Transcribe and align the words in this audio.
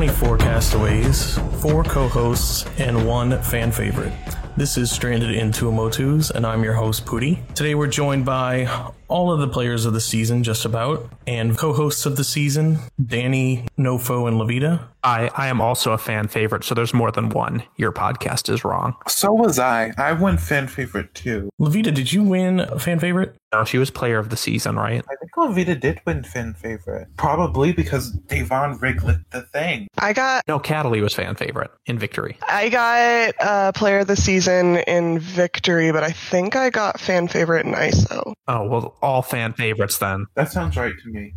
24 0.00 0.38
castaways, 0.38 1.38
four 1.60 1.84
co 1.84 2.08
hosts, 2.08 2.64
and 2.78 3.06
one 3.06 3.38
fan 3.42 3.70
favorite. 3.70 4.14
This 4.56 4.78
is 4.78 4.90
Stranded 4.90 5.32
in 5.32 5.52
Tuamotus, 5.52 6.30
and 6.30 6.46
I'm 6.46 6.64
your 6.64 6.72
host, 6.72 7.04
Pooty. 7.04 7.38
Today 7.54 7.74
we're 7.74 7.86
joined 7.86 8.24
by 8.24 8.64
all 9.10 9.32
of 9.32 9.40
the 9.40 9.48
players 9.48 9.84
of 9.84 9.92
the 9.92 10.00
season, 10.00 10.42
just 10.42 10.64
about, 10.64 11.10
and 11.26 11.58
co 11.58 11.72
hosts 11.72 12.06
of 12.06 12.16
the 12.16 12.24
season, 12.24 12.78
Danny, 13.04 13.66
Nofo, 13.78 14.26
and 14.28 14.40
Levita. 14.40 14.84
I, 15.02 15.30
I 15.34 15.48
am 15.48 15.60
also 15.60 15.92
a 15.92 15.98
fan 15.98 16.28
favorite, 16.28 16.62
so 16.62 16.74
there's 16.74 16.92
more 16.92 17.10
than 17.10 17.30
one. 17.30 17.62
Your 17.76 17.90
podcast 17.90 18.52
is 18.52 18.64
wrong. 18.64 18.94
So 19.08 19.32
was 19.32 19.58
I. 19.58 19.92
I 19.96 20.12
won 20.12 20.36
fan 20.36 20.68
favorite 20.68 21.14
too. 21.14 21.48
Levita, 21.60 21.92
did 21.92 22.12
you 22.12 22.22
win 22.22 22.66
fan 22.78 22.98
favorite? 22.98 23.34
No, 23.52 23.64
she 23.64 23.78
was 23.78 23.90
player 23.90 24.18
of 24.18 24.28
the 24.28 24.36
season, 24.36 24.76
right? 24.76 25.02
I 25.10 25.16
think 25.16 25.32
Levita 25.36 25.80
did 25.80 26.00
win 26.06 26.22
fan 26.22 26.54
favorite. 26.54 27.08
Probably 27.16 27.72
because 27.72 28.10
Devon 28.10 28.78
rigged 28.78 29.04
the 29.30 29.42
thing. 29.42 29.88
I 29.98 30.12
got 30.12 30.44
No, 30.46 30.60
Cataly 30.60 31.00
was 31.02 31.14
fan 31.14 31.34
favorite 31.34 31.70
in 31.86 31.98
victory. 31.98 32.36
I 32.46 32.68
got 32.68 33.34
uh, 33.40 33.72
player 33.72 34.00
of 34.00 34.06
the 34.06 34.16
season 34.16 34.76
in 34.76 35.18
victory, 35.18 35.92
but 35.92 36.04
I 36.04 36.10
think 36.10 36.56
I 36.56 36.68
got 36.70 37.00
fan 37.00 37.26
favorite 37.26 37.64
in 37.66 37.72
ISO. 37.72 38.34
Oh, 38.46 38.66
well, 38.68 38.96
all 39.02 39.22
fan 39.22 39.52
favorites 39.52 39.98
then. 39.98 40.26
That 40.34 40.50
sounds 40.50 40.76
right 40.76 40.94
to 41.02 41.08
me. 41.08 41.34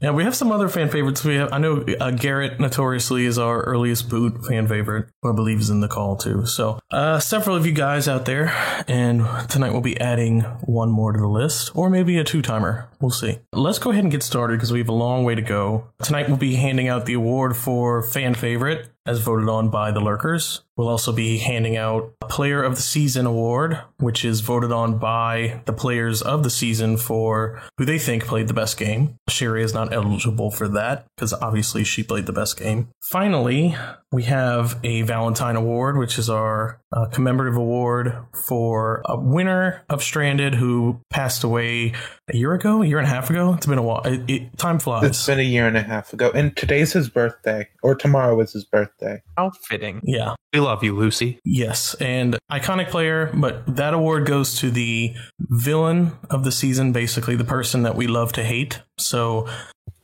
Yeah, 0.00 0.10
we 0.10 0.24
have 0.24 0.34
some 0.34 0.52
other 0.52 0.68
fan 0.68 0.90
favorites. 0.90 1.24
We 1.24 1.36
have, 1.36 1.52
I 1.52 1.58
know 1.58 1.84
uh, 2.00 2.10
Garrett 2.10 2.60
notoriously 2.60 3.24
is 3.24 3.38
our 3.38 3.62
earliest 3.62 4.08
boot 4.08 4.44
fan 4.44 4.66
favorite, 4.66 5.08
who 5.22 5.32
I 5.32 5.34
believe 5.34 5.60
is 5.60 5.70
in 5.70 5.80
the 5.80 5.88
call 5.88 6.16
too. 6.16 6.46
So, 6.46 6.78
uh, 6.90 7.18
several 7.18 7.56
of 7.56 7.66
you 7.66 7.72
guys 7.72 8.08
out 8.08 8.24
there, 8.26 8.52
and 8.88 9.26
tonight 9.48 9.72
we'll 9.72 9.80
be 9.80 9.98
adding 10.00 10.40
one 10.62 10.90
more 10.90 11.12
to 11.12 11.18
the 11.18 11.26
list, 11.26 11.74
or 11.74 11.88
maybe 11.88 12.18
a 12.18 12.24
two 12.24 12.42
timer. 12.42 12.88
We'll 13.00 13.10
see. 13.10 13.38
Let's 13.52 13.78
go 13.78 13.90
ahead 13.90 14.04
and 14.04 14.10
get 14.10 14.22
started 14.22 14.56
because 14.56 14.72
we 14.72 14.78
have 14.80 14.88
a 14.88 14.92
long 14.92 15.24
way 15.24 15.34
to 15.34 15.42
go. 15.42 15.88
Tonight 16.02 16.28
we'll 16.28 16.36
be 16.36 16.56
handing 16.56 16.88
out 16.88 17.06
the 17.06 17.14
award 17.14 17.56
for 17.56 18.02
fan 18.02 18.34
favorite 18.34 18.88
as 19.06 19.20
voted 19.20 19.48
on 19.48 19.70
by 19.70 19.90
the 19.90 20.00
lurkers. 20.00 20.62
We'll 20.76 20.88
also 20.88 21.12
be 21.12 21.38
handing 21.38 21.76
out 21.76 22.12
a 22.20 22.26
Player 22.26 22.62
of 22.62 22.76
the 22.76 22.82
Season 22.82 23.24
award, 23.24 23.80
which 23.98 24.24
is 24.24 24.40
voted 24.40 24.72
on 24.72 24.98
by 24.98 25.62
the 25.64 25.72
players 25.72 26.20
of 26.20 26.42
the 26.42 26.50
season 26.50 26.98
for 26.98 27.62
who 27.78 27.84
they 27.86 27.98
think 27.98 28.26
played 28.26 28.48
the 28.48 28.54
best 28.54 28.76
game. 28.76 29.16
Sherry 29.28 29.62
is 29.62 29.72
not 29.72 29.92
eligible 29.92 30.50
for 30.50 30.68
that 30.68 31.06
because 31.16 31.32
obviously 31.32 31.82
she 31.82 32.02
played 32.02 32.26
the 32.26 32.32
best 32.32 32.58
game. 32.58 32.88
Finally, 33.00 33.74
we 34.12 34.22
have 34.24 34.78
a 34.84 35.02
Valentine 35.02 35.56
Award, 35.56 35.98
which 35.98 36.18
is 36.18 36.30
our 36.30 36.80
uh, 36.92 37.06
commemorative 37.06 37.56
award 37.56 38.16
for 38.46 39.02
a 39.06 39.18
winner 39.18 39.84
of 39.88 40.02
Stranded 40.02 40.54
who 40.54 41.00
passed 41.10 41.42
away 41.42 41.92
a 42.32 42.36
year 42.36 42.54
ago, 42.54 42.82
a 42.82 42.86
year 42.86 42.98
and 42.98 43.06
a 43.06 43.10
half 43.10 43.30
ago. 43.30 43.54
It's 43.54 43.66
been 43.66 43.78
a 43.78 43.82
while. 43.82 44.02
It, 44.04 44.22
it, 44.28 44.58
time 44.58 44.78
flies. 44.78 45.04
It's 45.04 45.26
been 45.26 45.40
a 45.40 45.42
year 45.42 45.66
and 45.66 45.76
a 45.76 45.82
half 45.82 46.12
ago. 46.12 46.30
And 46.34 46.56
today's 46.56 46.92
his 46.92 47.08
birthday. 47.08 47.68
Or 47.82 47.94
tomorrow 47.94 48.40
is 48.40 48.52
his 48.52 48.64
birthday. 48.64 49.22
How 49.36 49.50
fitting. 49.50 50.00
yeah. 50.04 50.34
We 50.52 50.60
love 50.60 50.82
you, 50.82 50.96
Lucy. 50.96 51.38
Yes, 51.44 51.94
and 52.00 52.38
iconic 52.50 52.88
player, 52.88 53.30
but 53.34 53.76
that 53.76 53.92
award 53.92 54.24
goes 54.24 54.58
to 54.60 54.70
the 54.70 55.14
villain 55.38 56.12
of 56.30 56.44
the 56.44 56.52
season, 56.52 56.92
basically 56.92 57.36
the 57.36 57.44
person 57.44 57.82
that 57.82 57.94
we 57.94 58.06
love 58.06 58.32
to 58.34 58.44
hate. 58.44 58.80
So, 58.96 59.48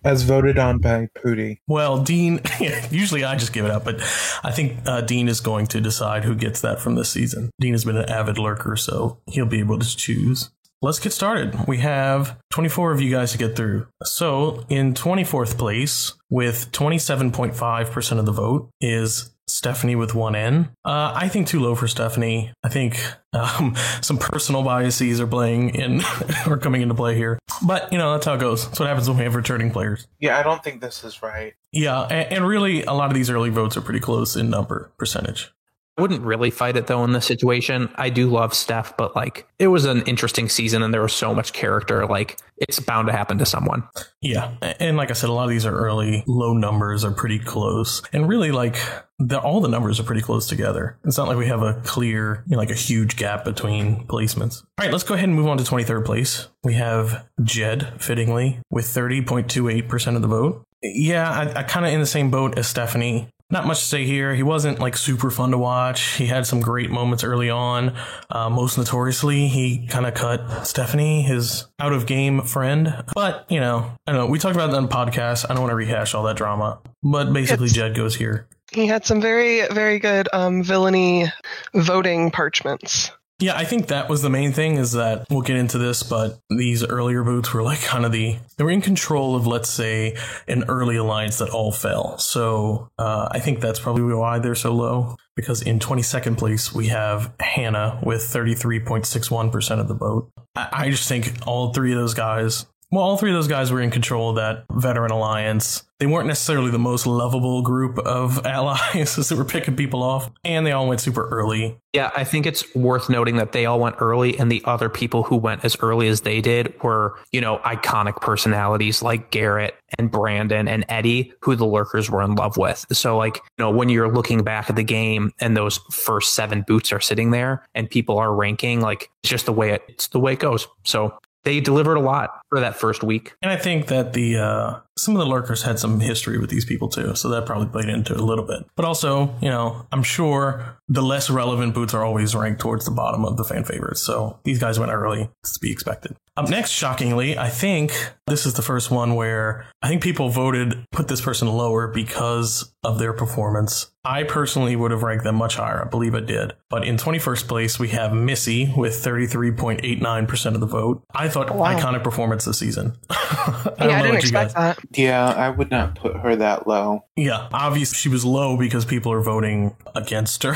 As 0.05 0.23
voted 0.23 0.58
on 0.58 0.79
by 0.79 1.08
Pooty. 1.14 1.58
well, 1.67 2.02
Dean, 2.02 2.40
usually 2.90 3.24
I 3.24 3.36
just 3.36 3.52
give 3.52 3.64
it 3.64 3.70
up, 3.70 3.85
but 3.85 4.01
I 4.42 4.51
think 4.51 4.79
uh, 4.86 5.01
Dean 5.02 5.29
is 5.29 5.40
going 5.40 5.67
to 5.68 5.80
decide 5.80 6.24
who 6.24 6.35
gets 6.35 6.61
that 6.63 6.80
from 6.80 6.95
this 6.96 7.11
season. 7.11 7.51
Dean 7.61 7.73
has 7.73 7.85
been 7.85 7.96
an 7.96 8.08
avid 8.08 8.39
lurker, 8.39 8.77
so 8.77 9.18
he'll 9.27 9.46
be 9.46 9.61
able 9.61 9.79
to 9.79 9.96
choose. 9.96 10.51
Let's 10.85 10.98
get 10.98 11.13
started. 11.13 11.68
We 11.68 11.79
have 11.79 12.40
24 12.51 12.90
of 12.90 13.01
you 13.01 13.13
guys 13.13 13.30
to 13.30 13.39
get 13.39 13.55
through. 13.55 13.86
So, 14.02 14.64
in 14.68 14.95
24th 14.95 15.57
place, 15.57 16.14
with 16.29 16.73
27.5% 16.73 18.19
of 18.19 18.27
the 18.27 18.33
vote, 18.33 18.69
is 18.80 19.32
Stephanie 19.52 19.96
with 19.96 20.14
one 20.14 20.35
N. 20.35 20.70
Uh, 20.85 21.13
I 21.14 21.29
think 21.29 21.46
too 21.46 21.61
low 21.61 21.74
for 21.74 21.86
Stephanie. 21.86 22.52
I 22.64 22.68
think 22.68 22.98
um, 23.33 23.74
some 24.01 24.18
personal 24.18 24.63
biases 24.63 25.20
are 25.20 25.27
playing 25.27 25.74
in 25.74 26.02
or 26.46 26.57
coming 26.57 26.83
into 26.83 26.95
play 26.95 27.14
here. 27.14 27.39
But 27.64 27.92
you 27.92 27.98
know 27.98 28.13
that's 28.13 28.24
how 28.24 28.35
it 28.35 28.40
goes. 28.40 28.67
That's 28.67 28.80
what 28.80 28.89
happens 28.89 29.08
when 29.08 29.18
we 29.18 29.24
have 29.24 29.35
returning 29.35 29.70
players. 29.70 30.07
Yeah, 30.18 30.39
I 30.39 30.42
don't 30.42 30.64
think 30.64 30.80
this 30.80 31.05
is 31.05 31.23
right. 31.23 31.55
Yeah, 31.70 32.02
and, 32.02 32.33
and 32.33 32.46
really, 32.46 32.83
a 32.85 32.92
lot 32.92 33.11
of 33.11 33.14
these 33.14 33.30
early 33.30 33.51
votes 33.51 33.77
are 33.77 33.83
pretty 33.83 34.01
close 34.01 34.36
in 34.36 34.51
number 34.51 34.90
percentage. 34.98 35.52
I 35.98 36.03
wouldn't 36.03 36.23
really 36.23 36.51
fight 36.51 36.77
it 36.77 36.86
though 36.86 37.05
in 37.05 37.13
this 37.13 37.27
situation. 37.27 37.91
I 37.97 38.08
do 38.08 38.30
love 38.30 38.55
Steph, 38.55 38.97
but 38.97 39.14
like 39.14 39.47
it 39.58 39.69
was 39.69 39.85
an 39.85 40.03
interesting 40.03 40.48
season 40.48 40.83
and 40.83 40.92
there 40.92 41.03
was 41.03 41.13
so 41.13 41.35
much 41.35 41.53
character. 41.53 42.07
Like 42.07 42.39
it's 42.57 42.80
bound 42.80 43.08
to 43.08 43.13
happen 43.13 43.39
to 43.39 43.47
someone. 43.47 43.86
Yeah, 44.20 44.55
and 44.81 44.97
like 44.97 45.11
I 45.11 45.14
said, 45.14 45.29
a 45.29 45.33
lot 45.33 45.45
of 45.45 45.51
these 45.51 45.67
are 45.67 45.77
early, 45.77 46.25
low 46.27 46.55
numbers 46.55 47.05
are 47.05 47.11
pretty 47.11 47.39
close, 47.39 48.02
and 48.13 48.29
really 48.29 48.52
like 48.52 48.77
the, 49.19 49.39
all 49.39 49.61
the 49.61 49.69
numbers 49.69 50.01
are 50.01 50.05
pretty 50.05 50.23
close 50.23 50.47
together. 50.47 50.98
It's 51.05 51.19
not 51.19 51.29
like 51.29 51.36
we 51.36 51.47
have 51.47 51.63
a 51.63 51.81
clear, 51.85 52.45
you 52.47 52.52
know, 52.52 52.58
like 52.58 52.70
a 52.70 52.75
huge 52.75 53.17
gap 53.17 53.45
between 53.45 54.07
placements. 54.07 54.63
All 54.63 54.86
right, 54.86 54.92
let's 54.92 55.05
go 55.05 55.14
ahead 55.14 55.29
and 55.29 55.36
move 55.36 55.48
on 55.48 55.58
to 55.58 55.64
23rd 55.64 56.05
place. 56.05 56.48
We 56.64 56.75
have 56.75 57.27
Jed, 57.42 58.01
fittingly, 58.01 58.61
with 58.70 58.86
30.28% 58.86 60.17
of 60.17 60.23
the 60.23 60.29
vote. 60.29 60.64
Yeah, 60.83 61.31
I, 61.31 61.61
I 61.61 61.63
kind 61.63 61.86
of 61.86 61.92
in 61.92 62.01
the 62.01 62.07
same 62.07 62.31
boat 62.31 62.58
as 62.58 62.67
Stephanie. 62.67 63.29
Not 63.52 63.67
much 63.67 63.80
to 63.80 63.85
say 63.85 64.07
here. 64.07 64.35
He 64.35 64.42
wasn't 64.42 64.79
like 64.80 64.96
super 64.96 65.30
fun 65.30 65.51
to 65.51 65.58
watch. 65.58 66.14
He 66.14 66.24
had 66.27 66.46
some 66.46 66.61
great 66.61 66.90
moments 66.90 67.23
early 67.23 67.51
on. 67.51 67.95
Uh, 68.30 68.48
most 68.48 68.79
notoriously, 68.79 69.46
he 69.46 69.86
kind 69.86 70.07
of 70.07 70.14
cut 70.14 70.64
Stephanie, 70.67 71.20
his 71.20 71.67
out 71.79 71.92
of 71.92 72.07
game 72.07 72.40
friend. 72.42 73.05
But, 73.14 73.45
you 73.51 73.61
know, 73.61 73.92
I 74.07 74.13
don't 74.13 74.23
know. 74.23 74.27
We 74.27 74.39
talked 74.39 74.57
about 74.57 74.70
that 74.70 74.77
on 74.79 74.85
the 74.85 74.89
podcast. 74.89 75.45
I 75.45 75.52
don't 75.52 75.61
want 75.61 75.70
to 75.73 75.77
rehash 75.77 76.14
all 76.14 76.23
that 76.24 76.36
drama. 76.36 76.80
But 77.02 77.33
basically, 77.35 77.67
It's- 77.67 77.77
Jed 77.77 77.95
goes 77.95 78.17
here. 78.17 78.48
He 78.73 78.86
had 78.86 79.05
some 79.05 79.20
very, 79.20 79.67
very 79.69 79.98
good 79.98 80.30
um, 80.33 80.63
villainy 80.63 81.30
voting 81.74 82.30
parchments. 82.30 83.11
Yeah, 83.42 83.57
I 83.57 83.64
think 83.64 83.89
that 83.89 84.08
was 84.08 84.23
the 84.23 84.30
main 84.30 84.53
thing 84.53 84.77
is 84.77 84.92
that 84.92 85.27
we'll 85.29 85.42
get 85.42 85.57
into 85.57 85.77
this, 85.77 86.05
but 86.05 86.39
these 86.48 86.85
earlier 86.86 87.25
boots 87.25 87.53
were 87.53 87.64
like 87.64 87.83
kind 87.83 88.05
of 88.05 88.13
the 88.13 88.36
they 88.57 88.63
were 88.63 88.70
in 88.70 88.80
control 88.80 89.35
of 89.35 89.48
let's 89.48 89.69
say 89.69 90.17
an 90.47 90.63
early 90.69 90.95
alliance 90.95 91.39
that 91.39 91.51
all 91.51 91.73
fell. 91.73 92.19
So 92.19 92.89
uh, 93.01 93.27
I 93.33 93.41
think 93.41 93.58
that's 93.58 93.81
probably 93.81 94.14
why 94.14 94.39
they're 94.39 94.55
so 94.55 94.73
low. 94.73 95.17
Because 95.35 95.61
in 95.61 95.81
22nd 95.81 96.39
place 96.39 96.73
we 96.73 96.86
have 96.89 97.33
Hannah 97.41 97.98
with 98.05 98.20
33.61% 98.20 99.81
of 99.81 99.89
the 99.89 99.95
vote. 99.95 100.31
I, 100.55 100.69
I 100.70 100.91
just 100.91 101.08
think 101.08 101.33
all 101.45 101.73
three 101.73 101.91
of 101.91 101.98
those 101.98 102.14
guys. 102.14 102.67
Well, 102.92 103.03
all 103.03 103.17
three 103.17 103.30
of 103.30 103.35
those 103.35 103.48
guys 103.48 103.73
were 103.73 103.80
in 103.80 103.91
control 103.91 104.29
of 104.29 104.36
that 104.36 104.67
veteran 104.70 105.11
alliance. 105.11 105.83
They 105.98 106.05
weren't 106.05 106.27
necessarily 106.27 106.70
the 106.70 106.79
most 106.79 107.07
lovable 107.07 107.63
group 107.63 107.98
of 107.98 108.45
allies 108.47 109.17
as 109.17 109.30
they 109.30 109.35
were 109.35 109.47
picking 109.47 109.77
people 109.77 110.03
off, 110.03 110.30
and 110.45 110.67
they 110.67 110.73
all 110.73 110.86
went 110.86 111.01
super 111.01 111.27
early. 111.31 111.79
Yeah, 111.95 112.11
I 112.14 112.25
think 112.25 112.45
it's 112.45 112.75
worth 112.75 113.08
noting 113.08 113.36
that 113.36 113.52
they 113.52 113.64
all 113.64 113.81
went 113.81 113.97
early 113.98 114.39
and 114.39 114.52
the 114.52 114.61
other 114.67 114.91
people 114.91 115.23
who 115.23 115.36
went 115.36 115.64
as 115.64 115.75
early 115.81 116.07
as 116.08 116.20
they 116.20 116.42
did 116.42 116.75
were, 116.83 117.19
you 117.33 117.41
know, 117.41 117.58
iconic 117.64 118.20
personalities 118.20 119.01
like 119.01 119.31
Garrett 119.31 119.75
and 119.98 120.11
Brandon 120.11 120.69
and 120.69 120.85
Eddie, 120.91 121.33
who 121.41 121.57
the 121.57 121.64
lurkers 121.64 122.11
were 122.11 122.20
in 122.20 122.35
love 122.35 122.58
with. 122.58 122.85
So 122.92 123.17
like, 123.17 123.36
you 123.36 123.64
know, 123.64 123.70
when 123.70 123.89
you're 123.89 124.13
looking 124.13 124.42
back 124.42 124.69
at 124.69 124.77
the 124.77 124.85
game 124.85 125.33
and 125.41 125.57
those 125.57 125.79
first 125.91 126.35
seven 126.35 126.63
boots 126.67 126.92
are 126.92 127.01
sitting 127.01 127.31
there 127.31 127.64
and 127.75 127.89
people 127.89 128.19
are 128.19 128.34
ranking, 128.34 128.82
like 128.82 129.11
it's 129.22 129.31
just 129.31 129.46
the 129.46 129.52
way 129.52 129.70
it, 129.70 129.82
it's 129.88 130.08
the 130.08 130.20
way 130.20 130.34
it 130.34 130.40
goes. 130.40 130.66
So 130.84 131.19
they 131.44 131.60
delivered 131.60 131.96
a 131.96 132.00
lot 132.00 132.40
for 132.48 132.60
that 132.60 132.76
first 132.76 133.02
week. 133.02 133.34
And 133.42 133.50
I 133.50 133.56
think 133.56 133.86
that 133.88 134.12
the 134.12 134.38
uh, 134.38 134.80
some 134.98 135.16
of 135.16 135.20
the 135.20 135.26
lurkers 135.26 135.62
had 135.62 135.78
some 135.78 136.00
history 136.00 136.38
with 136.38 136.50
these 136.50 136.64
people 136.64 136.88
too, 136.88 137.14
so 137.14 137.28
that 137.30 137.46
probably 137.46 137.68
played 137.68 137.88
into 137.88 138.14
it 138.14 138.20
a 138.20 138.24
little 138.24 138.46
bit. 138.46 138.64
But 138.76 138.84
also, 138.84 139.34
you 139.40 139.48
know, 139.48 139.86
I'm 139.92 140.02
sure 140.02 140.78
the 140.88 141.02
less 141.02 141.30
relevant 141.30 141.74
boots 141.74 141.94
are 141.94 142.04
always 142.04 142.34
ranked 142.34 142.60
towards 142.60 142.84
the 142.84 142.90
bottom 142.90 143.24
of 143.24 143.36
the 143.36 143.44
fan 143.44 143.64
favorites. 143.64 144.02
So 144.02 144.38
these 144.44 144.58
guys 144.58 144.78
went 144.78 144.92
early, 144.92 145.30
it's 145.42 145.54
to 145.54 145.60
be 145.60 145.72
expected. 145.72 146.16
Up 146.36 146.48
next, 146.48 146.70
shockingly, 146.70 147.36
I 147.36 147.48
think 147.50 147.92
this 148.26 148.46
is 148.46 148.54
the 148.54 148.62
first 148.62 148.90
one 148.90 149.14
where 149.14 149.66
I 149.82 149.88
think 149.88 150.02
people 150.02 150.30
voted 150.30 150.84
put 150.90 151.08
this 151.08 151.20
person 151.20 151.46
lower 151.48 151.88
because 151.88 152.72
of 152.82 152.98
their 152.98 153.12
performance. 153.12 153.90
I 154.04 154.24
personally 154.24 154.74
would 154.74 154.90
have 154.90 155.02
ranked 155.02 155.24
them 155.24 155.36
much 155.36 155.56
higher. 155.56 155.84
I 155.84 155.88
believe 155.88 156.14
I 156.14 156.20
did. 156.20 156.54
But 156.70 156.84
in 156.86 156.96
21st 156.96 157.46
place, 157.48 157.78
we 157.78 157.88
have 157.88 158.12
Missy 158.14 158.72
with 158.76 158.94
33.89% 158.94 160.54
of 160.54 160.60
the 160.60 160.66
vote. 160.66 161.04
I 161.14 161.28
thought 161.28 161.50
oh, 161.50 161.56
Wow. 161.56 161.78
iconic 161.78 162.02
performance 162.02 162.44
this 162.44 162.58
season. 162.58 162.96
I 163.10 163.74
yeah, 163.78 163.98
I 163.98 164.02
didn't 164.02 164.16
expect 164.16 164.54
that. 164.54 164.78
Yeah, 164.90 165.25
I 165.25 165.50
would 165.50 165.70
not 165.70 165.94
put 165.94 166.17
her 166.17 166.37
that 166.37 166.67
low. 166.67 167.05
Yeah, 167.17 167.49
obviously 167.52 167.96
she 167.96 168.08
was 168.08 168.25
low 168.25 168.56
because 168.56 168.84
people 168.84 169.12
are 169.12 169.23
voting 169.23 169.76
against 169.94 170.43
her. 170.43 170.55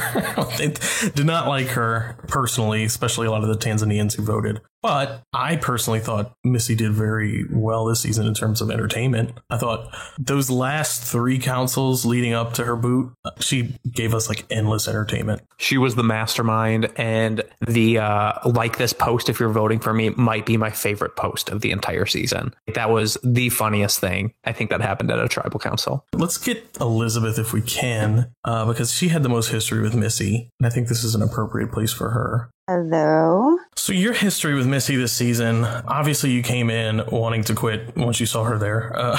they 0.58 0.75
did 1.11 1.26
not 1.26 1.49
like 1.49 1.69
her 1.69 2.17
personally, 2.28 2.84
especially 2.84 3.26
a 3.26 3.31
lot 3.31 3.43
of 3.43 3.49
the 3.49 3.56
Tanzanians 3.56 4.17
who 4.17 4.23
voted. 4.23 4.61
But 4.86 5.24
I 5.32 5.56
personally 5.56 5.98
thought 5.98 6.32
Missy 6.44 6.76
did 6.76 6.92
very 6.92 7.44
well 7.50 7.86
this 7.86 8.02
season 8.02 8.24
in 8.24 8.34
terms 8.34 8.60
of 8.60 8.70
entertainment. 8.70 9.32
I 9.50 9.58
thought 9.58 9.92
those 10.16 10.48
last 10.48 11.02
three 11.02 11.40
councils 11.40 12.06
leading 12.06 12.34
up 12.34 12.52
to 12.52 12.64
her 12.64 12.76
boot, 12.76 13.12
she 13.40 13.74
gave 13.90 14.14
us 14.14 14.28
like 14.28 14.44
endless 14.48 14.86
entertainment. 14.86 15.42
She 15.58 15.76
was 15.76 15.96
the 15.96 16.04
mastermind, 16.04 16.92
and 16.94 17.42
the 17.66 17.98
uh, 17.98 18.34
like 18.44 18.78
this 18.78 18.92
post, 18.92 19.28
if 19.28 19.40
you're 19.40 19.48
voting 19.48 19.80
for 19.80 19.92
me, 19.92 20.10
might 20.10 20.46
be 20.46 20.56
my 20.56 20.70
favorite 20.70 21.16
post 21.16 21.48
of 21.48 21.62
the 21.62 21.72
entire 21.72 22.06
season. 22.06 22.54
That 22.74 22.88
was 22.88 23.18
the 23.24 23.48
funniest 23.48 23.98
thing 23.98 24.34
I 24.44 24.52
think 24.52 24.70
that 24.70 24.82
happened 24.82 25.10
at 25.10 25.18
a 25.18 25.26
tribal 25.26 25.58
council. 25.58 26.06
Let's 26.12 26.38
get 26.38 26.64
Elizabeth 26.80 27.40
if 27.40 27.52
we 27.52 27.60
can, 27.60 28.30
uh, 28.44 28.66
because 28.66 28.92
she 28.92 29.08
had 29.08 29.24
the 29.24 29.28
most 29.28 29.48
history 29.48 29.82
with 29.82 29.96
Missy, 29.96 30.48
and 30.60 30.66
I 30.68 30.70
think 30.70 30.86
this 30.86 31.02
is 31.02 31.16
an 31.16 31.22
appropriate 31.22 31.72
place 31.72 31.92
for 31.92 32.10
her. 32.10 32.50
Hello. 32.68 33.58
So 33.76 33.92
your 33.92 34.12
history 34.12 34.56
with 34.56 34.66
Missy 34.66 34.96
this 34.96 35.12
season, 35.12 35.64
obviously 35.64 36.32
you 36.32 36.42
came 36.42 36.68
in 36.68 37.00
wanting 37.06 37.44
to 37.44 37.54
quit 37.54 37.96
once 37.96 38.18
you 38.18 38.26
saw 38.26 38.42
her 38.42 38.58
there. 38.58 38.92
Uh, 38.98 39.16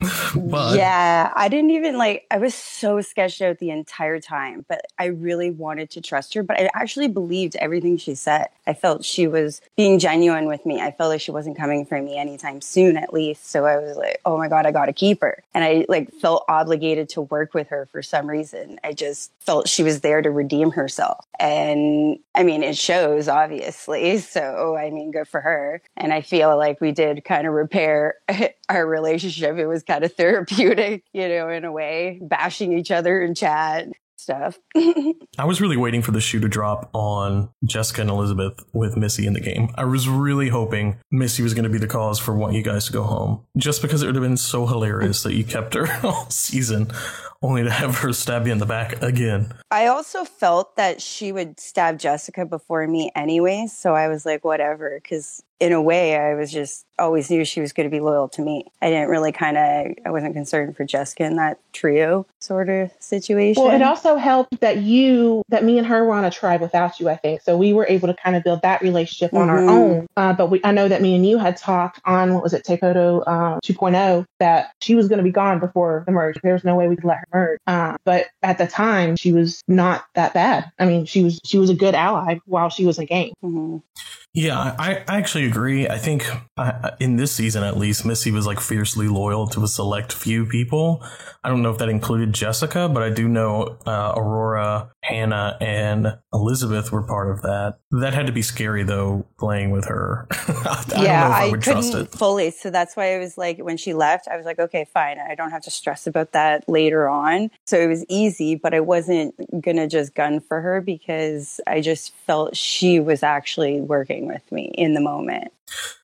but 0.36 0.76
yeah, 0.76 1.32
I 1.34 1.48
didn't 1.48 1.70
even 1.70 1.96
like, 1.96 2.26
I 2.30 2.36
was 2.36 2.54
so 2.54 3.00
sketched 3.00 3.40
out 3.40 3.58
the 3.58 3.70
entire 3.70 4.20
time, 4.20 4.66
but 4.68 4.84
I 4.98 5.06
really 5.06 5.50
wanted 5.50 5.88
to 5.92 6.02
trust 6.02 6.34
her. 6.34 6.42
But 6.42 6.60
I 6.60 6.68
actually 6.74 7.08
believed 7.08 7.56
everything 7.56 7.96
she 7.96 8.14
said. 8.14 8.48
I 8.66 8.74
felt 8.74 9.02
she 9.02 9.26
was 9.26 9.62
being 9.76 9.98
genuine 9.98 10.46
with 10.46 10.66
me. 10.66 10.82
I 10.82 10.90
felt 10.90 11.08
like 11.08 11.22
she 11.22 11.30
wasn't 11.30 11.56
coming 11.56 11.86
for 11.86 12.02
me 12.02 12.18
anytime 12.18 12.60
soon, 12.60 12.98
at 12.98 13.14
least. 13.14 13.48
So 13.50 13.64
I 13.64 13.78
was 13.78 13.96
like, 13.96 14.20
oh 14.26 14.36
my 14.36 14.48
God, 14.48 14.66
I 14.66 14.72
got 14.72 14.86
to 14.86 14.92
keep 14.92 15.22
her. 15.22 15.42
And 15.54 15.64
I 15.64 15.86
like 15.88 16.12
felt 16.12 16.44
obligated 16.48 17.08
to 17.10 17.22
work 17.22 17.54
with 17.54 17.68
her 17.68 17.88
for 17.90 18.02
some 18.02 18.26
reason. 18.26 18.78
I 18.84 18.92
just 18.92 19.32
felt 19.40 19.68
she 19.68 19.82
was 19.82 20.02
there 20.02 20.20
to 20.20 20.30
redeem 20.30 20.72
herself. 20.72 21.24
And 21.38 22.18
I 22.34 22.42
mean, 22.42 22.62
it 22.62 22.76
shows, 22.90 23.28
obviously. 23.28 24.18
So, 24.30 24.76
I 24.76 24.90
mean, 24.90 25.10
good 25.10 25.26
for 25.26 25.40
her. 25.40 25.82
And 25.96 26.12
I 26.12 26.20
feel 26.20 26.56
like 26.56 26.80
we 26.80 26.92
did 26.92 27.24
kind 27.24 27.46
of 27.46 27.52
repair 27.52 28.14
our 28.68 28.86
relationship. 28.86 29.56
It 29.56 29.66
was 29.66 29.82
kind 29.82 30.04
of 30.04 30.12
therapeutic, 30.14 31.04
you 31.12 31.28
know, 31.28 31.48
in 31.48 31.64
a 31.64 31.72
way, 31.72 32.20
bashing 32.22 32.72
each 32.72 32.90
other 32.90 33.20
in 33.20 33.34
chat 33.34 33.88
stuff. 34.16 34.58
I 34.76 35.44
was 35.44 35.60
really 35.60 35.76
waiting 35.76 36.02
for 36.02 36.12
the 36.12 36.20
shoe 36.20 36.38
to 36.40 36.48
drop 36.48 36.90
on 36.92 37.50
Jessica 37.64 38.02
and 38.02 38.10
Elizabeth 38.10 38.62
with 38.72 38.96
Missy 38.96 39.26
in 39.26 39.32
the 39.32 39.40
game. 39.40 39.70
I 39.76 39.84
was 39.84 40.08
really 40.08 40.48
hoping 40.48 40.98
Missy 41.10 41.42
was 41.42 41.54
going 41.54 41.64
to 41.64 41.70
be 41.70 41.78
the 41.78 41.88
cause 41.88 42.18
for 42.18 42.36
wanting 42.36 42.56
you 42.56 42.62
guys 42.62 42.86
to 42.86 42.92
go 42.92 43.02
home, 43.02 43.44
just 43.56 43.82
because 43.82 44.02
it 44.02 44.06
would 44.06 44.14
have 44.14 44.22
been 44.22 44.36
so 44.36 44.66
hilarious 44.66 45.22
that 45.22 45.34
you 45.34 45.44
kept 45.44 45.74
her 45.74 45.88
all 46.04 46.28
season 46.30 46.90
only 47.42 47.62
to 47.64 47.70
have 47.70 47.98
her 47.98 48.12
stab 48.12 48.46
you 48.46 48.52
in 48.52 48.58
the 48.58 48.66
back 48.66 49.02
again. 49.02 49.52
I 49.70 49.86
also 49.86 50.24
felt 50.24 50.76
that 50.76 51.00
she 51.00 51.32
would 51.32 51.58
stab 51.58 51.98
Jessica 51.98 52.44
before 52.44 52.86
me 52.86 53.10
anyway, 53.14 53.66
so 53.68 53.94
I 53.94 54.08
was 54.08 54.26
like, 54.26 54.44
whatever, 54.44 55.00
because 55.02 55.42
in 55.58 55.72
a 55.72 55.80
way, 55.80 56.16
I 56.16 56.34
was 56.34 56.50
just 56.50 56.86
always 56.98 57.30
knew 57.30 57.44
she 57.44 57.60
was 57.60 57.72
going 57.74 57.88
to 57.88 57.94
be 57.94 58.00
loyal 58.00 58.28
to 58.30 58.40
me. 58.42 58.64
I 58.80 58.88
didn't 58.88 59.08
really 59.10 59.30
kind 59.30 59.58
of, 59.58 59.94
I 60.06 60.10
wasn't 60.10 60.34
concerned 60.34 60.74
for 60.74 60.84
Jessica 60.84 61.24
in 61.24 61.36
that 61.36 61.58
trio 61.74 62.26
sort 62.40 62.70
of 62.70 62.90
situation. 62.98 63.62
Well, 63.62 63.74
it 63.74 63.82
also 63.82 64.16
helped 64.16 64.60
that 64.60 64.78
you, 64.78 65.42
that 65.50 65.62
me 65.62 65.76
and 65.76 65.86
her 65.86 66.04
were 66.04 66.14
on 66.14 66.24
a 66.24 66.30
tribe 66.30 66.62
without 66.62 66.98
you, 66.98 67.10
I 67.10 67.16
think. 67.16 67.42
So 67.42 67.58
we 67.58 67.74
were 67.74 67.86
able 67.88 68.08
to 68.08 68.14
kind 68.14 68.36
of 68.36 68.42
build 68.44 68.62
that 68.62 68.80
relationship 68.80 69.34
on 69.34 69.48
Mhm. 69.48 69.50
our 69.50 69.68
own. 69.68 70.06
Uh, 70.16 70.32
but 70.32 70.50
we, 70.50 70.60
I 70.64 70.72
know 70.72 70.88
that 70.88 71.02
me 71.02 71.14
and 71.14 71.26
you 71.26 71.36
had 71.36 71.58
talked 71.58 72.00
on, 72.06 72.32
what 72.34 72.42
was 72.42 72.54
it, 72.54 72.64
Takeoto 72.64 73.26
um, 73.28 73.60
2.0, 73.62 74.24
that 74.38 74.72
she 74.80 74.94
was 74.94 75.08
going 75.08 75.18
to 75.18 75.24
be 75.24 75.30
gone 75.32 75.58
before 75.60 76.04
the 76.06 76.12
merge. 76.12 76.38
There 76.42 76.54
was 76.54 76.64
no 76.64 76.74
way 76.74 76.88
we 76.88 76.96
could 76.96 77.04
let 77.04 77.18
her 77.18 77.26
merge. 77.32 77.58
Uh, 77.66 77.96
but 78.04 78.26
at 78.42 78.58
the 78.58 78.66
time, 78.66 79.16
she 79.16 79.32
was 79.32 79.62
not 79.68 80.04
that 80.14 80.34
bad. 80.34 80.70
I 80.78 80.86
mean, 80.86 81.04
she 81.06 81.22
was, 81.22 81.40
she 81.44 81.58
was 81.58 81.70
a 81.70 81.74
good 81.74 81.94
ally 81.94 82.38
while 82.46 82.68
she 82.68 82.86
was 82.86 82.98
in 82.98 83.06
game. 83.06 83.32
Mhm. 83.42 83.82
Yeah, 84.32 84.58
I, 84.58 85.02
I 85.08 85.16
actually 85.18 85.46
agree. 85.46 85.88
I 85.88 85.98
think 85.98 86.24
I, 86.56 86.92
in 87.00 87.16
this 87.16 87.32
season, 87.32 87.64
at 87.64 87.76
least, 87.76 88.06
Missy 88.06 88.30
was 88.30 88.46
like 88.46 88.60
fiercely 88.60 89.08
loyal 89.08 89.48
to 89.48 89.64
a 89.64 89.68
select 89.68 90.12
few 90.12 90.46
people. 90.46 91.04
I 91.42 91.48
don't 91.48 91.62
know 91.62 91.70
if 91.70 91.78
that 91.78 91.88
included 91.88 92.34
Jessica, 92.34 92.88
but 92.88 93.02
I 93.02 93.08
do 93.08 93.26
know 93.26 93.78
uh, 93.86 94.12
Aurora, 94.14 94.90
Hannah, 95.02 95.56
and 95.60 96.18
Elizabeth 96.34 96.92
were 96.92 97.02
part 97.02 97.30
of 97.30 97.40
that. 97.42 97.78
That 97.92 98.12
had 98.12 98.26
to 98.26 98.32
be 98.32 98.42
scary, 98.42 98.82
though, 98.82 99.26
playing 99.38 99.70
with 99.70 99.86
her. 99.86 100.26
I 100.32 100.84
don't 100.86 100.98
know 100.98 101.04
if 101.04 101.10
I, 101.10 101.48
would 101.50 101.62
trust 101.62 101.92
couldn't 101.92 102.06
it. 102.08 102.12
fully. 102.12 102.50
So 102.50 102.70
that's 102.70 102.94
why 102.94 103.14
I 103.14 103.18
was 103.18 103.38
like, 103.38 103.58
when 103.58 103.78
she 103.78 103.94
left, 103.94 104.28
I 104.28 104.36
was 104.36 104.44
like, 104.44 104.58
okay, 104.58 104.84
fine. 104.92 105.18
I 105.18 105.34
don't 105.34 105.50
have 105.50 105.62
to 105.62 105.70
stress 105.70 106.06
about 106.06 106.32
that 106.32 106.68
later 106.68 107.08
on. 107.08 107.50
So 107.64 107.78
it 107.78 107.86
was 107.86 108.04
easy, 108.08 108.54
but 108.54 108.74
I 108.74 108.80
wasn't 108.80 109.34
gonna 109.62 109.88
just 109.88 110.14
gun 110.14 110.40
for 110.40 110.60
her 110.60 110.82
because 110.82 111.58
I 111.66 111.80
just 111.80 112.14
felt 112.26 112.54
she 112.54 113.00
was 113.00 113.22
actually 113.22 113.80
working 113.80 114.26
with 114.26 114.50
me 114.52 114.72
in 114.76 114.92
the 114.92 115.00
moment. 115.00 115.52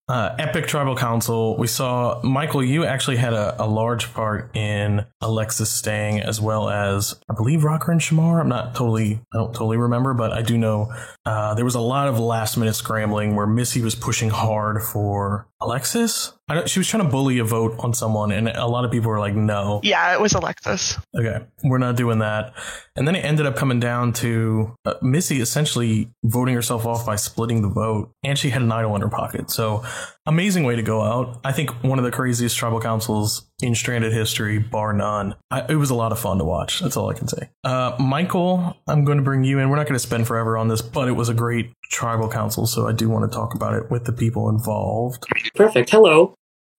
Uh, 0.08 0.36
Epic 0.38 0.68
Tribal 0.68 0.94
Council, 0.94 1.56
we 1.56 1.66
saw 1.66 2.20
Michael, 2.22 2.62
you 2.62 2.84
actually 2.84 3.16
had 3.16 3.32
a, 3.32 3.60
a 3.60 3.66
large 3.66 4.14
part 4.14 4.54
in 4.54 5.04
Alexis 5.20 5.68
staying, 5.68 6.20
as 6.20 6.40
well 6.40 6.70
as 6.70 7.20
I 7.28 7.34
believe 7.34 7.64
Rocker 7.64 7.90
and 7.90 8.00
Shamar. 8.00 8.40
I'm 8.40 8.48
not 8.48 8.76
totally, 8.76 9.20
I 9.34 9.38
don't 9.38 9.52
totally 9.52 9.78
remember, 9.78 10.14
but 10.14 10.32
I 10.32 10.42
do 10.42 10.56
know 10.56 10.92
uh, 11.24 11.54
there 11.54 11.64
was 11.64 11.74
a 11.74 11.80
lot 11.80 12.06
of 12.06 12.20
last 12.20 12.56
minute 12.56 12.74
scrambling 12.74 13.34
where 13.34 13.48
Missy 13.48 13.82
was 13.82 13.96
pushing 13.96 14.30
hard 14.30 14.80
for 14.80 15.48
Alexis. 15.60 16.32
I 16.48 16.54
don't, 16.54 16.68
she 16.68 16.78
was 16.78 16.86
trying 16.86 17.02
to 17.02 17.08
bully 17.08 17.38
a 17.38 17.44
vote 17.44 17.74
on 17.80 17.92
someone, 17.92 18.30
and 18.30 18.48
a 18.48 18.66
lot 18.66 18.84
of 18.84 18.92
people 18.92 19.10
were 19.10 19.18
like, 19.18 19.34
no. 19.34 19.80
Yeah, 19.82 20.12
it 20.12 20.20
was 20.20 20.32
Alexis. 20.32 20.96
Okay, 21.18 21.44
we're 21.64 21.78
not 21.78 21.96
doing 21.96 22.20
that. 22.20 22.54
And 22.94 23.06
then 23.06 23.16
it 23.16 23.24
ended 23.24 23.46
up 23.46 23.56
coming 23.56 23.80
down 23.80 24.12
to 24.14 24.76
uh, 24.84 24.94
Missy 25.02 25.40
essentially 25.40 26.08
voting 26.22 26.54
herself 26.54 26.86
off 26.86 27.04
by 27.04 27.16
splitting 27.16 27.62
the 27.62 27.68
vote, 27.68 28.12
and 28.22 28.38
she 28.38 28.50
had 28.50 28.62
an 28.62 28.70
idol 28.70 28.94
in 28.94 29.02
her 29.02 29.08
pocket. 29.08 29.50
So, 29.50 29.84
amazing 30.26 30.64
way 30.64 30.76
to 30.76 30.82
go 30.82 31.02
out. 31.02 31.40
I 31.44 31.52
think 31.52 31.70
one 31.82 31.98
of 31.98 32.04
the 32.04 32.10
craziest 32.10 32.56
tribal 32.56 32.80
councils 32.80 33.46
in 33.62 33.74
stranded 33.74 34.12
history, 34.12 34.58
bar 34.58 34.92
none. 34.92 35.34
I, 35.50 35.64
it 35.68 35.76
was 35.76 35.90
a 35.90 35.94
lot 35.94 36.12
of 36.12 36.18
fun 36.18 36.38
to 36.38 36.44
watch. 36.44 36.80
That's 36.80 36.96
all 36.96 37.10
I 37.10 37.14
can 37.14 37.28
say. 37.28 37.50
Uh, 37.64 37.96
Michael, 37.98 38.76
I'm 38.86 39.04
going 39.04 39.18
to 39.18 39.24
bring 39.24 39.44
you 39.44 39.58
in. 39.58 39.70
We're 39.70 39.76
not 39.76 39.86
going 39.86 39.94
to 39.94 40.00
spend 40.00 40.26
forever 40.26 40.56
on 40.58 40.68
this, 40.68 40.82
but 40.82 41.08
it 41.08 41.12
was 41.12 41.28
a 41.28 41.34
great 41.34 41.72
tribal 41.90 42.28
council, 42.28 42.66
so 42.66 42.86
I 42.86 42.92
do 42.92 43.08
want 43.08 43.30
to 43.30 43.34
talk 43.34 43.54
about 43.54 43.74
it 43.74 43.90
with 43.90 44.04
the 44.04 44.12
people 44.12 44.48
involved. 44.48 45.24
Perfect. 45.54 45.90
Hello. 45.90 46.34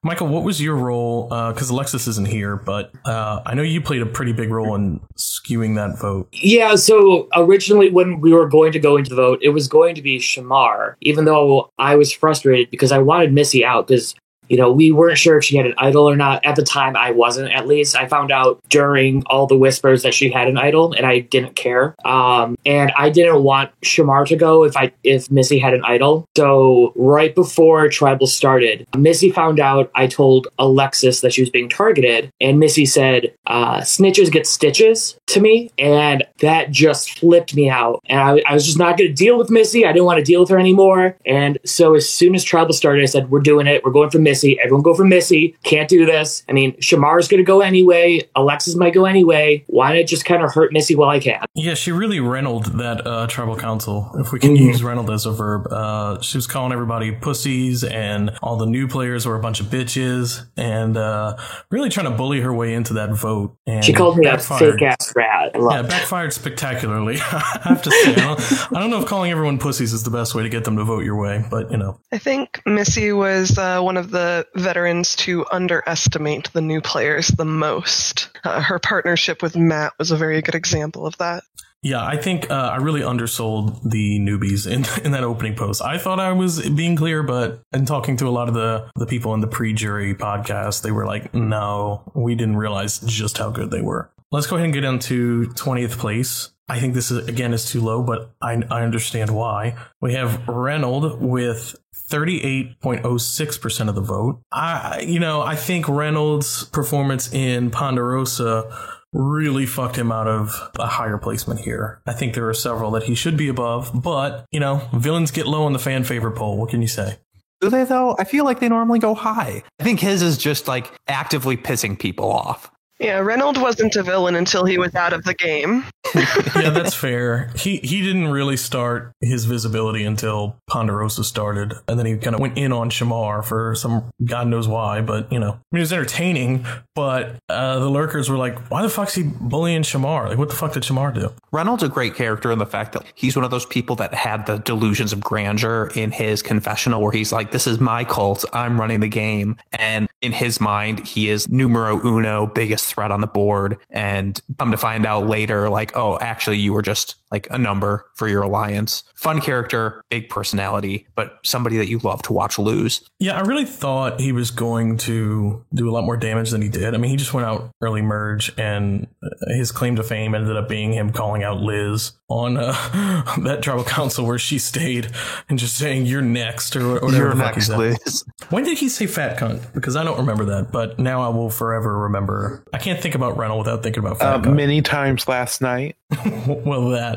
Michael, 0.08 0.28
what 0.28 0.44
was 0.44 0.62
your 0.62 0.76
role? 0.76 1.24
Because 1.26 1.70
Alexis 1.70 2.08
isn't 2.08 2.30
here, 2.30 2.56
but 2.56 2.94
uh, 3.06 3.42
I 3.46 3.54
know 3.56 3.62
you 3.62 3.82
played 3.82 4.02
a 4.02 4.06
pretty 4.06 4.32
big 4.32 4.50
role 4.50 4.74
in 4.74 5.02
skewing 5.18 5.76
that 5.76 6.00
vote. 6.00 6.30
Yeah, 6.32 6.76
so 6.76 7.28
originally 7.36 7.92
when 7.92 8.22
we 8.22 8.32
were 8.32 8.48
going 8.48 8.72
to 8.72 8.80
go 8.80 8.96
into 8.96 9.10
the 9.10 9.18
vote, 9.18 9.40
it 9.42 9.50
was 9.50 9.68
going 9.68 9.96
to 9.96 10.02
be 10.02 10.18
Shamar, 10.18 10.96
even 11.02 11.26
though 11.26 11.70
I 11.78 11.98
was 11.98 12.14
frustrated 12.14 12.72
because 12.72 12.94
I 12.94 13.00
wanted 13.00 13.34
Missy 13.34 13.66
out 13.66 13.88
because, 13.88 14.16
you 14.50 14.58
know, 14.58 14.72
we 14.72 14.92
weren't 14.92 15.18
sure 15.18 15.38
if 15.38 15.44
she 15.44 15.58
had 15.58 15.66
an 15.66 15.74
idol 15.78 16.10
or 16.10 16.16
not. 16.16 16.46
At 16.46 16.56
the 16.56 16.64
time, 16.64 16.96
I 16.96 17.12
wasn't, 17.12 17.52
at 17.52 17.68
least. 17.68 17.96
I 17.96 18.08
found 18.08 18.32
out 18.32 18.60
during 18.70 19.24
all 19.28 19.48
the 19.48 19.58
whispers 19.58 20.04
that 20.04 20.14
she 20.14 20.30
had 20.30 20.48
an 20.48 20.58
idol, 20.58 20.94
and 20.94 21.06
I 21.06 21.20
didn't 21.20 21.56
care. 21.56 21.96
Um, 22.06 22.58
and 22.66 22.92
I 22.98 23.10
didn't 23.10 23.44
want 23.44 23.72
Shamar 23.82 24.26
to 24.28 24.36
go 24.36 24.64
if 24.64 24.76
I 24.78 24.92
if 25.04 25.30
Missy 25.30 25.60
had 25.60 25.74
an 25.74 25.84
idol. 25.86 26.26
So 26.36 26.94
right 26.96 27.34
before 27.34 27.90
Tribal 27.90 28.28
started, 28.28 28.88
Missy 28.98 29.32
found 29.32 29.60
out 29.60 29.92
I 29.96 30.08
told 30.08 30.48
Alexis 30.60 31.22
that 31.22 31.34
she 31.34 31.42
was 31.42 31.50
being 31.50 31.70
targeted, 31.70 32.32
and 32.40 32.60
Missy 32.60 32.86
said, 32.86 33.34
uh, 33.46 33.82
snitches 33.82 34.32
get 34.32 34.48
stitches 34.48 35.18
to 35.28 35.42
me, 35.42 35.72
and 35.78 36.24
that 36.40 36.72
just 36.72 37.20
flipped 37.20 37.56
me 37.56 37.70
out. 37.70 38.02
And 38.06 38.20
I, 38.20 38.42
I 38.48 38.54
was 38.54 38.66
just 38.66 38.78
not 38.78 38.98
going 38.98 39.10
to 39.10 39.14
deal 39.14 39.38
with 39.38 39.50
Missy. 39.50 39.86
I 39.86 39.92
didn't 39.92 40.06
want 40.06 40.20
to 40.20 40.24
deal 40.24 40.40
with 40.40 40.50
her 40.50 40.60
anymore. 40.60 41.18
And 41.26 41.58
so 41.66 41.96
as 41.96 42.08
soon 42.10 42.36
as 42.36 42.44
Tribal 42.44 42.74
started, 42.74 43.04
I 43.04 43.06
said, 43.06 43.30
We're 43.30 43.40
doing 43.40 43.68
it. 43.68 43.84
We're 43.84 43.92
going 43.92 44.10
for 44.10 44.20
Missy. 44.20 44.37
Everyone 44.44 44.82
go 44.84 44.94
for 44.94 45.04
Missy. 45.06 45.56
Can't 45.64 45.90
do 45.90 46.06
this. 46.06 46.44
I 46.50 46.54
mean, 46.54 46.74
Shamar's 46.80 47.28
going 47.28 47.40
to 47.40 47.44
go 47.48 47.62
anyway. 47.62 48.22
Alexis 48.36 48.76
might 48.76 48.94
go 48.94 49.06
anyway. 49.06 49.64
Why 49.68 49.98
not 49.98 50.08
just 50.08 50.26
kind 50.26 50.44
of 50.44 50.54
hurt 50.54 50.72
Missy 50.74 50.96
while 50.96 51.10
I 51.10 51.20
can? 51.20 51.44
Yeah, 51.56 51.74
she 51.74 51.92
really 51.92 52.20
Reynolds 52.20 52.72
that 52.74 53.06
uh, 53.06 53.28
tribal 53.28 53.56
council, 53.58 54.12
if 54.20 54.32
we 54.32 54.40
can 54.40 54.56
Mhm. 54.56 54.60
use 54.60 54.84
Reynolds 54.84 55.10
as 55.12 55.26
a 55.26 55.32
verb. 55.32 55.68
Uh, 55.72 56.22
she 56.22 56.38
was 56.38 56.48
calling 56.48 56.72
everybody 56.72 57.12
pussies, 57.12 57.84
and 57.84 58.32
all 58.42 58.58
the 58.58 58.66
new 58.66 58.88
players 58.88 59.26
were 59.26 59.36
a 59.36 59.40
bunch 59.40 59.60
of 59.60 59.68
bitches, 59.68 60.46
and 60.58 60.98
uh, 60.98 61.36
really 61.72 61.90
trying 61.90 62.10
to 62.10 62.16
bully 62.18 62.42
her 62.42 62.54
way 62.54 62.74
into 62.74 62.94
that 62.94 63.12
vote. 63.14 63.56
And 63.66 63.84
She 63.84 63.94
called 63.94 64.18
me 64.18 64.28
a 64.28 64.32
backfired. 64.36 64.74
fake 64.80 64.82
ass 64.84 65.14
rat. 65.16 65.52
Yeah, 65.56 65.80
it. 65.82 65.90
backfired 65.90 66.34
spectacularly. 66.34 67.16
I 67.32 67.60
have 67.64 67.82
to 67.84 67.92
say, 67.92 68.12
I 68.12 68.16
don't, 68.16 68.74
I 68.76 68.80
don't 68.80 68.90
know 68.90 69.00
if 69.02 69.06
calling 69.08 69.32
everyone 69.32 69.58
pussies 69.58 69.94
is 69.94 70.04
the 70.04 70.10
best 70.12 70.36
way 70.36 70.44
to 70.44 70.50
get 70.50 70.64
them 70.64 70.78
to 70.78 70.84
vote 70.84 71.04
your 71.04 71.20
way, 71.20 71.44
but 71.50 71.72
you 71.72 71.78
know, 71.78 72.00
I 72.12 72.18
think 72.18 72.62
Missy 72.66 73.12
was 73.12 73.58
uh, 73.58 73.80
one 73.82 73.98
of 73.98 74.12
the 74.12 74.18
veterans 74.56 75.16
to 75.18 75.46
underestimate 75.52 76.52
the 76.54 76.62
new 76.62 76.82
players 76.82 77.28
the 77.30 77.46
most. 77.46 78.30
Uh, 78.44 78.62
her 78.62 78.80
partnership 78.80 79.42
with 79.42 79.56
Matt 79.56 79.94
was 80.00 80.12
a 80.12 80.18
very 80.18 80.42
good 80.42 80.56
example 80.56 81.06
of 81.06 81.18
that. 81.18 81.44
Yeah, 81.84 82.04
I 82.04 82.18
think 82.18 82.50
uh, 82.50 82.72
I 82.74 82.78
really 82.78 83.04
undersold 83.04 83.90
the 83.90 84.20
newbies 84.20 84.66
in 84.66 84.86
in 85.06 85.12
that 85.12 85.24
opening 85.24 85.56
post. 85.56 85.82
I 85.82 85.98
thought 85.98 86.20
I 86.20 86.32
was 86.32 86.68
being 86.70 86.96
clear, 86.96 87.24
but 87.24 87.62
in 87.72 87.86
talking 87.86 88.18
to 88.18 88.28
a 88.28 88.32
lot 88.32 88.48
of 88.48 88.56
the 88.56 88.90
the 88.96 89.06
people 89.06 89.34
in 89.34 89.42
the 89.42 89.48
pre-jury 89.48 90.16
podcast, 90.16 90.82
they 90.82 90.92
were 90.92 91.06
like, 91.06 91.34
"No, 91.34 92.04
we 92.16 92.36
didn't 92.36 92.58
realize 92.58 93.00
just 93.00 93.38
how 93.38 93.52
good 93.52 93.72
they 93.72 93.82
were." 93.82 94.12
Let's 94.32 94.48
go 94.48 94.56
ahead 94.56 94.66
and 94.66 94.74
get 94.74 94.84
into 94.84 95.46
twentieth 95.54 95.98
place. 95.98 96.50
I 96.70 96.80
think 96.80 96.94
this 96.94 97.12
is 97.12 97.28
again 97.28 97.54
is 97.54 97.66
too 97.70 97.82
low, 97.82 98.04
but 98.04 98.32
I, 98.42 98.62
I 98.70 98.84
understand 98.84 99.32
why. 99.32 99.76
We 100.02 100.14
have 100.14 100.48
Reynolds 100.48 101.16
with 101.16 101.76
38.06% 102.10 103.90
of 103.90 103.96
the 103.96 104.02
vote. 104.02 104.42
I 104.52 105.02
you 105.02 105.20
know, 105.20 105.42
I 105.42 105.56
think 105.56 105.88
Reynolds' 105.88 106.66
performance 106.66 107.32
in 107.32 107.72
Ponderosa 107.72 108.96
really 109.14 109.66
fucked 109.66 109.96
him 109.96 110.12
out 110.12 110.28
of 110.28 110.70
a 110.80 110.88
higher 110.88 111.18
placement 111.18 111.62
here. 111.62 112.02
I 112.06 112.14
think 112.14 112.34
there 112.34 112.48
are 112.50 112.54
several 112.54 112.92
that 112.92 113.04
he 113.04 113.16
should 113.16 113.38
be 113.38 113.48
above, 113.48 113.92
but, 113.94 114.46
you 114.52 114.60
know, 114.60 114.82
villains 114.94 115.32
get 115.32 115.48
low 115.48 115.64
on 115.64 115.74
the 115.74 115.80
fan 115.80 116.04
favorite 116.04 116.34
poll. 116.34 116.58
What 116.58 116.70
can 116.70 116.82
you 116.82 116.88
say? 116.88 117.18
Do 117.62 117.70
they 117.70 117.86
though? 117.86 118.16
I 118.20 118.24
feel 118.24 118.46
like 118.46 118.60
they 118.60 118.70
normally 118.70 119.00
go 119.00 119.16
high. 119.16 119.64
I 119.80 119.84
think 119.84 120.00
his 120.00 120.22
is 120.22 120.38
just 120.38 120.68
like 120.68 120.92
actively 121.08 121.58
pissing 121.58 121.98
people 121.98 122.32
off. 122.32 122.70
Yeah, 123.00 123.20
Reynolds 123.20 123.60
wasn't 123.60 123.96
a 123.96 124.02
villain 124.02 124.36
until 124.36 124.66
he 124.66 124.78
was 124.78 124.96
out 124.96 125.14
of 125.14 125.24
the 125.24 125.36
game. 125.36 125.86
yeah, 126.16 126.72
that's 126.72 126.96
fair. 126.96 127.52
He 127.56 127.78
he 127.78 128.02
didn't 128.02 128.30
really 128.30 128.58
start 128.58 129.12
his 129.22 129.46
visibility 129.46 130.04
until 130.04 130.56
Ponderosa 130.68 131.24
started, 131.24 131.76
and 131.88 132.00
then 132.00 132.08
he 132.08 132.18
kind 132.18 132.34
of 132.34 132.40
went 132.40 132.58
in 132.58 132.72
on 132.72 132.90
Shamar 132.90 133.44
for 133.44 133.76
some 133.76 134.10
God 134.26 134.48
knows 134.48 134.68
why. 134.68 135.02
But 135.02 135.32
you 135.32 135.40
know, 135.40 135.52
I 135.52 135.60
mean, 135.72 135.80
it 135.80 135.80
was 135.82 135.94
entertaining. 135.94 136.66
But 136.96 137.36
uh, 137.50 137.80
the 137.80 137.90
lurkers 137.90 138.30
were 138.30 138.38
like, 138.38 138.58
"Why 138.72 138.82
the 138.82 138.90
fuck's 138.90 139.14
he 139.14 139.24
bullying 139.24 139.84
Shamar? 139.84 140.30
Like, 140.30 140.40
what 140.40 140.50
the 140.50 140.56
fuck 140.56 140.74
did 140.74 140.82
Shamar 140.82 141.14
do?" 141.14 141.32
Reynolds 141.52 141.84
a 141.84 141.90
great 141.90 142.16
character 142.16 142.52
in 142.52 142.58
the 142.58 142.66
fact 142.66 142.94
that 142.94 143.04
he's 143.14 143.36
one 143.36 143.46
of 143.46 143.52
those 143.52 143.66
people 143.66 143.96
that 143.98 144.16
had 144.16 144.48
the 144.48 144.58
delusions 144.58 145.14
of 145.14 145.20
grandeur 145.20 145.92
in 145.94 146.12
his 146.12 146.42
confessional, 146.42 147.02
where 147.02 147.12
he's 147.12 147.32
like, 147.32 147.52
"This 147.52 147.68
is 147.68 147.80
my 147.80 148.04
cult. 148.04 148.44
I'm 148.54 148.80
running 148.80 149.02
the 149.02 149.08
game," 149.08 149.58
and 149.74 150.07
in 150.22 150.32
his 150.32 150.60
mind, 150.60 151.06
he 151.06 151.30
is 151.30 151.48
numero 151.48 152.04
uno, 152.06 152.48
biggest 152.48 152.86
threat 152.86 153.12
on 153.12 153.22
the 153.22 153.28
board. 153.28 153.78
And 153.90 154.40
come 154.58 154.72
to 154.72 154.78
find 154.78 155.06
out 155.06 155.28
later, 155.28 155.70
like, 155.70 155.96
oh, 155.96 156.18
actually, 156.20 156.58
you 156.58 156.74
were 156.74 156.82
just 156.82 157.16
like 157.32 157.48
a 157.52 157.58
number 157.58 158.06
for 158.16 158.28
your 158.28 158.42
alliance. 158.44 159.04
Fun 159.16 159.42
character, 159.42 160.04
big 160.10 160.30
personality, 160.30 161.08
but 161.16 161.40
somebody 161.44 161.78
that 161.78 161.88
you 161.88 162.00
love 162.00 162.22
to 162.24 162.34
watch 162.34 162.58
lose. 162.60 163.08
Yeah, 163.20 163.38
I 163.38 163.42
really 163.42 163.66
thought 163.66 164.20
he 164.20 164.32
was 164.32 164.52
going 164.52 164.98
to 165.00 165.66
do 165.74 165.90
a 165.90 165.92
lot 165.92 166.04
more 166.06 166.18
damage 166.18 166.52
than 166.52 166.62
he 166.62 166.70
did. 166.70 166.94
I 166.94 166.98
mean, 166.98 167.12
he 167.12 167.18
just 167.18 167.34
went 167.34 167.46
out 167.48 167.72
early 167.82 168.02
merge, 168.02 168.52
and 168.58 169.08
his 169.48 169.72
claim 169.72 169.96
to 169.98 170.04
fame 170.04 170.36
ended 170.36 170.56
up 170.56 170.70
being 170.70 170.94
him 170.94 171.12
calling 171.12 171.44
out 171.44 171.58
Liz 171.60 172.14
on 172.30 172.58
uh, 172.58 172.72
that 173.44 173.62
tribal 173.62 173.84
council 173.84 174.26
where 174.26 174.38
she 174.38 174.58
stayed 174.60 175.10
and 175.50 175.58
just 175.58 175.76
saying, 175.78 176.06
You're 176.06 176.22
next, 176.22 176.76
or 176.76 176.94
whatever. 176.96 177.16
You're 177.16 177.36
next, 177.36 177.70
Liz. 177.70 178.24
When 178.50 178.64
did 178.64 178.78
he 178.78 178.90
say 178.90 179.08
fat 179.08 179.38
cunt? 179.38 179.74
Because 179.74 179.96
I 179.96 180.04
don't 180.04 180.18
remember 180.20 180.46
that, 180.46 180.72
but 180.72 181.00
now 181.00 181.22
I 181.22 181.30
will 181.30 181.50
forever 181.50 181.98
remember. 181.98 182.64
I 182.74 182.78
can't 182.78 183.02
think 183.02 183.16
about 183.16 183.38
Reynolds 183.38 183.68
without 183.68 183.84
thinking 183.84 184.00
about 184.04 184.20
fat 184.20 184.36
Uh, 184.36 184.40
cunt. 184.42 184.56
many 184.56 184.82
times 184.82 185.28
last 185.28 185.62
night. 185.62 185.96
well, 186.48 186.90
that. 186.90 187.17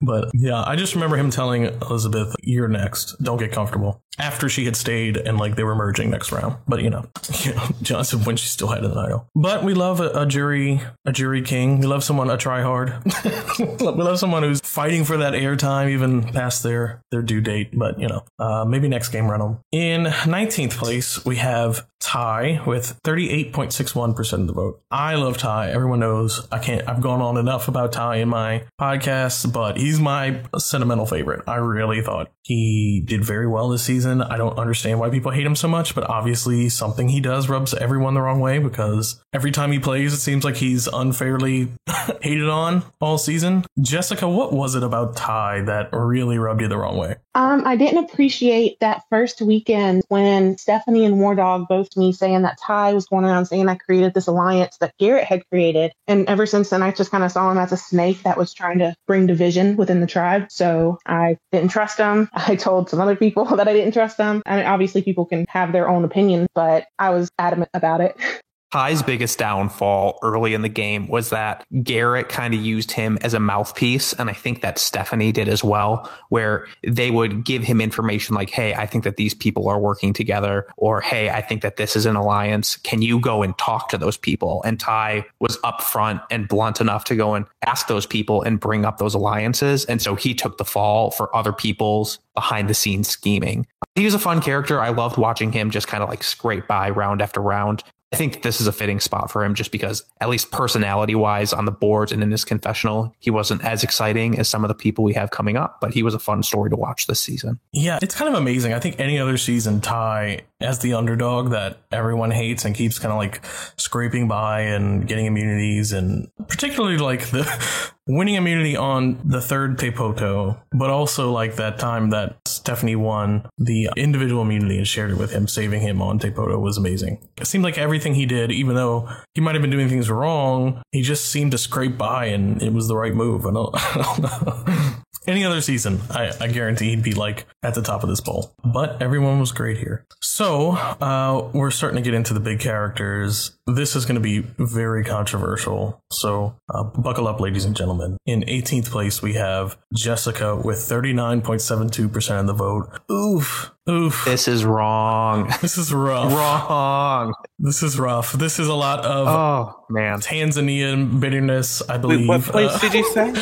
But 0.00 0.30
yeah, 0.34 0.62
I 0.66 0.76
just 0.76 0.94
remember 0.94 1.16
him 1.16 1.30
telling 1.30 1.64
Elizabeth, 1.64 2.34
"You're 2.42 2.68
next. 2.68 3.16
Don't 3.22 3.38
get 3.38 3.52
comfortable." 3.52 4.02
After 4.18 4.48
she 4.48 4.64
had 4.64 4.76
stayed 4.76 5.16
and 5.16 5.38
like 5.38 5.56
they 5.56 5.64
were 5.64 5.74
merging 5.74 6.10
next 6.10 6.32
round. 6.32 6.56
But 6.66 6.82
you 6.82 6.90
know, 6.90 7.06
you 7.40 7.54
know 7.54 7.68
Johnson 7.82 8.24
when 8.24 8.36
she 8.36 8.48
still 8.48 8.68
had 8.68 8.84
an 8.84 8.96
idol. 8.96 9.28
But 9.34 9.64
we 9.64 9.74
love 9.74 10.00
a, 10.00 10.10
a 10.10 10.26
jury, 10.26 10.80
a 11.04 11.12
jury 11.12 11.42
king. 11.42 11.78
We 11.78 11.86
love 11.86 12.04
someone 12.04 12.30
a 12.30 12.36
try 12.36 12.62
hard. 12.62 12.94
we 13.58 13.64
love 13.76 14.18
someone 14.18 14.42
who's 14.42 14.60
fighting 14.60 15.04
for 15.04 15.18
that 15.18 15.34
airtime 15.34 15.90
even 15.90 16.22
past 16.22 16.62
their 16.62 17.02
their 17.10 17.22
due 17.22 17.40
date. 17.40 17.78
But 17.78 17.98
you 17.98 18.08
know, 18.08 18.24
uh, 18.38 18.64
maybe 18.64 18.88
next 18.88 19.10
game 19.10 19.30
Reynolds. 19.30 19.60
In 19.72 20.04
19th 20.04 20.76
place, 20.76 21.24
we 21.24 21.36
have 21.36 21.86
Ty 22.00 22.62
with 22.66 22.98
38.61% 23.02 24.32
of 24.32 24.46
the 24.46 24.52
vote. 24.52 24.82
I 24.90 25.14
love 25.16 25.36
Ty. 25.36 25.70
Everyone 25.70 26.00
knows 26.00 26.46
I 26.50 26.58
can't, 26.58 26.88
I've 26.88 27.02
gone 27.02 27.20
on 27.20 27.36
enough 27.36 27.68
about 27.68 27.92
Ty 27.92 28.16
in 28.16 28.28
my 28.30 28.64
podcast, 28.80 29.52
but 29.52 29.76
he's 29.90 29.98
my 29.98 30.40
sentimental 30.56 31.04
favorite. 31.04 31.42
I 31.48 31.56
really 31.56 32.00
thought 32.00 32.30
he 32.42 33.02
did 33.04 33.24
very 33.24 33.48
well 33.48 33.68
this 33.68 33.82
season. 33.82 34.22
I 34.22 34.36
don't 34.36 34.56
understand 34.56 35.00
why 35.00 35.10
people 35.10 35.32
hate 35.32 35.44
him 35.44 35.56
so 35.56 35.66
much, 35.66 35.96
but 35.96 36.08
obviously 36.08 36.68
something 36.68 37.08
he 37.08 37.20
does 37.20 37.48
rubs 37.48 37.74
everyone 37.74 38.14
the 38.14 38.20
wrong 38.20 38.38
way 38.38 38.60
because 38.60 39.20
every 39.32 39.50
time 39.50 39.72
he 39.72 39.80
plays, 39.80 40.12
it 40.12 40.18
seems 40.18 40.44
like 40.44 40.56
he's 40.56 40.86
unfairly 40.86 41.68
hated 42.22 42.48
on 42.48 42.84
all 43.00 43.18
season. 43.18 43.64
Jessica, 43.80 44.28
what 44.28 44.52
was 44.52 44.76
it 44.76 44.84
about 44.84 45.16
Ty 45.16 45.62
that 45.62 45.88
really 45.92 46.38
rubbed 46.38 46.60
you 46.60 46.68
the 46.68 46.78
wrong 46.78 46.96
way? 46.96 47.16
Um, 47.34 47.62
I 47.64 47.76
didn't 47.76 48.04
appreciate 48.04 48.78
that 48.80 49.02
first 49.10 49.40
weekend 49.40 50.02
when 50.08 50.58
Stephanie 50.58 51.04
and 51.04 51.18
War 51.20 51.34
Dog 51.34 51.66
both 51.68 51.96
me 51.96 52.12
saying 52.12 52.42
that 52.42 52.58
Ty 52.60 52.94
was 52.94 53.06
going 53.06 53.24
around 53.24 53.46
saying 53.46 53.68
I 53.68 53.76
created 53.76 54.14
this 54.14 54.26
alliance 54.26 54.76
that 54.78 54.94
Garrett 54.98 55.24
had 55.24 55.48
created. 55.48 55.92
And 56.08 56.28
ever 56.28 56.46
since 56.46 56.70
then, 56.70 56.82
I 56.82 56.90
just 56.90 57.10
kind 57.10 57.22
of 57.22 57.30
saw 57.30 57.50
him 57.50 57.58
as 57.58 57.72
a 57.72 57.76
snake 57.76 58.22
that 58.22 58.36
was 58.36 58.52
trying 58.52 58.78
to 58.78 58.94
bring 59.06 59.26
division 59.26 59.76
within 59.80 60.00
the 60.00 60.06
tribe. 60.06 60.46
So 60.50 60.98
I 61.04 61.38
didn't 61.50 61.70
trust 61.70 61.96
them. 61.96 62.28
I 62.34 62.54
told 62.54 62.88
some 62.88 63.00
other 63.00 63.16
people 63.16 63.44
that 63.56 63.66
I 63.66 63.72
didn't 63.72 63.94
trust 63.94 64.16
them. 64.16 64.42
And 64.46 64.64
obviously, 64.66 65.02
people 65.02 65.26
can 65.26 65.46
have 65.48 65.72
their 65.72 65.88
own 65.88 66.04
opinion, 66.04 66.46
but 66.54 66.86
I 66.98 67.10
was 67.10 67.30
adamant 67.38 67.70
about 67.74 68.00
it. 68.00 68.16
Ty's 68.72 69.02
biggest 69.02 69.36
downfall 69.36 70.20
early 70.22 70.54
in 70.54 70.62
the 70.62 70.68
game 70.68 71.08
was 71.08 71.30
that 71.30 71.66
Garrett 71.82 72.28
kind 72.28 72.54
of 72.54 72.60
used 72.60 72.92
him 72.92 73.18
as 73.20 73.34
a 73.34 73.40
mouthpiece. 73.40 74.12
And 74.12 74.30
I 74.30 74.32
think 74.32 74.60
that 74.62 74.78
Stephanie 74.78 75.32
did 75.32 75.48
as 75.48 75.64
well, 75.64 76.08
where 76.28 76.68
they 76.86 77.10
would 77.10 77.44
give 77.44 77.64
him 77.64 77.80
information 77.80 78.36
like, 78.36 78.50
Hey, 78.50 78.74
I 78.74 78.86
think 78.86 79.02
that 79.02 79.16
these 79.16 79.34
people 79.34 79.68
are 79.68 79.80
working 79.80 80.12
together, 80.12 80.68
or 80.76 81.00
Hey, 81.00 81.30
I 81.30 81.40
think 81.40 81.62
that 81.62 81.78
this 81.78 81.96
is 81.96 82.06
an 82.06 82.14
alliance. 82.14 82.76
Can 82.76 83.02
you 83.02 83.18
go 83.18 83.42
and 83.42 83.58
talk 83.58 83.88
to 83.88 83.98
those 83.98 84.16
people? 84.16 84.62
And 84.64 84.78
Ty 84.78 85.26
was 85.40 85.56
upfront 85.58 86.22
and 86.30 86.46
blunt 86.46 86.80
enough 86.80 87.04
to 87.04 87.16
go 87.16 87.34
and 87.34 87.46
ask 87.66 87.88
those 87.88 88.06
people 88.06 88.42
and 88.42 88.60
bring 88.60 88.84
up 88.84 88.98
those 88.98 89.14
alliances. 89.14 89.84
And 89.86 90.00
so 90.00 90.14
he 90.14 90.32
took 90.32 90.58
the 90.58 90.64
fall 90.64 91.10
for 91.10 91.34
other 91.34 91.52
people's 91.52 92.20
behind 92.34 92.68
the 92.68 92.74
scenes 92.74 93.08
scheming. 93.08 93.66
He 93.96 94.04
was 94.04 94.14
a 94.14 94.18
fun 94.20 94.40
character. 94.40 94.80
I 94.80 94.90
loved 94.90 95.18
watching 95.18 95.50
him 95.50 95.70
just 95.70 95.88
kind 95.88 96.04
of 96.04 96.08
like 96.08 96.22
scrape 96.22 96.68
by 96.68 96.90
round 96.90 97.20
after 97.20 97.40
round. 97.40 97.82
I 98.12 98.16
think 98.16 98.42
this 98.42 98.60
is 98.60 98.66
a 98.66 98.72
fitting 98.72 98.98
spot 98.98 99.30
for 99.30 99.44
him 99.44 99.54
just 99.54 99.70
because, 99.70 100.02
at 100.20 100.28
least 100.28 100.50
personality 100.50 101.14
wise, 101.14 101.52
on 101.52 101.64
the 101.64 101.70
boards 101.70 102.10
and 102.10 102.22
in 102.22 102.30
his 102.30 102.44
confessional, 102.44 103.14
he 103.20 103.30
wasn't 103.30 103.64
as 103.64 103.84
exciting 103.84 104.38
as 104.38 104.48
some 104.48 104.64
of 104.64 104.68
the 104.68 104.74
people 104.74 105.04
we 105.04 105.14
have 105.14 105.30
coming 105.30 105.56
up, 105.56 105.80
but 105.80 105.94
he 105.94 106.02
was 106.02 106.12
a 106.12 106.18
fun 106.18 106.42
story 106.42 106.70
to 106.70 106.76
watch 106.76 107.06
this 107.06 107.20
season. 107.20 107.60
Yeah, 107.72 108.00
it's 108.02 108.14
kind 108.14 108.28
of 108.32 108.40
amazing. 108.40 108.72
I 108.72 108.80
think 108.80 108.98
any 108.98 109.18
other 109.18 109.36
season, 109.36 109.80
Ty 109.80 110.40
as 110.60 110.80
the 110.80 110.94
underdog 110.94 111.50
that 111.50 111.78
everyone 111.90 112.30
hates 112.30 112.64
and 112.64 112.74
keeps 112.74 112.98
kind 112.98 113.12
of 113.12 113.18
like 113.18 113.44
scraping 113.76 114.28
by 114.28 114.62
and 114.62 115.06
getting 115.06 115.26
immunities, 115.26 115.92
and 115.92 116.28
particularly 116.48 116.98
like 116.98 117.30
the 117.30 117.92
winning 118.06 118.34
immunity 118.34 118.76
on 118.76 119.20
the 119.24 119.40
third 119.40 119.78
Tepoto, 119.78 120.60
but 120.72 120.90
also 120.90 121.30
like 121.32 121.56
that 121.56 121.78
time 121.78 122.10
that 122.10 122.36
Stephanie 122.46 122.96
won 122.96 123.48
the 123.58 123.88
individual 123.96 124.42
immunity 124.42 124.76
and 124.76 124.86
shared 124.86 125.10
it 125.10 125.18
with 125.18 125.32
him, 125.32 125.46
saving 125.48 125.80
him 125.80 126.02
on 126.02 126.18
Tepoto 126.18 126.60
was 126.60 126.76
amazing. 126.76 127.26
It 127.38 127.46
seemed 127.46 127.64
like 127.64 127.78
everything 127.78 128.14
he 128.14 128.26
did, 128.26 128.52
even 128.52 128.74
though 128.74 129.08
he 129.34 129.40
might 129.40 129.54
have 129.54 129.62
been 129.62 129.70
doing 129.70 129.88
things 129.88 130.10
wrong, 130.10 130.82
he 130.92 131.02
just 131.02 131.26
seemed 131.26 131.52
to 131.52 131.58
scrape 131.58 131.96
by 131.96 132.26
and 132.26 132.62
it 132.62 132.72
was 132.72 132.88
the 132.88 132.96
right 132.96 133.14
move. 133.14 133.46
I 133.46 133.52
don't, 133.52 133.74
I 133.74 134.02
don't 134.02 134.18
know. 134.22 134.99
Any 135.26 135.44
other 135.44 135.60
season, 135.60 136.00
I, 136.10 136.32
I 136.40 136.48
guarantee 136.48 136.90
he'd 136.90 137.02
be 137.02 137.12
like 137.12 137.46
at 137.62 137.74
the 137.74 137.82
top 137.82 138.02
of 138.02 138.08
this 138.08 138.20
poll. 138.20 138.54
But 138.64 139.02
everyone 139.02 139.38
was 139.38 139.52
great 139.52 139.76
here. 139.76 140.06
So 140.22 140.70
uh, 140.70 141.50
we're 141.52 141.70
starting 141.70 141.96
to 141.96 142.02
get 142.02 142.14
into 142.14 142.32
the 142.32 142.40
big 142.40 142.60
characters. 142.60 143.56
This 143.66 143.94
is 143.94 144.06
going 144.06 144.14
to 144.14 144.20
be 144.20 144.38
very 144.58 145.04
controversial. 145.04 146.02
So 146.10 146.56
uh, 146.72 146.84
buckle 146.84 147.28
up, 147.28 147.38
ladies 147.38 147.66
and 147.66 147.76
gentlemen. 147.76 148.16
In 148.24 148.42
18th 148.42 148.90
place, 148.90 149.20
we 149.20 149.34
have 149.34 149.76
Jessica 149.94 150.56
with 150.56 150.78
39.72% 150.78 152.40
of 152.40 152.46
the 152.46 152.54
vote. 152.54 153.00
Oof. 153.10 153.72
Oof. 153.90 154.24
This 154.24 154.46
is 154.48 154.64
wrong. 154.64 155.52
This 155.60 155.76
is 155.76 155.92
rough. 155.92 156.32
wrong. 156.32 157.34
This 157.58 157.82
is 157.82 157.98
rough. 157.98 158.32
This 158.32 158.58
is 158.58 158.68
a 158.68 158.74
lot 158.74 159.04
of 159.04 159.26
Oh, 159.28 159.84
man. 159.90 160.20
Tanzanian 160.20 161.20
bitterness, 161.20 161.82
I 161.88 161.98
believe. 161.98 162.20
Wait, 162.20 162.28
what 162.28 162.42
place 162.42 162.70
Uh, 162.72 162.78
did 162.78 162.94
you 162.94 163.04
say? 163.12 163.34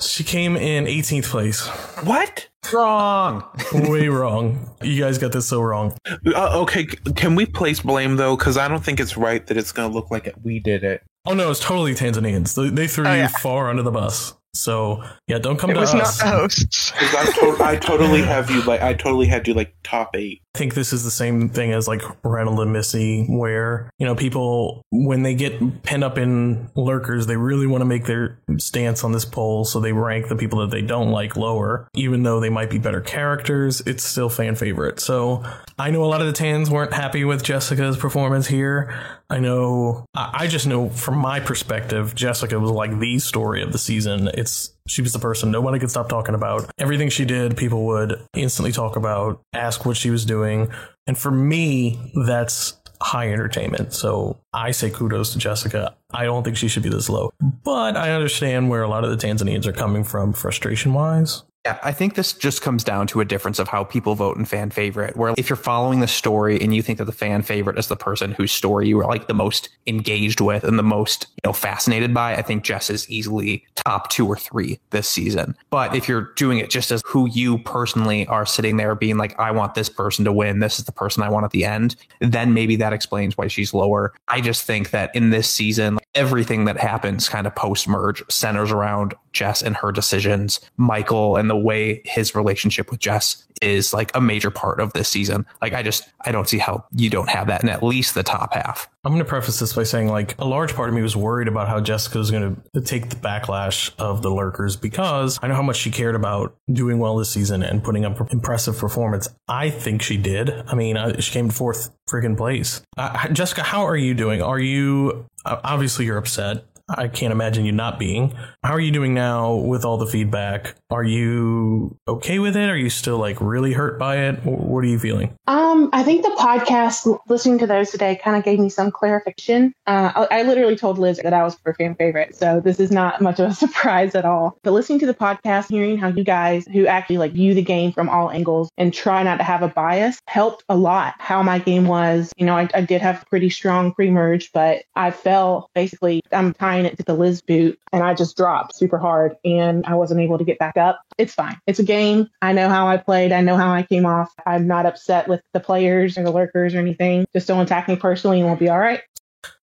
she 0.00 0.22
came 0.24 0.56
in 0.56 0.84
18th 0.84 1.24
place. 1.24 1.66
What? 2.04 2.48
Wrong. 2.72 3.44
Way 3.72 4.08
wrong. 4.18 4.70
You 4.82 5.00
guys 5.02 5.18
got 5.18 5.32
this 5.32 5.46
so 5.46 5.60
wrong. 5.60 5.94
Uh, 6.26 6.60
okay, 6.62 6.84
can 7.16 7.34
we 7.34 7.44
place 7.46 7.80
blame 7.80 8.16
though? 8.16 8.36
Because 8.36 8.56
I 8.56 8.68
don't 8.68 8.82
think 8.84 9.00
it's 9.00 9.16
right 9.16 9.46
that 9.46 9.56
it's 9.56 9.72
going 9.72 9.90
to 9.90 9.94
look 9.94 10.10
like 10.10 10.26
it, 10.26 10.34
we 10.42 10.60
did 10.60 10.84
it. 10.84 11.02
Oh 11.26 11.34
no, 11.34 11.50
it's 11.50 11.60
totally 11.60 11.94
Tanzanians. 11.94 12.54
They, 12.54 12.68
they 12.70 12.86
threw 12.86 13.06
Oh, 13.06 13.12
you 13.12 13.20
yeah. 13.20 13.28
far 13.28 13.68
under 13.70 13.82
the 13.82 13.90
bus. 13.90 14.34
So 14.54 15.02
yeah, 15.28 15.38
don't 15.38 15.58
come 15.58 15.70
It 15.70 15.74
to 15.74 15.80
was 15.80 15.92
not 15.94 16.02
us. 16.04 16.18
the 16.18 16.26
hosts. 16.26 16.90
'Cause 16.98 17.14
I, 17.14 17.24
to- 17.56 17.64
I 17.64 17.76
totally 17.76 18.22
have 18.34 18.50
you 18.50 18.62
like 18.62 18.80
I 18.82 18.94
totally 18.94 19.26
had 19.26 19.46
you 19.48 19.54
like 19.54 19.74
top 19.82 20.16
eight. 20.16 20.40
I 20.54 20.58
think 20.58 20.74
this 20.74 20.92
is 20.92 21.02
the 21.02 21.10
same 21.10 21.48
thing 21.48 21.72
as 21.72 21.88
like 21.88 22.00
Reynolds 22.22 22.60
and 22.60 22.72
Missy, 22.72 23.26
where 23.28 23.90
you 23.98 24.06
know 24.06 24.14
people 24.14 24.82
when 24.92 25.22
they 25.22 25.34
get 25.34 25.82
pinned 25.82 26.04
up 26.04 26.16
in 26.16 26.70
lurkers, 26.76 27.26
they 27.26 27.36
really 27.36 27.66
want 27.66 27.80
to 27.80 27.86
make 27.86 28.04
their 28.06 28.38
stance 28.58 29.02
on 29.02 29.10
this 29.10 29.24
poll, 29.24 29.64
so 29.64 29.80
they 29.80 29.92
rank 29.92 30.28
the 30.28 30.36
people 30.36 30.60
that 30.60 30.70
they 30.70 30.80
don't 30.82 31.10
like 31.10 31.36
lower, 31.36 31.88
even 31.94 32.22
though 32.22 32.38
they 32.38 32.50
might 32.50 32.70
be 32.70 32.78
better 32.78 33.00
characters. 33.00 33.80
It's 33.84 34.04
still 34.04 34.28
fan 34.28 34.54
favorite. 34.54 35.00
So 35.00 35.42
I 35.76 35.90
know 35.90 36.04
a 36.04 36.06
lot 36.06 36.20
of 36.20 36.28
the 36.28 36.32
Tans 36.32 36.70
weren't 36.70 36.92
happy 36.92 37.24
with 37.24 37.42
Jessica's 37.42 37.96
performance 37.96 38.46
here. 38.46 38.94
I 39.30 39.40
know. 39.40 40.04
I 40.14 40.30
I 40.44 40.46
just 40.46 40.66
know 40.68 40.88
from 40.90 41.18
my 41.18 41.40
perspective, 41.40 42.14
Jessica 42.14 42.60
was 42.60 42.70
like 42.70 42.96
the 43.00 43.18
story 43.18 43.60
of 43.62 43.72
the 43.72 43.78
season. 43.78 44.28
It's 44.44 44.74
she 44.86 45.00
was 45.00 45.14
the 45.14 45.18
person 45.18 45.50
nobody 45.50 45.78
could 45.78 45.90
stop 45.90 46.10
talking 46.10 46.34
about. 46.34 46.70
Everything 46.78 47.08
she 47.08 47.24
did, 47.24 47.56
people 47.56 47.86
would 47.86 48.20
instantly 48.34 48.72
talk 48.72 48.96
about, 48.96 49.40
ask 49.54 49.86
what 49.86 49.96
she 49.96 50.10
was 50.10 50.26
doing. 50.26 50.70
And 51.06 51.16
for 51.16 51.30
me, 51.30 52.12
that's 52.26 52.78
high 53.00 53.32
entertainment. 53.32 53.94
So 53.94 54.38
I 54.52 54.72
say 54.72 54.90
kudos 54.90 55.32
to 55.32 55.38
Jessica. 55.38 55.94
I 56.12 56.24
don't 56.24 56.44
think 56.44 56.58
she 56.58 56.68
should 56.68 56.82
be 56.82 56.90
this 56.90 57.08
low, 57.08 57.30
but 57.64 57.96
I 57.96 58.12
understand 58.12 58.68
where 58.68 58.82
a 58.82 58.88
lot 58.88 59.04
of 59.04 59.10
the 59.10 59.16
Tanzanians 59.16 59.66
are 59.66 59.72
coming 59.72 60.04
from 60.04 60.34
frustration 60.34 60.92
wise. 60.92 61.42
Yeah, 61.66 61.78
I 61.82 61.92
think 61.92 62.14
this 62.14 62.34
just 62.34 62.60
comes 62.60 62.84
down 62.84 63.06
to 63.06 63.20
a 63.20 63.24
difference 63.24 63.58
of 63.58 63.68
how 63.68 63.84
people 63.84 64.14
vote 64.14 64.36
in 64.36 64.44
fan 64.44 64.68
favorite. 64.68 65.16
Where 65.16 65.32
if 65.38 65.48
you're 65.48 65.56
following 65.56 66.00
the 66.00 66.06
story 66.06 66.60
and 66.60 66.74
you 66.74 66.82
think 66.82 66.98
that 66.98 67.06
the 67.06 67.12
fan 67.12 67.40
favorite 67.40 67.78
is 67.78 67.88
the 67.88 67.96
person 67.96 68.32
whose 68.32 68.52
story 68.52 68.86
you 68.86 69.00
are 69.00 69.06
like 69.06 69.28
the 69.28 69.34
most 69.34 69.70
engaged 69.86 70.42
with 70.42 70.62
and 70.62 70.78
the 70.78 70.82
most 70.82 71.26
you 71.30 71.48
know 71.48 71.54
fascinated 71.54 72.12
by, 72.12 72.36
I 72.36 72.42
think 72.42 72.64
Jess 72.64 72.90
is 72.90 73.08
easily 73.08 73.64
top 73.76 74.10
two 74.10 74.26
or 74.26 74.36
three 74.36 74.78
this 74.90 75.08
season. 75.08 75.56
But 75.70 75.94
if 75.94 76.06
you're 76.06 76.32
doing 76.36 76.58
it 76.58 76.68
just 76.68 76.90
as 76.90 77.02
who 77.06 77.30
you 77.30 77.56
personally 77.60 78.26
are 78.26 78.44
sitting 78.44 78.76
there 78.76 78.94
being 78.94 79.16
like, 79.16 79.38
I 79.40 79.50
want 79.50 79.74
this 79.74 79.88
person 79.88 80.26
to 80.26 80.32
win, 80.32 80.58
this 80.58 80.78
is 80.78 80.84
the 80.84 80.92
person 80.92 81.22
I 81.22 81.30
want 81.30 81.44
at 81.44 81.52
the 81.52 81.64
end, 81.64 81.96
then 82.20 82.52
maybe 82.52 82.76
that 82.76 82.92
explains 82.92 83.38
why 83.38 83.48
she's 83.48 83.72
lower. 83.72 84.12
I 84.28 84.42
just 84.42 84.64
think 84.64 84.90
that 84.90 85.16
in 85.16 85.30
this 85.30 85.48
season, 85.48 85.98
everything 86.14 86.66
that 86.66 86.76
happens 86.76 87.26
kind 87.26 87.46
of 87.46 87.54
post 87.54 87.88
merge 87.88 88.22
centers 88.30 88.70
around 88.70 89.14
Jess 89.32 89.62
and 89.62 89.76
her 89.76 89.92
decisions, 89.92 90.60
Michael 90.76 91.36
and 91.36 91.50
the 91.50 91.53
way 91.56 92.02
his 92.04 92.34
relationship 92.34 92.90
with 92.90 93.00
Jess 93.00 93.44
is 93.62 93.94
like 93.94 94.10
a 94.14 94.20
major 94.20 94.50
part 94.50 94.80
of 94.80 94.92
this 94.92 95.08
season. 95.08 95.46
Like 95.62 95.72
I 95.72 95.82
just 95.82 96.08
I 96.20 96.32
don't 96.32 96.48
see 96.48 96.58
how 96.58 96.84
you 96.92 97.10
don't 97.10 97.28
have 97.28 97.46
that 97.48 97.62
in 97.62 97.68
at 97.68 97.82
least 97.82 98.14
the 98.14 98.22
top 98.22 98.54
half. 98.54 98.88
I'm 99.04 99.12
going 99.12 99.22
to 99.22 99.28
preface 99.28 99.58
this 99.58 99.72
by 99.72 99.84
saying 99.84 100.08
like 100.08 100.38
a 100.38 100.44
large 100.44 100.74
part 100.74 100.88
of 100.88 100.94
me 100.94 101.02
was 101.02 101.16
worried 101.16 101.48
about 101.48 101.68
how 101.68 101.80
Jessica 101.80 102.18
was 102.18 102.30
going 102.30 102.60
to 102.74 102.80
take 102.80 103.10
the 103.10 103.16
backlash 103.16 103.90
of 103.98 104.22
the 104.22 104.30
lurkers 104.30 104.76
because 104.76 105.38
I 105.42 105.48
know 105.48 105.54
how 105.54 105.62
much 105.62 105.76
she 105.76 105.90
cared 105.90 106.14
about 106.14 106.56
doing 106.72 106.98
well 106.98 107.16
this 107.16 107.30
season 107.30 107.62
and 107.62 107.84
putting 107.84 108.04
up 108.04 108.32
impressive 108.32 108.78
performance. 108.78 109.28
I 109.46 109.70
think 109.70 110.02
she 110.02 110.16
did. 110.16 110.50
I 110.50 110.74
mean, 110.74 110.96
uh, 110.96 111.20
she 111.20 111.32
came 111.32 111.50
fourth 111.50 111.90
freaking 112.08 112.36
place. 112.36 112.82
Uh, 112.96 113.28
Jessica, 113.28 113.62
how 113.62 113.86
are 113.86 113.96
you 113.96 114.14
doing? 114.14 114.42
Are 114.42 114.58
you 114.58 115.26
obviously 115.44 116.06
you're 116.06 116.18
upset. 116.18 116.64
I 116.88 117.08
can't 117.08 117.32
imagine 117.32 117.64
you 117.64 117.72
not 117.72 117.98
being. 117.98 118.34
How 118.62 118.72
are 118.72 118.80
you 118.80 118.90
doing 118.90 119.14
now 119.14 119.54
with 119.54 119.84
all 119.84 119.96
the 119.96 120.06
feedback? 120.06 120.74
Are 120.90 121.02
you 121.02 121.96
okay 122.06 122.38
with 122.38 122.56
it? 122.56 122.68
Are 122.68 122.76
you 122.76 122.90
still 122.90 123.18
like 123.18 123.40
really 123.40 123.72
hurt 123.72 123.98
by 123.98 124.18
it? 124.18 124.44
What 124.44 124.84
are 124.84 124.88
you 124.88 124.98
feeling? 124.98 125.34
Um, 125.46 125.88
I 125.92 126.02
think 126.02 126.22
the 126.22 126.36
podcast, 126.38 127.18
listening 127.26 127.58
to 127.60 127.66
those 127.66 127.90
today, 127.90 128.20
kind 128.22 128.36
of 128.36 128.44
gave 128.44 128.58
me 128.58 128.68
some 128.68 128.90
clarification. 128.90 129.72
Uh, 129.86 130.26
I, 130.30 130.40
I, 130.40 130.42
literally 130.42 130.76
told 130.76 130.98
Liz 130.98 131.18
that 131.22 131.32
I 131.32 131.42
was 131.42 131.56
her 131.64 131.72
fan 131.72 131.94
favorite, 131.94 132.36
so 132.36 132.60
this 132.60 132.78
is 132.78 132.90
not 132.90 133.20
much 133.22 133.40
of 133.40 133.50
a 133.50 133.54
surprise 133.54 134.14
at 134.14 134.26
all. 134.26 134.58
But 134.62 134.72
listening 134.72 134.98
to 135.00 135.06
the 135.06 135.14
podcast, 135.14 135.70
hearing 135.70 135.96
how 135.96 136.08
you 136.08 136.22
guys 136.22 136.66
who 136.66 136.86
actually 136.86 137.18
like 137.18 137.32
view 137.32 137.54
the 137.54 137.62
game 137.62 137.92
from 137.92 138.10
all 138.10 138.30
angles 138.30 138.70
and 138.76 138.92
try 138.92 139.22
not 139.22 139.38
to 139.38 139.44
have 139.44 139.62
a 139.62 139.68
bias 139.68 140.20
helped 140.26 140.64
a 140.68 140.76
lot. 140.76 141.14
How 141.18 141.42
my 141.42 141.58
game 141.58 141.86
was, 141.86 142.32
you 142.36 142.44
know, 142.44 142.56
I, 142.56 142.68
I 142.74 142.82
did 142.82 143.00
have 143.00 143.24
pretty 143.30 143.48
strong 143.48 143.92
pre-merge, 143.94 144.52
but 144.52 144.84
I 144.94 145.10
fell 145.10 145.70
basically. 145.74 146.20
I'm 146.30 146.52
tired 146.52 146.73
it 146.82 146.96
to 146.98 147.02
the 147.04 147.14
Liz 147.14 147.42
boot 147.42 147.78
and 147.92 148.02
I 148.02 148.14
just 148.14 148.36
dropped 148.36 148.76
super 148.76 148.98
hard 148.98 149.36
and 149.44 149.86
I 149.86 149.94
wasn't 149.94 150.20
able 150.20 150.38
to 150.38 150.44
get 150.44 150.58
back 150.58 150.76
up. 150.76 151.00
It's 151.18 151.34
fine. 151.34 151.58
It's 151.66 151.78
a 151.78 151.84
game. 151.84 152.28
I 152.42 152.52
know 152.52 152.68
how 152.68 152.88
I 152.88 152.96
played. 152.96 153.32
I 153.32 153.40
know 153.40 153.56
how 153.56 153.72
I 153.72 153.84
came 153.84 154.06
off. 154.06 154.32
I'm 154.46 154.66
not 154.66 154.86
upset 154.86 155.28
with 155.28 155.42
the 155.52 155.60
players 155.60 156.18
or 156.18 156.24
the 156.24 156.32
lurkers 156.32 156.74
or 156.74 156.78
anything. 156.78 157.26
Just 157.32 157.48
don't 157.48 157.60
attack 157.60 157.88
me 157.88 157.96
personally 157.96 158.40
and 158.40 158.48
we'll 158.48 158.58
be 158.58 158.68
all 158.68 158.78
right. 158.78 159.00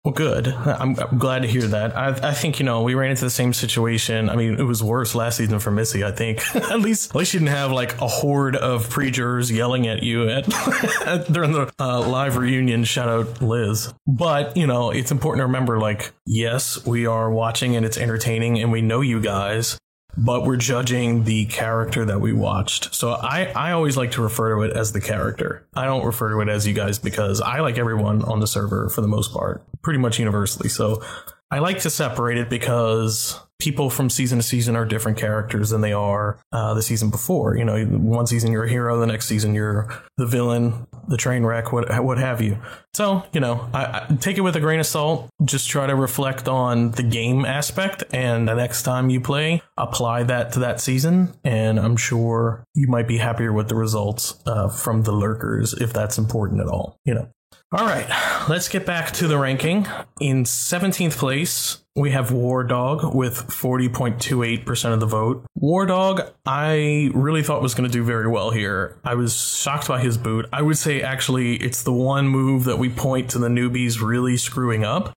Well, 0.03 0.13
good. 0.13 0.47
I'm, 0.47 0.99
I'm, 0.99 1.17
glad 1.19 1.43
to 1.43 1.47
hear 1.47 1.61
that. 1.61 1.95
I, 1.95 2.29
I, 2.29 2.33
think 2.33 2.59
you 2.59 2.65
know 2.65 2.81
we 2.81 2.95
ran 2.95 3.11
into 3.11 3.23
the 3.23 3.29
same 3.29 3.53
situation. 3.53 4.29
I 4.29 4.35
mean, 4.35 4.59
it 4.59 4.63
was 4.63 4.81
worse 4.81 5.13
last 5.13 5.37
season 5.37 5.59
for 5.59 5.69
Missy. 5.69 6.03
I 6.03 6.11
think 6.11 6.43
at 6.55 6.79
least 6.79 7.11
at 7.11 7.15
least 7.15 7.35
you 7.35 7.39
didn't 7.39 7.53
have 7.53 7.71
like 7.71 8.01
a 8.01 8.07
horde 8.07 8.55
of 8.55 8.89
pre-jurors 8.89 9.51
yelling 9.51 9.87
at 9.87 10.01
you 10.01 10.27
at, 10.27 10.45
during 11.31 11.51
the 11.51 11.71
uh, 11.79 12.01
live 12.07 12.37
reunion. 12.37 12.83
Shout 12.83 13.09
out 13.09 13.41
Liz. 13.43 13.93
But 14.07 14.57
you 14.57 14.65
know, 14.65 14.89
it's 14.89 15.11
important 15.11 15.41
to 15.41 15.45
remember. 15.45 15.77
Like, 15.77 16.11
yes, 16.25 16.83
we 16.85 17.05
are 17.05 17.29
watching 17.29 17.75
and 17.75 17.85
it's 17.85 17.97
entertaining, 17.97 18.59
and 18.59 18.71
we 18.71 18.81
know 18.81 19.01
you 19.01 19.21
guys 19.21 19.77
but 20.17 20.43
we're 20.43 20.57
judging 20.57 21.23
the 21.23 21.45
character 21.45 22.05
that 22.05 22.19
we 22.19 22.33
watched. 22.33 22.93
So 22.93 23.11
I, 23.11 23.51
I 23.55 23.71
always 23.71 23.97
like 23.97 24.11
to 24.11 24.21
refer 24.21 24.55
to 24.55 24.61
it 24.63 24.75
as 24.75 24.91
the 24.91 25.01
character. 25.01 25.65
I 25.75 25.85
don't 25.85 26.05
refer 26.05 26.31
to 26.31 26.41
it 26.41 26.49
as 26.49 26.67
you 26.67 26.73
guys 26.73 26.99
because 26.99 27.41
I 27.41 27.59
like 27.59 27.77
everyone 27.77 28.23
on 28.23 28.39
the 28.39 28.47
server 28.47 28.89
for 28.89 29.01
the 29.01 29.07
most 29.07 29.33
part, 29.33 29.63
pretty 29.81 29.99
much 29.99 30.19
universally. 30.19 30.69
So 30.69 31.01
I 31.49 31.59
like 31.59 31.79
to 31.79 31.89
separate 31.89 32.37
it 32.37 32.49
because 32.49 33.39
people 33.61 33.91
from 33.91 34.09
season 34.09 34.39
to 34.39 34.43
season 34.43 34.75
are 34.75 34.85
different 34.85 35.19
characters 35.19 35.69
than 35.69 35.81
they 35.81 35.93
are 35.93 36.39
uh, 36.51 36.73
the 36.73 36.81
season 36.81 37.11
before. 37.11 37.55
You 37.55 37.63
know, 37.63 37.85
one 37.85 38.25
season 38.25 38.51
you're 38.51 38.63
a 38.63 38.69
hero, 38.69 38.99
the 38.99 39.05
next 39.05 39.27
season 39.27 39.53
you're 39.53 39.87
the 40.17 40.25
villain, 40.25 40.87
the 41.07 41.15
train 41.15 41.45
wreck, 41.45 41.71
what 41.71 42.03
what 42.03 42.17
have 42.17 42.41
you. 42.41 42.57
So 42.95 43.23
you 43.31 43.39
know, 43.39 43.69
I, 43.73 44.07
I 44.09 44.15
take 44.15 44.37
it 44.37 44.41
with 44.41 44.55
a 44.55 44.59
grain 44.59 44.79
of 44.79 44.87
salt. 44.87 45.29
Just 45.45 45.69
try 45.69 45.85
to 45.85 45.95
reflect 45.95 46.47
on 46.47 46.91
the 46.91 47.03
game 47.03 47.45
aspect, 47.45 48.03
and 48.11 48.47
the 48.47 48.55
next 48.55 48.81
time 48.81 49.11
you 49.11 49.21
play, 49.21 49.61
apply 49.77 50.23
that 50.23 50.53
to 50.53 50.59
that 50.59 50.81
season, 50.81 51.33
and 51.43 51.79
I'm 51.79 51.97
sure 51.97 52.65
you 52.73 52.87
might 52.87 53.07
be 53.07 53.17
happier 53.17 53.53
with 53.53 53.69
the 53.69 53.75
results 53.75 54.41
uh, 54.47 54.69
from 54.69 55.03
the 55.03 55.11
lurkers 55.11 55.73
if 55.73 55.93
that's 55.93 56.17
important 56.17 56.61
at 56.61 56.67
all. 56.67 56.97
You 57.05 57.13
know. 57.13 57.29
All 57.73 57.85
right, 57.85 58.07
let's 58.49 58.67
get 58.67 58.85
back 58.85 59.11
to 59.13 59.29
the 59.29 59.37
ranking. 59.37 59.87
In 60.19 60.43
17th 60.43 61.17
place, 61.17 61.80
we 61.95 62.11
have 62.11 62.31
War 62.31 62.63
Dog 62.63 63.13
with 63.13 63.47
40.28% 63.47 64.93
of 64.93 64.99
the 64.99 65.05
vote. 65.05 65.45
War 65.55 65.85
Dog, 65.85 66.21
I 66.45 67.11
really 67.13 67.43
thought 67.43 67.61
was 67.61 67.75
going 67.75 67.89
to 67.89 67.93
do 67.93 68.03
very 68.03 68.27
well 68.27 68.51
here. 68.51 68.97
I 69.03 69.15
was 69.15 69.35
shocked 69.35 69.87
by 69.87 69.99
his 69.99 70.17
boot. 70.17 70.47
I 70.53 70.61
would 70.61 70.77
say 70.77 71.01
actually 71.01 71.55
it's 71.55 71.83
the 71.83 71.93
one 71.93 72.27
move 72.27 72.63
that 72.65 72.77
we 72.77 72.89
point 72.89 73.31
to 73.31 73.39
the 73.39 73.49
newbies 73.49 74.01
really 74.01 74.37
screwing 74.37 74.83
up 74.83 75.13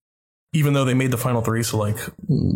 even 0.55 0.73
though 0.73 0.85
they 0.85 0.95
made 0.95 1.11
the 1.11 1.19
final 1.19 1.43
three. 1.43 1.63
So, 1.63 1.77
like, 1.77 1.99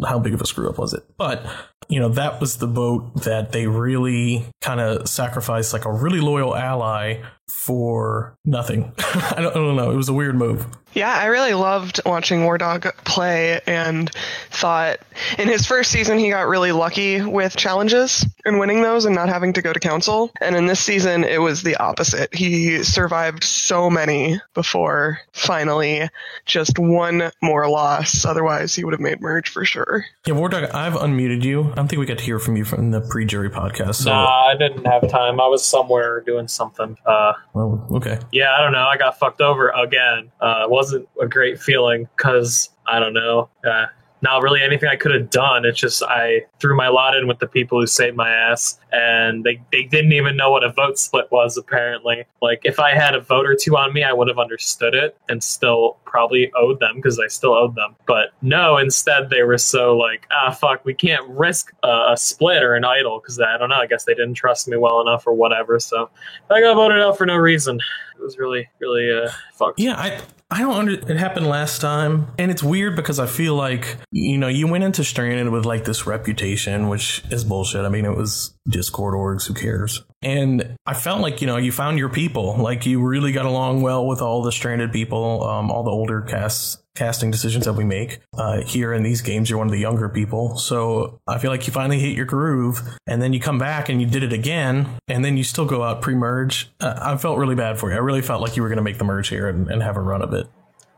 how 0.07 0.20
big 0.20 0.33
of 0.33 0.40
a 0.40 0.46
screw 0.46 0.70
up 0.70 0.78
was 0.78 0.94
it? 0.94 1.02
But, 1.18 1.44
you 1.88 1.98
know, 2.00 2.09
that 2.11 2.40
was 2.40 2.57
the 2.57 2.68
boat 2.68 3.24
that 3.24 3.50
they 3.52 3.66
really 3.66 4.46
kind 4.62 4.81
of 4.81 5.09
sacrificed, 5.09 5.72
like 5.72 5.85
a 5.85 5.92
really 5.92 6.20
loyal 6.20 6.57
ally 6.57 7.22
for 7.48 8.37
nothing. 8.44 8.92
I, 8.98 9.37
don't, 9.38 9.50
I 9.50 9.54
don't 9.54 9.76
know. 9.76 9.90
It 9.90 9.96
was 9.96 10.08
a 10.08 10.12
weird 10.12 10.37
move. 10.37 10.66
Yeah, 10.94 11.14
I 11.14 11.26
really 11.26 11.54
loved 11.54 12.00
watching 12.06 12.44
War 12.44 12.56
Dog 12.58 12.87
play 13.04 13.61
and 13.66 14.11
thought 14.50 14.98
in 15.38 15.48
his 15.48 15.66
first 15.66 15.90
season 15.90 16.18
he 16.18 16.30
got 16.30 16.48
really 16.48 16.72
lucky 16.72 17.20
with 17.20 17.56
challenges 17.56 18.26
and 18.44 18.58
winning 18.58 18.82
those 18.82 19.04
and 19.04 19.14
not 19.14 19.28
having 19.28 19.52
to 19.52 19.62
go 19.62 19.72
to 19.72 19.78
council. 19.78 20.32
And 20.40 20.56
in 20.56 20.66
this 20.66 20.80
season 20.80 21.24
it 21.24 21.40
was 21.40 21.62
the 21.62 21.76
opposite. 21.76 22.34
He 22.34 22.82
survived 22.84 23.44
so 23.44 23.90
many 23.90 24.40
before 24.54 25.20
finally 25.32 26.08
just 26.46 26.78
one 26.78 27.30
more 27.42 27.68
loss. 27.68 28.24
Otherwise 28.24 28.74
he 28.74 28.82
would 28.82 28.94
have 28.94 29.00
made 29.00 29.20
merge 29.20 29.50
for 29.50 29.64
sure. 29.64 30.06
Yeah, 30.26 30.34
War 30.34 30.48
Dog, 30.48 30.70
I've 30.70 30.94
unmuted 30.94 31.42
you. 31.44 31.70
I 31.70 31.74
don't 31.74 31.88
think 31.88 32.00
we 32.00 32.06
got 32.06 32.18
to 32.18 32.24
hear 32.24 32.38
from 32.38 32.56
you 32.56 32.64
from 32.64 32.90
the 32.90 33.02
pre-jury 33.02 33.50
podcast. 33.50 33.96
So. 33.96 34.11
Nah, 34.11 34.46
I 34.46 34.56
didn't 34.56 34.87
have 34.87 35.08
time. 35.08 35.40
I 35.40 35.46
was 35.48 35.64
somewhere 35.64 36.22
doing 36.22 36.48
something. 36.48 36.96
Uh, 37.04 37.34
well, 37.55 37.87
okay. 37.92 38.18
Yeah, 38.33 38.55
I 38.57 38.62
don't 38.62 38.72
know. 38.72 38.87
I 38.87 38.96
got 38.96 39.18
fucked 39.18 39.40
over 39.40 39.68
again. 39.70 40.31
Uh, 40.40 40.62
it 40.64 40.70
wasn't 40.70 41.09
a 41.20 41.27
great 41.27 41.61
feeling 41.61 42.09
because 42.16 42.70
I 42.87 42.98
don't 43.01 43.14
know. 43.14 43.48
Uh, 43.66 43.87
not 44.22 44.42
really 44.42 44.62
anything 44.62 44.88
I 44.88 44.96
could 44.96 45.14
have 45.14 45.31
done. 45.31 45.64
It's 45.64 45.78
just 45.78 46.02
I 46.02 46.44
threw 46.61 46.76
my 46.76 46.88
lot 46.88 47.16
in 47.16 47.26
with 47.26 47.38
the 47.38 47.46
people 47.46 47.81
who 47.81 47.87
saved 47.87 48.16
my 48.16 48.31
ass, 48.31 48.78
and 48.92 49.44
they, 49.44 49.61
they 49.72 49.85
didn't 49.85 50.12
even 50.12 50.37
know 50.37 50.50
what 50.50 50.64
a 50.64 50.72
vote 50.72 50.98
split 50.98 51.31
was, 51.31 51.57
apparently. 51.57 52.24
Like, 52.42 52.61
if 52.64 52.78
I 52.78 52.94
had 52.94 53.14
a 53.14 53.20
vote 53.20 53.46
or 53.46 53.54
two 53.54 53.76
on 53.76 53.92
me, 53.92 54.02
I 54.02 54.12
would 54.12 54.28
have 54.28 54.38
understood 54.38 54.94
it 54.94 55.16
and 55.28 55.42
still 55.42 55.98
probably 56.04 56.50
owed 56.57 56.81
them 56.81 56.96
because 56.96 57.18
I 57.18 57.26
still 57.28 57.54
owed 57.54 57.74
them. 57.74 57.94
But 58.07 58.33
no, 58.42 58.78
instead, 58.78 59.31
they 59.31 59.42
were 59.42 59.59
so 59.59 59.96
like, 59.96 60.26
ah, 60.31 60.50
fuck, 60.50 60.85
we 60.85 60.94
can't 60.94 61.26
risk 61.28 61.72
a, 61.83 62.12
a 62.12 62.16
split 62.16 62.62
or 62.62 62.74
an 62.74 62.85
idol 62.85 63.20
because 63.20 63.40
I 63.40 63.57
don't 63.59 63.68
know. 63.68 63.76
I 63.76 63.87
guess 63.87 64.04
they 64.04 64.14
didn't 64.14 64.35
trust 64.35 64.68
me 64.68 64.76
well 64.76 65.00
enough 65.00 65.26
or 65.26 65.35
whatever. 65.35 65.78
So 65.78 66.11
I 66.50 66.61
got 66.61 66.74
voted 66.74 67.00
out 67.00 67.18
for 67.18 67.26
no 67.26 67.37
reason. 67.37 67.78
It 68.16 68.22
was 68.22 68.38
really, 68.38 68.68
really 68.81 69.11
uh, 69.12 69.31
fucked. 69.54 69.78
Yeah, 69.78 69.94
I 69.96 70.20
I 70.50 70.61
don't 70.61 70.74
under 70.74 70.92
it 70.92 71.16
happened 71.18 71.46
last 71.46 71.80
time 71.80 72.28
and 72.38 72.50
it's 72.50 72.62
weird 72.62 72.96
because 72.96 73.18
I 73.18 73.26
feel 73.26 73.54
like 73.54 73.98
you 74.11 74.38
know 74.38 74.48
you 74.48 74.66
went 74.66 74.82
into 74.82 75.04
Stranded 75.04 75.50
with 75.50 75.66
like 75.66 75.84
this 75.84 76.06
reputation 76.06 76.88
which 76.88 77.22
is 77.30 77.44
bullshit. 77.44 77.84
I 77.84 77.90
mean 77.90 78.06
it 78.06 78.16
was 78.16 78.58
Discord 78.68 79.14
orgs, 79.14 79.46
who 79.46 79.54
cares? 79.54 80.04
And 80.22 80.76
I 80.85 80.94
felt 80.94 81.20
like, 81.20 81.40
you 81.40 81.46
know, 81.46 81.57
you 81.57 81.72
found 81.72 81.98
your 81.98 82.09
people. 82.09 82.57
Like 82.59 82.87
you 82.87 83.00
really 83.00 83.33
got 83.33 83.46
along 83.46 83.83
well 83.83 84.07
with 84.07 84.20
all 84.20 84.42
the 84.42 84.52
stranded 84.52 84.92
people, 84.92 85.44
um, 85.44 85.70
all 85.70 85.85
the 85.85 85.90
older 85.90 86.20
casts 86.22 86.78
casting 86.98 87.31
decisions 87.31 87.64
that 87.64 87.74
we 87.74 87.85
make 87.85 88.18
uh, 88.37 88.61
here 88.62 88.92
in 88.92 89.04
these 89.04 89.22
games. 89.22 89.48
You're 89.48 89.59
one 89.59 89.68
of 89.68 89.72
the 89.72 89.78
younger 89.78 90.09
people, 90.09 90.57
so 90.59 91.20
I 91.28 91.38
feel 91.38 91.52
like 91.52 91.64
you 91.66 91.72
finally 91.72 92.00
hit 92.00 92.16
your 92.16 92.26
groove, 92.26 92.83
and 93.07 93.22
then 93.22 93.33
you 93.33 93.38
come 93.38 93.57
back 93.57 93.88
and 93.88 94.00
you 94.00 94.09
did 94.09 94.24
it 94.24 94.33
again, 94.33 94.88
and 95.07 95.24
then 95.24 95.37
you 95.37 95.44
still 95.44 95.64
go 95.64 95.85
out 95.85 96.02
pre-merge. 96.02 96.72
Uh, 96.81 96.98
I 97.00 97.16
felt 97.16 97.38
really 97.38 97.54
bad 97.54 97.78
for 97.78 97.90
you. 97.90 97.96
I 97.96 98.00
really 98.00 98.20
felt 98.20 98.42
like 98.42 98.57
you 98.57 98.62
were 98.62 98.68
going 98.68 98.78
to 98.78 98.83
make 98.83 98.98
the 98.98 99.04
merge 99.04 99.28
here 99.28 99.48
and, 99.48 99.70
and 99.70 99.81
have 99.81 99.96
a 99.96 100.00
run 100.00 100.22
of 100.22 100.33
it. 100.33 100.48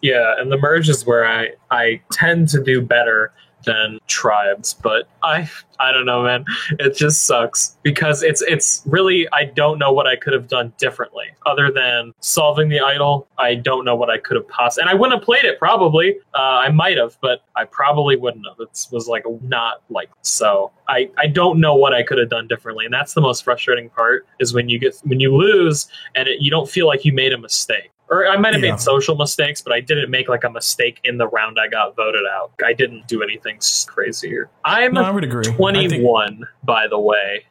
Yeah, 0.01 0.35
and 0.39 0.51
the 0.51 0.57
merge 0.57 0.89
is 0.89 1.05
where 1.05 1.27
I 1.27 1.49
I 1.71 2.01
tend 2.11 2.49
to 2.51 2.65
do 2.65 2.81
better 2.81 3.33
than 3.65 3.99
tribes. 4.07 4.75
But 4.75 5.09
I 5.23 5.49
I 5.79 5.93
don't 5.93 6.05
know, 6.05 6.23
man. 6.23 6.45
It 6.79 6.97
just 6.97 7.23
sucks 7.23 7.79
because 7.83 8.23
it's 8.23 8.43
it's 8.43 8.83
really 8.87 9.27
I 9.33 9.45
don't 9.45 9.79
know 9.79 9.93
what 9.93 10.07
I 10.07 10.17
could 10.17 10.33
have 10.33 10.49
done 10.49 10.73
differently 10.79 11.27
other 11.47 11.71
than 11.71 12.13
solving 12.21 12.69
the 12.69 12.81
idol. 12.81 13.27
I 13.39 13.55
don't 13.55 13.85
know 13.85 13.97
what 13.97 14.11
I 14.11 14.19
could 14.19 14.37
have 14.37 14.49
possibly, 14.49 14.83
and 14.83 14.91
I 14.91 14.95
wouldn't 14.95 15.19
have 15.19 15.25
played 15.25 15.45
it 15.45 15.59
probably. 15.59 16.19
Uh, 16.35 16.39
I 16.39 16.71
might 16.71 16.99
have, 16.99 17.17
but 17.23 17.43
I 17.57 17.65
probably 17.65 18.17
wouldn't 18.17 18.47
have. 18.47 18.61
It 18.61 18.87
was 18.93 19.09
like 19.09 19.25
not 19.43 19.83
like 19.89 20.11
so. 20.23 20.71
I 20.89 21.11
I 21.17 21.27
don't 21.27 21.61
know 21.61 21.75
what 21.75 21.95
I 21.95 22.03
could 22.03 22.19
have 22.19 22.29
done 22.29 22.47
differently, 22.47 22.85
and 22.85 22.93
that's 22.93 23.15
the 23.15 23.21
most 23.21 23.45
frustrating 23.45 23.89
part 23.91 24.27
is 24.39 24.53
when 24.53 24.69
you 24.69 24.79
get 24.79 24.97
when 25.05 25.21
you 25.21 25.35
lose 25.35 25.89
and 26.15 26.29
it, 26.29 26.41
you 26.41 26.51
don't 26.51 26.69
feel 26.69 26.87
like 26.87 27.05
you 27.05 27.13
made 27.13 27.33
a 27.33 27.39
mistake 27.39 27.91
or 28.11 28.27
I 28.27 28.37
might 28.37 28.53
have 28.55 28.63
Yeah. 28.63 28.73
made 28.73 28.81
social 28.81 29.17
mistakes, 29.17 29.63
but 29.63 29.73
I 29.73 29.81
didn't 29.81 30.11
make 30.11 30.29
like 30.29 30.45
a 30.45 30.51
mistake 30.51 30.99
in 31.05 31.19
the 31.19 31.29
round 31.29 31.59
I 31.61 31.69
got 31.69 31.95
voted 31.97 32.23
out. 32.33 32.53
I 32.65 32.73
didn't 32.73 33.07
do 33.09 33.23
anything 33.23 33.59
crazier. 33.87 34.51
I'm 34.65 34.93
No, 34.95 35.03
I 35.03 35.11
would 35.11 35.25
agree. 35.25 35.41
I 35.41 35.45
think- 35.45 35.57
21, 35.57 36.45
by 36.65 36.87
the 36.89 36.99
way, 36.99 37.45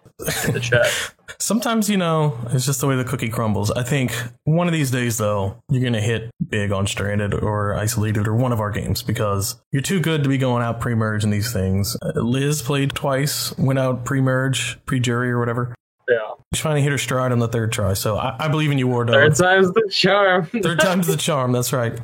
in 0.46 0.54
the 0.54 0.60
chat. 0.60 0.88
Sometimes, 1.42 1.90
you 1.90 1.96
know, 1.96 2.38
it's 2.52 2.66
just 2.66 2.82
the 2.82 2.88
way 2.88 2.96
the 2.98 3.04
cookie 3.06 3.30
crumbles. 3.30 3.72
I 3.72 3.84
think 3.84 4.12
one 4.44 4.68
of 4.68 4.74
these 4.74 4.92
days, 4.92 5.18
though, 5.18 5.56
you're 5.70 5.80
going 5.82 5.94
to 5.94 6.02
hit 6.02 6.30
big 6.50 6.72
on 6.72 6.86
Stranded 6.88 7.34
or 7.34 7.76
Isolated 7.76 8.28
or 8.28 8.36
one 8.36 8.52
of 8.52 8.60
our 8.60 8.72
games 8.72 9.02
because 9.02 9.62
you're 9.72 9.82
too 9.82 10.00
good 10.02 10.24
to 10.24 10.30
be 10.30 10.38
going 10.38 10.62
out 10.64 10.82
pre 10.82 10.96
merge 10.96 11.24
in 11.24 11.30
these 11.30 11.54
things. 11.54 11.96
Uh, 12.02 12.20
Liz 12.20 12.62
played 12.62 12.94
twice, 12.96 13.58
went 13.58 13.80
out 13.80 14.04
pre 14.04 14.20
merge, 14.20 14.84
pre 14.86 15.00
jury, 15.00 15.32
or 15.32 15.40
whatever. 15.40 15.74
Yeah. 16.10 16.18
She's 16.54 16.62
finally 16.62 16.82
hit 16.82 16.92
her 16.92 16.98
stride 16.98 17.32
on 17.32 17.40
the 17.40 17.48
third 17.48 17.72
try. 17.72 17.94
So 17.94 18.18
I, 18.18 18.36
I 18.40 18.48
believe 18.48 18.72
in 18.72 18.78
you, 18.78 18.88
War 18.88 19.06
Dog. 19.06 19.16
Third 19.16 19.36
time's 19.36 19.72
the 19.74 19.88
charm. 19.92 20.46
Third 20.46 20.80
time's 20.80 21.08
the 21.08 21.18
charm. 21.18 21.52
That's 21.52 21.72
right. 21.72 22.00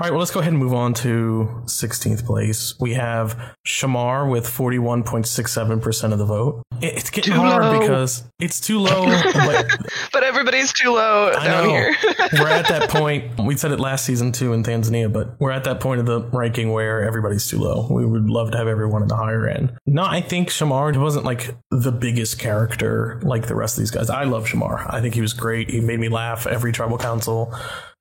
All 0.00 0.06
right, 0.06 0.10
well, 0.10 0.18
let's 0.18 0.32
go 0.32 0.40
ahead 0.40 0.52
and 0.52 0.60
move 0.60 0.74
on 0.74 0.92
to 0.94 1.62
16th 1.66 2.26
place. 2.26 2.74
We 2.80 2.94
have 2.94 3.54
Shamar 3.64 4.28
with 4.28 4.44
41.67% 4.44 6.12
of 6.12 6.18
the 6.18 6.24
vote. 6.24 6.62
It- 6.80 6.94
It's 6.96 7.10
getting 7.10 7.32
Too 7.34 7.38
hard 7.40 7.62
low. 7.62 7.78
because 7.80 8.24
it's 8.40 8.58
too 8.60 8.80
low. 8.80 9.06
but 9.06 9.66
But 10.12 10.24
everybody's 10.24 10.72
too 10.72 10.90
low 10.90 11.30
I 11.32 11.44
down 11.44 11.64
know. 11.64 11.70
here. 11.70 11.94
we're 12.32 12.48
at 12.48 12.66
that 12.68 12.90
point. 12.90 13.38
We 13.40 13.56
said 13.56 13.70
it 13.70 13.78
last 13.78 14.04
season 14.04 14.32
too 14.32 14.52
in 14.52 14.64
Tanzania, 14.64 15.12
but 15.12 15.36
we're 15.40 15.52
at 15.52 15.62
that 15.64 15.78
point 15.80 16.00
of 16.00 16.06
the 16.06 16.22
ranking 16.32 16.72
where 16.72 17.04
everybody's 17.04 17.46
too 17.46 17.58
low. 17.58 17.86
We 17.88 18.04
would 18.04 18.28
love 18.28 18.50
to 18.50 18.58
have 18.58 18.66
everyone 18.66 19.02
at 19.02 19.08
the 19.08 19.16
higher 19.16 19.46
end. 19.48 19.74
No, 19.86 20.04
I 20.04 20.20
think 20.20 20.48
Shamar 20.48 20.96
wasn't 21.00 21.24
like 21.24 21.54
the 21.70 21.92
biggest 21.92 22.38
character 22.40 23.20
like 23.22 23.46
the 23.46 23.54
rest 23.54 23.76
of 23.78 23.82
these 23.82 23.90
guys. 23.92 24.10
I 24.10 24.24
love 24.24 24.46
Shamar. 24.48 24.92
I 24.92 25.00
think 25.00 25.14
he 25.14 25.20
was 25.20 25.32
great. 25.34 25.70
He 25.70 25.80
made 25.80 26.00
me 26.00 26.08
laugh 26.08 26.46
every 26.48 26.72
tribal 26.72 26.98
council. 26.98 27.54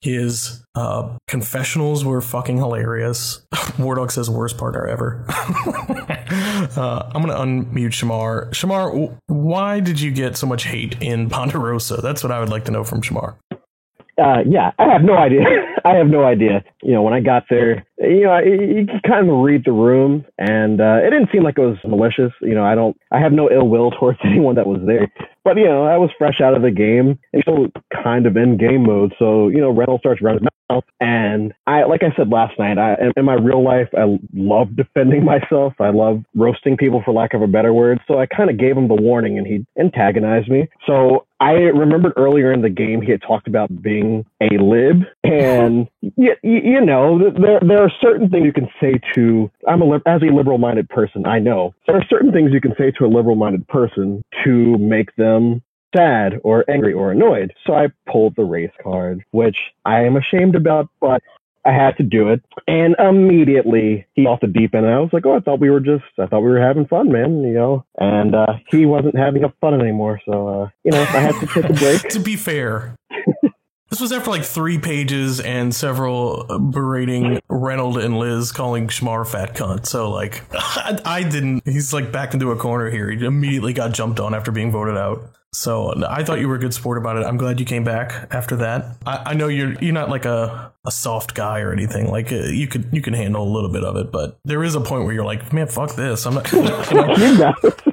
His 0.03 0.61
uh, 0.75 1.17
confessionals 1.29 2.03
were 2.03 2.19
fucking 2.19 2.57
hilarious. 2.57 3.45
Wardog 3.77 4.11
says 4.11 4.29
worst 4.29 4.57
partner 4.57 4.85
ever. 4.85 5.23
uh, 5.29 7.09
I'm 7.15 7.21
gonna 7.25 7.35
unmute 7.35 7.93
Shamar. 7.93 8.49
Shamar, 8.51 9.17
why 9.27 9.79
did 9.79 10.01
you 10.01 10.11
get 10.11 10.35
so 10.35 10.45
much 10.45 10.65
hate 10.65 11.01
in 11.01 11.29
Ponderosa? 11.29 12.01
That's 12.01 12.21
what 12.21 12.33
I 12.33 12.41
would 12.41 12.49
like 12.49 12.65
to 12.65 12.71
know 12.71 12.83
from 12.83 13.01
Shamar. 13.01 13.37
Uh, 14.21 14.39
yeah, 14.45 14.71
I 14.77 14.91
have 14.91 15.03
no 15.03 15.15
idea. 15.15 15.43
I 15.85 15.95
have 15.95 16.07
no 16.07 16.25
idea. 16.25 16.65
You 16.83 16.91
know, 16.91 17.01
when 17.01 17.13
I 17.13 17.21
got 17.21 17.45
there, 17.49 17.85
you 17.97 18.23
know, 18.23 18.39
you 18.39 18.85
can 18.87 19.01
kind 19.05 19.29
of 19.29 19.37
read 19.37 19.63
the 19.65 19.71
room, 19.71 20.25
and 20.37 20.81
uh, 20.81 20.99
it 21.03 21.11
didn't 21.11 21.29
seem 21.31 21.43
like 21.43 21.57
it 21.57 21.61
was 21.61 21.77
malicious. 21.85 22.31
You 22.41 22.55
know, 22.55 22.63
I 22.63 22.75
don't, 22.75 22.97
I 23.11 23.19
have 23.19 23.31
no 23.31 23.49
ill 23.51 23.67
will 23.67 23.91
towards 23.99 24.19
anyone 24.23 24.55
that 24.55 24.67
was 24.67 24.81
there. 24.85 25.11
But 25.43 25.57
you 25.57 25.65
know, 25.65 25.83
I 25.83 25.97
was 25.97 26.09
fresh 26.17 26.41
out 26.41 26.55
of 26.55 26.61
the 26.61 26.71
game 26.71 27.19
and 27.33 27.41
still 27.43 27.67
kind 28.03 28.25
of 28.25 28.37
in 28.37 28.57
game 28.57 28.83
mode. 28.83 29.13
So 29.19 29.47
you 29.49 29.59
know, 29.59 29.69
Reynolds 29.69 30.01
starts 30.01 30.21
running 30.21 30.47
mouth, 30.69 30.83
and 30.99 31.53
I, 31.67 31.83
like 31.83 32.01
I 32.03 32.15
said 32.15 32.29
last 32.29 32.57
night, 32.57 32.77
I, 32.77 32.95
in 33.15 33.25
my 33.25 33.33
real 33.33 33.63
life, 33.63 33.89
I 33.97 34.19
love 34.33 34.75
defending 34.75 35.23
myself. 35.33 35.73
I 35.79 35.89
love 35.89 36.23
roasting 36.35 36.77
people, 36.77 37.01
for 37.03 37.13
lack 37.13 37.33
of 37.33 37.41
a 37.41 37.47
better 37.47 37.73
word. 37.73 37.99
So 38.07 38.19
I 38.19 38.25
kind 38.25 38.49
of 38.49 38.57
gave 38.57 38.77
him 38.77 38.87
the 38.87 38.95
warning, 38.95 39.37
and 39.37 39.45
he 39.45 39.65
antagonized 39.79 40.49
me. 40.49 40.67
So 40.87 41.25
I 41.39 41.51
remembered 41.51 42.13
earlier 42.17 42.51
in 42.51 42.61
the 42.61 42.69
game 42.69 43.01
he 43.01 43.11
had 43.11 43.21
talked 43.21 43.47
about 43.47 43.81
being 43.81 44.25
a 44.41 44.57
lib, 44.57 45.03
and 45.23 45.87
you, 46.01 46.35
you 46.43 46.81
know 46.81 47.31
there 47.31 47.59
there 47.65 47.81
are 47.81 47.91
certain 48.01 48.29
things 48.29 48.45
you 48.45 48.53
can 48.53 48.67
say 48.81 48.99
to 49.15 49.49
I'm 49.67 49.81
a 49.81 49.95
as 50.05 50.21
a 50.21 50.33
liberal 50.33 50.57
minded 50.57 50.89
person. 50.89 51.25
I 51.25 51.39
know 51.39 51.73
there 51.87 51.95
are 51.95 52.05
certain 52.09 52.31
things 52.31 52.51
you 52.51 52.61
can 52.61 52.75
say 52.77 52.91
to 52.99 53.05
a 53.05 53.07
liberal 53.07 53.35
minded 53.35 53.67
person 53.67 54.23
to 54.43 54.77
make 54.77 55.15
them 55.15 55.61
sad 55.95 56.39
or 56.43 56.69
angry 56.69 56.93
or 56.93 57.11
annoyed. 57.11 57.53
So 57.65 57.73
I 57.73 57.87
pulled 58.11 58.35
the 58.35 58.43
race 58.43 58.71
card, 58.81 59.23
which 59.31 59.57
I 59.85 60.01
am 60.01 60.17
ashamed 60.17 60.55
about, 60.55 60.89
but 60.99 61.21
I 61.65 61.71
had 61.71 61.95
to 61.97 62.03
do 62.03 62.29
it. 62.29 62.41
And 62.67 62.95
immediately 62.99 64.05
he 64.13 64.25
off 64.25 64.41
the 64.41 64.47
deep 64.47 64.75
end. 64.75 64.85
And 64.85 64.93
I 64.93 64.99
was 64.99 65.11
like, 65.13 65.25
oh, 65.25 65.37
I 65.37 65.39
thought 65.39 65.59
we 65.59 65.69
were 65.69 65.79
just, 65.79 66.03
I 66.19 66.25
thought 66.25 66.41
we 66.41 66.49
were 66.49 66.61
having 66.61 66.87
fun, 66.87 67.11
man, 67.11 67.41
you 67.43 67.53
know. 67.53 67.85
And 67.97 68.35
uh, 68.35 68.53
he 68.69 68.85
wasn't 68.85 69.17
having 69.17 69.43
fun 69.61 69.79
anymore. 69.79 70.19
So, 70.25 70.47
uh, 70.47 70.69
you 70.83 70.91
know, 70.91 71.01
I 71.01 71.19
had 71.19 71.39
to 71.39 71.47
take 71.47 71.69
a 71.69 71.73
break. 71.73 72.01
to 72.09 72.19
be 72.19 72.35
fair, 72.35 72.95
this 73.93 74.01
was 74.01 74.11
after 74.11 74.31
like 74.31 74.43
three 74.43 74.79
pages 74.79 75.39
and 75.39 75.73
several 75.73 76.45
berating 76.71 77.39
Reynolds 77.47 78.03
and 78.03 78.17
Liz 78.17 78.51
calling 78.51 78.87
Shamar 78.87 79.23
fat 79.23 79.53
cunt. 79.53 79.85
So 79.85 80.09
like, 80.09 80.41
I, 80.51 80.99
I 81.05 81.21
didn't. 81.23 81.61
He's 81.63 81.93
like 81.93 82.11
backed 82.11 82.33
into 82.33 82.49
a 82.49 82.55
corner 82.55 82.89
here. 82.89 83.11
He 83.11 83.23
immediately 83.23 83.71
got 83.71 83.91
jumped 83.93 84.19
on 84.19 84.33
after 84.33 84.51
being 84.51 84.71
voted 84.71 84.97
out. 84.97 85.21
So 85.51 85.93
I 86.07 86.23
thought 86.23 86.39
you 86.39 86.47
were 86.47 86.55
a 86.55 86.59
good 86.59 86.73
sport 86.73 86.97
about 86.97 87.17
it. 87.17 87.25
I'm 87.27 87.37
glad 87.37 87.59
you 87.59 87.67
came 87.67 87.83
back 87.83 88.33
after 88.33 88.55
that. 88.55 88.97
I, 89.05 89.21
I 89.27 89.33
know 89.35 89.47
you're 89.47 89.73
you're 89.73 89.93
not 89.93 90.09
like 90.09 90.25
a, 90.25 90.73
a 90.83 90.91
soft 90.91 91.35
guy 91.35 91.59
or 91.59 91.71
anything. 91.71 92.09
Like 92.09 92.31
uh, 92.31 92.45
you 92.45 92.67
could 92.67 92.89
you 92.91 93.03
can 93.03 93.13
handle 93.13 93.47
a 93.47 93.51
little 93.53 93.71
bit 93.71 93.83
of 93.83 93.95
it, 93.95 94.11
but 94.11 94.39
there 94.43 94.63
is 94.63 94.73
a 94.73 94.81
point 94.81 95.05
where 95.05 95.13
you're 95.13 95.23
like, 95.23 95.53
man, 95.53 95.67
fuck 95.67 95.93
this. 95.93 96.25
I'm 96.25 96.33
not. 96.33 96.51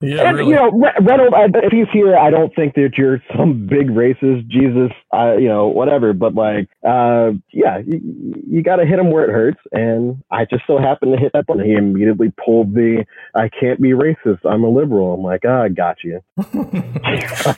yeah, 0.00 0.28
and 0.28 0.36
really. 0.38 0.50
you 0.50 0.56
know, 0.56 0.70
Re- 0.70 0.94
Reynolds, 1.00 1.34
I, 1.36 1.46
if 1.64 1.72
he's 1.72 1.86
here, 1.92 2.16
I 2.16 2.30
don't 2.30 2.54
think 2.54 2.74
that 2.74 2.92
you're 2.98 3.22
some 3.36 3.66
big 3.66 3.88
racist, 3.88 4.46
Jesus, 4.48 4.90
uh, 5.12 5.36
you 5.36 5.48
know, 5.48 5.68
whatever. 5.68 6.12
But 6.12 6.34
like, 6.34 6.68
uh, 6.86 7.32
yeah, 7.52 7.78
you, 7.86 8.34
you 8.48 8.62
got 8.62 8.76
to 8.76 8.86
hit 8.86 8.98
him 8.98 9.10
where 9.10 9.24
it 9.24 9.32
hurts, 9.32 9.60
and 9.72 10.22
I 10.30 10.44
just 10.44 10.64
so 10.66 10.78
happened 10.78 11.12
to 11.14 11.18
hit 11.18 11.32
that 11.32 11.46
button. 11.46 11.64
He 11.64 11.72
immediately 11.72 12.32
pulled 12.44 12.74
the 12.74 13.04
"I 13.34 13.48
can't 13.48 13.80
be 13.80 13.90
racist. 13.90 14.40
I'm 14.44 14.64
a 14.64 14.68
liberal." 14.68 15.14
I'm 15.14 15.22
like, 15.22 15.42
ah, 15.46 15.62
I 15.62 15.68
got 15.68 16.02
you. 16.04 16.20
Yeah. 17.06 17.52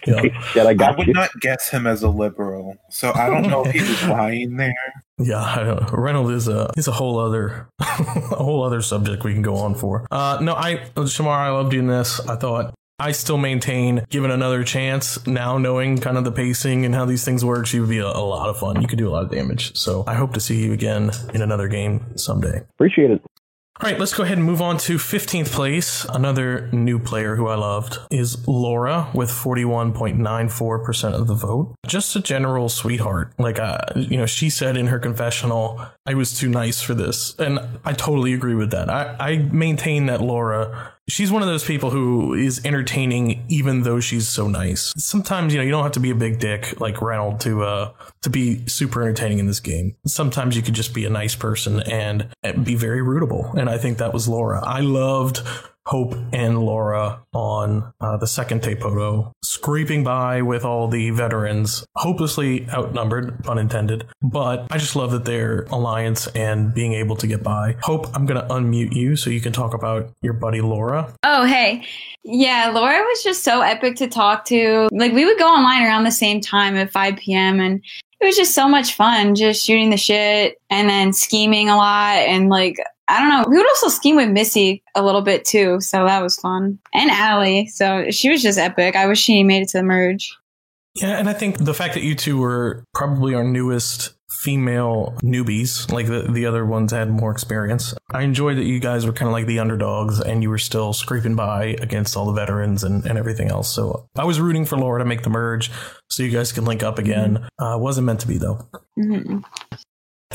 shit, 0.52 0.66
I 0.66 0.74
I 0.86 0.90
would 0.96 1.06
you. 1.06 1.12
not 1.14 1.30
guess 1.40 1.70
him 1.70 1.86
as 1.86 2.02
a 2.02 2.08
liberal, 2.08 2.76
so 2.90 3.12
I 3.14 3.28
don't 3.28 3.48
know 3.48 3.64
if 3.64 3.72
he 3.72 3.80
was 3.80 4.02
lying 4.08 4.56
there. 4.56 4.74
Yeah, 5.18 5.42
I 5.42 5.64
don't, 5.64 5.92
Reynolds 5.92 6.30
is 6.30 6.48
a 6.48 6.70
is 6.76 6.88
a 6.88 6.92
whole 6.92 7.18
other 7.18 7.68
a 7.80 7.84
whole 7.84 8.62
other 8.62 8.82
subject 8.82 9.24
we 9.24 9.32
can 9.32 9.42
go 9.42 9.56
on 9.56 9.74
for. 9.74 10.06
Uh, 10.10 10.38
no, 10.40 10.54
I 10.54 10.76
Shamar, 10.94 11.36
I 11.36 11.50
loved 11.50 11.74
in 11.74 11.88
this. 11.88 12.20
I 12.20 12.36
thought 12.36 12.74
I 13.00 13.12
still 13.12 13.38
maintain, 13.38 14.04
given 14.10 14.32
another 14.32 14.64
chance, 14.64 15.24
now 15.24 15.56
knowing 15.56 15.98
kind 15.98 16.16
of 16.16 16.24
the 16.24 16.32
pacing 16.32 16.84
and 16.84 16.94
how 16.94 17.04
these 17.04 17.24
things 17.24 17.44
work, 17.44 17.66
she 17.66 17.78
would 17.78 17.88
be 17.88 17.98
a, 17.98 18.06
a 18.06 18.18
lot 18.18 18.48
of 18.48 18.58
fun. 18.58 18.82
You 18.82 18.88
could 18.88 18.98
do 18.98 19.08
a 19.08 19.12
lot 19.12 19.22
of 19.22 19.30
damage. 19.30 19.76
So 19.76 20.02
I 20.06 20.14
hope 20.14 20.34
to 20.34 20.40
see 20.40 20.64
you 20.64 20.72
again 20.72 21.12
in 21.32 21.40
another 21.40 21.68
game 21.68 22.16
someday. 22.16 22.64
Appreciate 22.74 23.12
it. 23.12 23.22
All 23.80 23.88
right, 23.88 23.96
let's 24.00 24.12
go 24.12 24.24
ahead 24.24 24.38
and 24.38 24.44
move 24.44 24.60
on 24.60 24.76
to 24.78 24.96
15th 24.96 25.52
place. 25.52 26.04
Another 26.06 26.68
new 26.72 26.98
player 26.98 27.36
who 27.36 27.46
I 27.46 27.54
loved 27.54 27.96
is 28.10 28.48
Laura 28.48 29.08
with 29.14 29.30
41.94% 29.30 31.12
of 31.14 31.28
the 31.28 31.34
vote. 31.34 31.76
Just 31.86 32.16
a 32.16 32.20
general 32.20 32.68
sweetheart. 32.68 33.34
Like, 33.38 33.60
uh, 33.60 33.78
you 33.94 34.16
know, 34.16 34.26
she 34.26 34.50
said 34.50 34.76
in 34.76 34.88
her 34.88 34.98
confessional, 34.98 35.80
I 36.04 36.14
was 36.14 36.36
too 36.36 36.48
nice 36.48 36.82
for 36.82 36.94
this. 36.94 37.36
And 37.38 37.60
I 37.84 37.92
totally 37.92 38.34
agree 38.34 38.56
with 38.56 38.72
that. 38.72 38.90
I, 38.90 39.14
I 39.20 39.36
maintain 39.36 40.06
that 40.06 40.20
Laura, 40.20 40.94
she's 41.08 41.32
one 41.32 41.42
of 41.42 41.48
those 41.48 41.64
people 41.64 41.90
who 41.90 42.34
is 42.34 42.60
entertaining 42.64 43.44
even 43.48 43.82
though 43.82 44.00
she's 44.00 44.28
so 44.28 44.48
nice. 44.48 44.92
Sometimes, 44.96 45.52
you 45.52 45.58
know, 45.58 45.64
you 45.64 45.70
don't 45.70 45.82
have 45.82 45.92
to 45.92 46.00
be 46.00 46.10
a 46.10 46.14
big 46.14 46.38
dick 46.38 46.80
like 46.80 47.00
Reynolds 47.00 47.44
to, 47.44 47.62
uh, 47.62 47.92
to 48.22 48.30
be 48.30 48.66
super 48.66 49.02
entertaining 49.02 49.38
in 49.38 49.46
this 49.46 49.60
game. 49.60 49.96
Sometimes 50.06 50.56
you 50.56 50.62
could 50.62 50.74
just 50.74 50.94
be 50.94 51.04
a 51.04 51.10
nice 51.10 51.34
person 51.34 51.80
and 51.80 52.28
be 52.62 52.74
very 52.74 53.00
rootable. 53.00 53.54
And 53.54 53.68
I 53.68 53.78
think 53.78 53.98
that 53.98 54.12
was 54.12 54.28
Laura. 54.28 54.62
I 54.64 54.80
loved 54.80 55.42
Hope 55.88 56.14
and 56.34 56.58
Laura 56.58 57.22
on 57.32 57.94
uh, 57.98 58.18
the 58.18 58.26
second 58.26 58.60
Tepoto, 58.60 59.32
scraping 59.42 60.04
by 60.04 60.42
with 60.42 60.62
all 60.62 60.86
the 60.86 61.08
veterans, 61.10 61.82
hopelessly 61.96 62.68
outnumbered, 62.68 63.42
pun 63.42 63.56
intended. 63.56 64.06
But 64.20 64.66
I 64.70 64.76
just 64.76 64.96
love 64.96 65.12
that 65.12 65.24
their 65.24 65.62
alliance 65.70 66.26
and 66.28 66.74
being 66.74 66.92
able 66.92 67.16
to 67.16 67.26
get 67.26 67.42
by. 67.42 67.76
Hope, 67.80 68.14
I'm 68.14 68.26
going 68.26 68.38
to 68.38 68.46
unmute 68.48 68.94
you 68.94 69.16
so 69.16 69.30
you 69.30 69.40
can 69.40 69.54
talk 69.54 69.72
about 69.72 70.12
your 70.20 70.34
buddy 70.34 70.60
Laura. 70.60 71.14
Oh, 71.22 71.46
hey. 71.46 71.86
Yeah, 72.22 72.70
Laura 72.74 73.00
was 73.00 73.24
just 73.24 73.42
so 73.42 73.62
epic 73.62 73.96
to 73.96 74.08
talk 74.08 74.44
to. 74.46 74.90
Like, 74.92 75.12
we 75.12 75.24
would 75.24 75.38
go 75.38 75.48
online 75.48 75.84
around 75.84 76.04
the 76.04 76.10
same 76.10 76.42
time 76.42 76.76
at 76.76 76.92
5 76.92 77.16
p.m., 77.16 77.60
and 77.60 77.82
it 78.20 78.26
was 78.26 78.36
just 78.36 78.54
so 78.54 78.68
much 78.68 78.94
fun 78.94 79.34
just 79.34 79.64
shooting 79.64 79.88
the 79.88 79.96
shit 79.96 80.58
and 80.68 80.86
then 80.86 81.14
scheming 81.14 81.70
a 81.70 81.76
lot. 81.76 82.18
And, 82.18 82.50
like, 82.50 82.76
I 83.08 83.20
don't 83.20 83.30
know. 83.30 83.44
We 83.48 83.56
would 83.56 83.66
also 83.68 83.88
scheme 83.88 84.16
with 84.16 84.28
Missy 84.28 84.82
a 84.94 85.02
little 85.02 85.22
bit 85.22 85.44
too, 85.44 85.80
so 85.80 86.04
that 86.04 86.22
was 86.22 86.36
fun. 86.36 86.78
And 86.92 87.10
Allie, 87.10 87.66
so 87.66 88.10
she 88.10 88.30
was 88.30 88.42
just 88.42 88.58
epic. 88.58 88.96
I 88.96 89.06
wish 89.06 89.20
she 89.20 89.42
made 89.42 89.62
it 89.62 89.68
to 89.70 89.78
the 89.78 89.82
merge. 89.84 90.36
Yeah, 90.94 91.18
and 91.18 91.28
I 91.28 91.32
think 91.32 91.58
the 91.58 91.74
fact 91.74 91.94
that 91.94 92.02
you 92.02 92.14
two 92.14 92.38
were 92.38 92.84
probably 92.94 93.34
our 93.34 93.44
newest 93.44 94.14
female 94.30 95.16
newbies. 95.22 95.90
Like 95.90 96.06
the, 96.06 96.22
the 96.30 96.46
other 96.46 96.64
ones 96.64 96.92
had 96.92 97.10
more 97.10 97.30
experience. 97.30 97.94
I 98.12 98.22
enjoyed 98.22 98.56
that 98.58 98.64
you 98.64 98.78
guys 98.78 99.06
were 99.06 99.12
kind 99.12 99.26
of 99.28 99.32
like 99.32 99.46
the 99.46 99.58
underdogs 99.58 100.20
and 100.20 100.42
you 100.42 100.50
were 100.50 100.58
still 100.58 100.92
scraping 100.92 101.34
by 101.34 101.76
against 101.80 102.16
all 102.16 102.26
the 102.26 102.32
veterans 102.32 102.84
and, 102.84 103.04
and 103.04 103.18
everything 103.18 103.48
else. 103.48 103.68
So 103.74 104.06
I 104.16 104.24
was 104.24 104.40
rooting 104.40 104.64
for 104.64 104.76
Laura 104.76 105.00
to 105.00 105.04
make 105.04 105.22
the 105.22 105.30
merge 105.30 105.70
so 106.08 106.22
you 106.22 106.30
guys 106.30 106.52
can 106.52 106.64
link 106.64 106.82
up 106.82 106.98
again. 106.98 107.48
Uh, 107.58 107.76
wasn't 107.80 108.06
meant 108.06 108.20
to 108.20 108.28
be 108.28 108.38
though. 108.38 108.68
Mhm. 108.98 109.42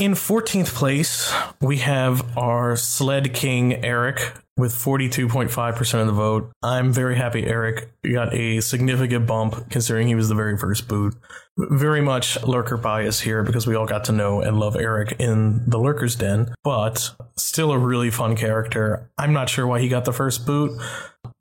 In 0.00 0.14
14th 0.14 0.74
place, 0.74 1.32
we 1.60 1.78
have 1.78 2.36
our 2.36 2.74
sled 2.74 3.32
king, 3.32 3.84
Eric, 3.84 4.32
with 4.56 4.74
42.5% 4.74 6.00
of 6.00 6.06
the 6.08 6.12
vote. 6.12 6.50
I'm 6.64 6.92
very 6.92 7.14
happy 7.14 7.46
Eric 7.46 7.92
got 8.02 8.34
a 8.34 8.60
significant 8.60 9.28
bump 9.28 9.70
considering 9.70 10.08
he 10.08 10.16
was 10.16 10.28
the 10.28 10.34
very 10.34 10.58
first 10.58 10.88
boot. 10.88 11.14
Very 11.56 12.00
much 12.00 12.42
lurker 12.42 12.76
bias 12.76 13.20
here 13.20 13.44
because 13.44 13.68
we 13.68 13.76
all 13.76 13.86
got 13.86 14.02
to 14.06 14.12
know 14.12 14.40
and 14.40 14.58
love 14.58 14.74
Eric 14.74 15.14
in 15.20 15.62
the 15.70 15.78
lurker's 15.78 16.16
den, 16.16 16.52
but 16.64 17.14
still 17.36 17.70
a 17.70 17.78
really 17.78 18.10
fun 18.10 18.34
character. 18.34 19.08
I'm 19.16 19.32
not 19.32 19.48
sure 19.48 19.64
why 19.64 19.78
he 19.78 19.88
got 19.88 20.04
the 20.04 20.12
first 20.12 20.44
boot, 20.44 20.72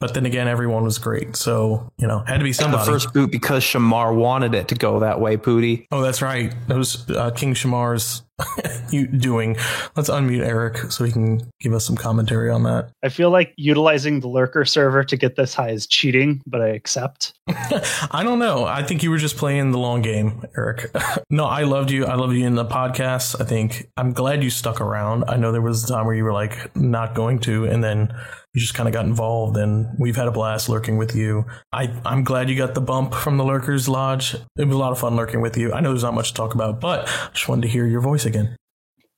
but 0.03 0.13
then 0.13 0.25
again, 0.25 0.49
everyone 0.49 0.83
was 0.83 0.97
great. 0.97 1.33
So, 1.37 1.89
you 1.97 2.05
know, 2.05 2.25
had 2.27 2.39
to 2.39 2.43
be 2.43 2.51
somebody. 2.51 2.83
The 2.83 2.91
first 2.91 3.13
boot 3.13 3.31
because 3.31 3.63
Shamar 3.63 4.13
wanted 4.13 4.53
it 4.53 4.67
to 4.67 4.75
go 4.75 4.99
that 4.99 5.21
way, 5.21 5.37
Pooty. 5.37 5.87
Oh, 5.93 6.01
that's 6.01 6.21
right. 6.21 6.53
That 6.67 6.75
was 6.75 7.09
uh, 7.09 7.31
King 7.31 7.53
Shamar's 7.53 8.21
doing. 9.17 9.55
Let's 9.95 10.09
unmute 10.09 10.45
Eric 10.45 10.91
so 10.91 11.05
he 11.05 11.11
can 11.13 11.49
give 11.61 11.71
us 11.71 11.85
some 11.85 11.95
commentary 11.95 12.49
on 12.49 12.63
that. 12.63 12.89
I 13.01 13.07
feel 13.07 13.29
like 13.29 13.53
utilizing 13.55 14.19
the 14.19 14.27
lurker 14.27 14.65
server 14.65 15.05
to 15.05 15.15
get 15.15 15.37
this 15.37 15.53
high 15.53 15.69
is 15.69 15.87
cheating, 15.87 16.41
but 16.45 16.61
I 16.61 16.67
accept. 16.67 17.33
I 17.47 18.23
don't 18.23 18.39
know. 18.39 18.65
I 18.65 18.83
think 18.83 19.03
you 19.03 19.09
were 19.09 19.17
just 19.17 19.37
playing 19.37 19.71
the 19.71 19.79
long 19.79 20.01
game, 20.01 20.45
Eric. 20.57 20.93
no, 21.29 21.45
I 21.45 21.63
loved 21.63 21.91
you. 21.91 22.05
I 22.05 22.15
loved 22.15 22.33
you 22.33 22.45
in 22.45 22.55
the 22.55 22.65
podcast. 22.65 23.39
I 23.39 23.45
think 23.45 23.87
I'm 23.95 24.11
glad 24.11 24.43
you 24.43 24.49
stuck 24.49 24.81
around. 24.81 25.23
I 25.29 25.37
know 25.37 25.53
there 25.53 25.61
was 25.61 25.85
a 25.85 25.87
time 25.87 26.05
where 26.05 26.15
you 26.15 26.25
were 26.25 26.33
like 26.33 26.75
not 26.75 27.15
going 27.15 27.39
to, 27.39 27.63
and 27.65 27.81
then 27.81 28.13
you 28.53 28.61
just 28.61 28.75
kind 28.75 28.87
of 28.87 28.93
got 28.93 29.05
involved, 29.05 29.57
and 29.57 29.87
we've 29.97 30.15
had 30.15 30.27
a 30.27 30.31
blast 30.31 30.69
lurking 30.69 30.97
with 30.97 31.15
you. 31.15 31.45
I, 31.71 31.91
I'm 32.05 32.23
glad 32.23 32.49
you 32.49 32.55
got 32.55 32.75
the 32.75 32.81
bump 32.81 33.13
from 33.13 33.37
the 33.37 33.43
Lurkers 33.43 33.89
Lodge. 33.89 34.35
It 34.57 34.65
was 34.65 34.75
a 34.75 34.79
lot 34.79 34.91
of 34.91 34.99
fun 34.99 35.15
lurking 35.15 35.41
with 35.41 35.57
you. 35.57 35.73
I 35.73 35.79
know 35.79 35.89
there's 35.89 36.03
not 36.03 36.13
much 36.13 36.29
to 36.29 36.33
talk 36.35 36.53
about, 36.53 36.79
but 36.79 37.07
I 37.07 37.29
just 37.33 37.49
wanted 37.49 37.63
to 37.63 37.67
hear 37.67 37.87
your 37.87 38.01
voice 38.01 38.25
again. 38.25 38.55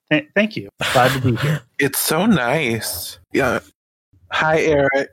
Th- 0.10 0.28
thank 0.36 0.56
you. 0.56 0.70
Glad 0.94 1.12
to 1.14 1.20
be 1.20 1.36
here. 1.36 1.62
It's 1.80 2.00
so 2.00 2.26
nice. 2.26 3.20
Yeah. 3.34 3.60
Hi, 4.32 4.62
Eric. 4.62 5.10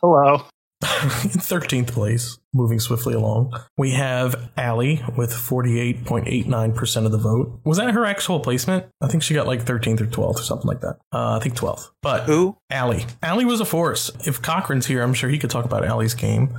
Hello. 0.00 0.44
in 1.24 1.40
13th 1.40 1.88
place, 1.88 2.38
moving 2.52 2.78
swiftly 2.80 3.14
along, 3.14 3.52
we 3.76 3.92
have 3.92 4.50
Allie 4.56 5.02
with 5.16 5.32
48.89% 5.32 7.06
of 7.06 7.12
the 7.12 7.18
vote. 7.18 7.60
Was 7.64 7.78
that 7.78 7.90
her 7.90 8.04
actual 8.04 8.40
placement? 8.40 8.86
I 9.00 9.08
think 9.08 9.22
she 9.22 9.34
got 9.34 9.46
like 9.46 9.64
13th 9.64 10.00
or 10.00 10.06
12th 10.06 10.40
or 10.40 10.42
something 10.42 10.68
like 10.68 10.80
that. 10.80 10.98
Uh, 11.12 11.36
I 11.36 11.40
think 11.40 11.56
12th. 11.56 11.90
But 12.02 12.24
Who? 12.24 12.56
Allie. 12.70 13.06
Allie 13.22 13.44
was 13.44 13.60
a 13.60 13.64
force. 13.64 14.10
If 14.26 14.42
Cochran's 14.42 14.86
here, 14.86 15.02
I'm 15.02 15.14
sure 15.14 15.30
he 15.30 15.38
could 15.38 15.50
talk 15.50 15.64
about 15.64 15.84
Allie's 15.84 16.14
game 16.14 16.56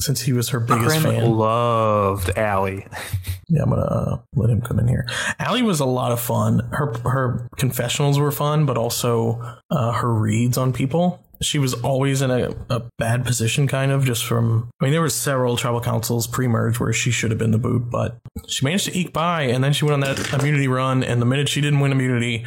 since 0.00 0.20
he 0.20 0.32
was 0.32 0.50
her 0.50 0.60
biggest 0.60 0.96
Cochran 0.96 1.20
fan. 1.20 1.30
loved 1.30 2.30
Allie. 2.36 2.86
Yeah, 3.50 3.62
I'm 3.62 3.70
gonna 3.70 3.80
uh, 3.80 4.18
let 4.34 4.50
him 4.50 4.60
come 4.60 4.78
in 4.78 4.86
here. 4.88 5.08
Allie 5.38 5.62
was 5.62 5.80
a 5.80 5.86
lot 5.86 6.12
of 6.12 6.20
fun. 6.20 6.68
Her 6.70 6.92
her 6.98 7.48
confessionals 7.56 8.18
were 8.18 8.30
fun, 8.30 8.66
but 8.66 8.76
also 8.76 9.40
uh, 9.70 9.92
her 9.92 10.12
reads 10.12 10.58
on 10.58 10.74
people. 10.74 11.24
She 11.40 11.58
was 11.58 11.74
always 11.74 12.20
in 12.20 12.30
a, 12.30 12.54
a 12.68 12.82
bad 12.98 13.24
position, 13.24 13.68
kind 13.68 13.92
of 13.92 14.04
just 14.04 14.24
from. 14.24 14.70
I 14.80 14.84
mean, 14.84 14.92
there 14.92 15.00
were 15.00 15.08
several 15.08 15.56
tribal 15.56 15.80
councils 15.80 16.26
pre-merge 16.26 16.80
where 16.80 16.92
she 16.92 17.10
should 17.10 17.30
have 17.30 17.38
been 17.38 17.52
the 17.52 17.58
boot, 17.58 17.90
but 17.90 18.18
she 18.48 18.64
managed 18.64 18.86
to 18.86 18.96
eke 18.96 19.12
by, 19.12 19.42
and 19.42 19.62
then 19.62 19.72
she 19.72 19.84
went 19.84 19.94
on 19.94 20.00
that 20.00 20.32
immunity 20.32 20.68
run. 20.68 21.04
And 21.04 21.22
the 21.22 21.26
minute 21.26 21.48
she 21.48 21.60
didn't 21.60 21.80
win 21.80 21.92
immunity, 21.92 22.44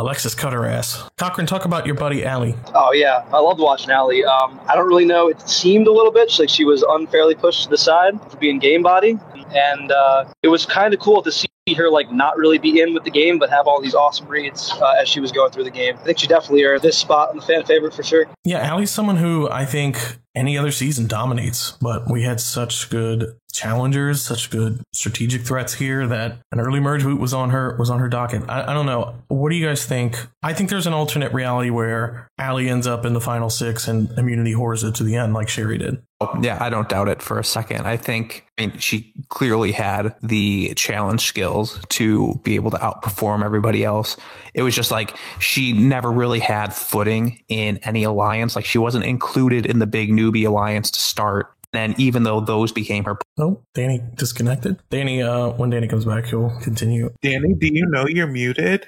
Alexis 0.00 0.34
cut 0.34 0.54
her 0.54 0.64
ass. 0.64 1.10
Cochran, 1.18 1.46
talk 1.46 1.66
about 1.66 1.84
your 1.84 1.94
buddy 1.94 2.24
Allie. 2.24 2.54
Oh 2.74 2.92
yeah, 2.92 3.22
I 3.34 3.38
loved 3.38 3.60
watching 3.60 3.90
Allie. 3.90 4.24
Um, 4.24 4.58
I 4.66 4.74
don't 4.74 4.88
really 4.88 5.04
know. 5.04 5.28
It 5.28 5.42
seemed 5.42 5.86
a 5.86 5.92
little 5.92 6.10
bit 6.10 6.32
like 6.38 6.48
she 6.48 6.64
was 6.64 6.82
unfairly 6.82 7.34
pushed 7.34 7.64
to 7.64 7.68
the 7.68 7.76
side 7.76 8.18
for 8.30 8.38
being 8.38 8.58
game 8.58 8.82
body, 8.82 9.18
and 9.54 9.92
uh, 9.92 10.24
it 10.42 10.48
was 10.48 10.64
kind 10.64 10.94
of 10.94 11.00
cool 11.00 11.22
to 11.22 11.30
see 11.30 11.46
her 11.76 11.90
like 11.90 12.10
not 12.10 12.38
really 12.38 12.56
be 12.56 12.80
in 12.80 12.94
with 12.94 13.04
the 13.04 13.10
game, 13.10 13.38
but 13.38 13.50
have 13.50 13.66
all 13.66 13.80
these 13.80 13.94
awesome 13.94 14.26
reads 14.26 14.72
uh, 14.80 14.94
as 14.98 15.06
she 15.06 15.20
was 15.20 15.32
going 15.32 15.52
through 15.52 15.64
the 15.64 15.70
game. 15.70 15.96
I 15.98 16.04
think 16.04 16.18
she 16.18 16.26
definitely 16.26 16.64
earned 16.64 16.80
this 16.80 16.96
spot 16.96 17.28
on 17.28 17.36
the 17.36 17.42
fan 17.42 17.64
favorite 17.64 17.92
for 17.92 18.02
sure. 18.02 18.26
Yeah, 18.42 18.60
Allie's 18.60 18.90
someone 18.90 19.18
who 19.18 19.50
I 19.50 19.66
think 19.66 20.18
any 20.34 20.56
other 20.56 20.70
season 20.70 21.06
dominates, 21.06 21.72
but 21.72 22.10
we 22.10 22.22
had 22.22 22.40
such 22.40 22.88
good 22.88 23.36
challengers, 23.52 24.22
such 24.22 24.50
good 24.50 24.82
strategic 24.92 25.42
threats 25.42 25.74
here 25.74 26.06
that 26.06 26.38
an 26.52 26.60
early 26.60 26.80
merge 26.80 27.02
boot 27.02 27.20
was 27.20 27.34
on 27.34 27.50
her 27.50 27.76
was 27.78 27.90
on 27.90 27.98
her 28.00 28.08
docket. 28.08 28.42
I, 28.48 28.70
I 28.70 28.74
don't 28.74 28.86
know. 28.86 29.14
What 29.28 29.50
do 29.50 29.56
you 29.56 29.66
guys 29.66 29.84
think? 29.84 30.26
I 30.42 30.54
think 30.54 30.70
there's 30.70 30.86
an 30.86 30.92
alternate 30.92 31.32
reality 31.32 31.70
where 31.70 32.28
Allie 32.38 32.68
ends 32.68 32.86
up 32.86 33.04
in 33.04 33.12
the 33.12 33.20
final 33.20 33.50
six 33.50 33.88
and 33.88 34.10
immunity 34.18 34.54
whores 34.54 34.86
it 34.88 34.94
to 34.96 35.04
the 35.04 35.16
end 35.16 35.34
like 35.34 35.48
Sherry 35.48 35.78
did. 35.78 36.02
Yeah, 36.42 36.58
I 36.60 36.68
don't 36.68 36.88
doubt 36.88 37.08
it 37.08 37.22
for 37.22 37.38
a 37.38 37.44
second. 37.44 37.86
I 37.86 37.96
think 37.96 38.46
I 38.58 38.66
mean 38.66 38.78
she 38.78 39.14
clearly 39.28 39.72
had 39.72 40.14
the 40.22 40.74
challenge 40.74 41.22
skills 41.22 41.80
to 41.90 42.38
be 42.44 42.56
able 42.56 42.70
to 42.72 42.76
outperform 42.76 43.42
everybody 43.42 43.84
else. 43.84 44.18
It 44.52 44.62
was 44.62 44.74
just 44.74 44.90
like 44.90 45.16
she 45.38 45.72
never 45.72 46.12
really 46.12 46.40
had 46.40 46.74
footing 46.74 47.42
in 47.48 47.78
any 47.78 48.04
alliance. 48.04 48.54
Like 48.54 48.66
she 48.66 48.76
wasn't 48.76 49.06
included 49.06 49.64
in 49.64 49.78
the 49.78 49.86
big 49.86 50.10
newbie 50.10 50.46
alliance 50.46 50.90
to 50.90 51.00
start. 51.00 51.54
And 51.72 51.98
even 52.00 52.24
though 52.24 52.40
those 52.40 52.72
became 52.72 53.04
her 53.04 53.16
Oh, 53.38 53.62
Danny 53.74 54.02
disconnected. 54.16 54.78
Danny, 54.90 55.22
uh, 55.22 55.50
when 55.50 55.70
Danny 55.70 55.86
comes 55.88 56.04
back, 56.04 56.26
he'll 56.26 56.50
continue. 56.60 57.10
Danny, 57.22 57.54
do 57.54 57.68
you 57.68 57.86
know 57.86 58.06
you're 58.06 58.26
muted? 58.26 58.86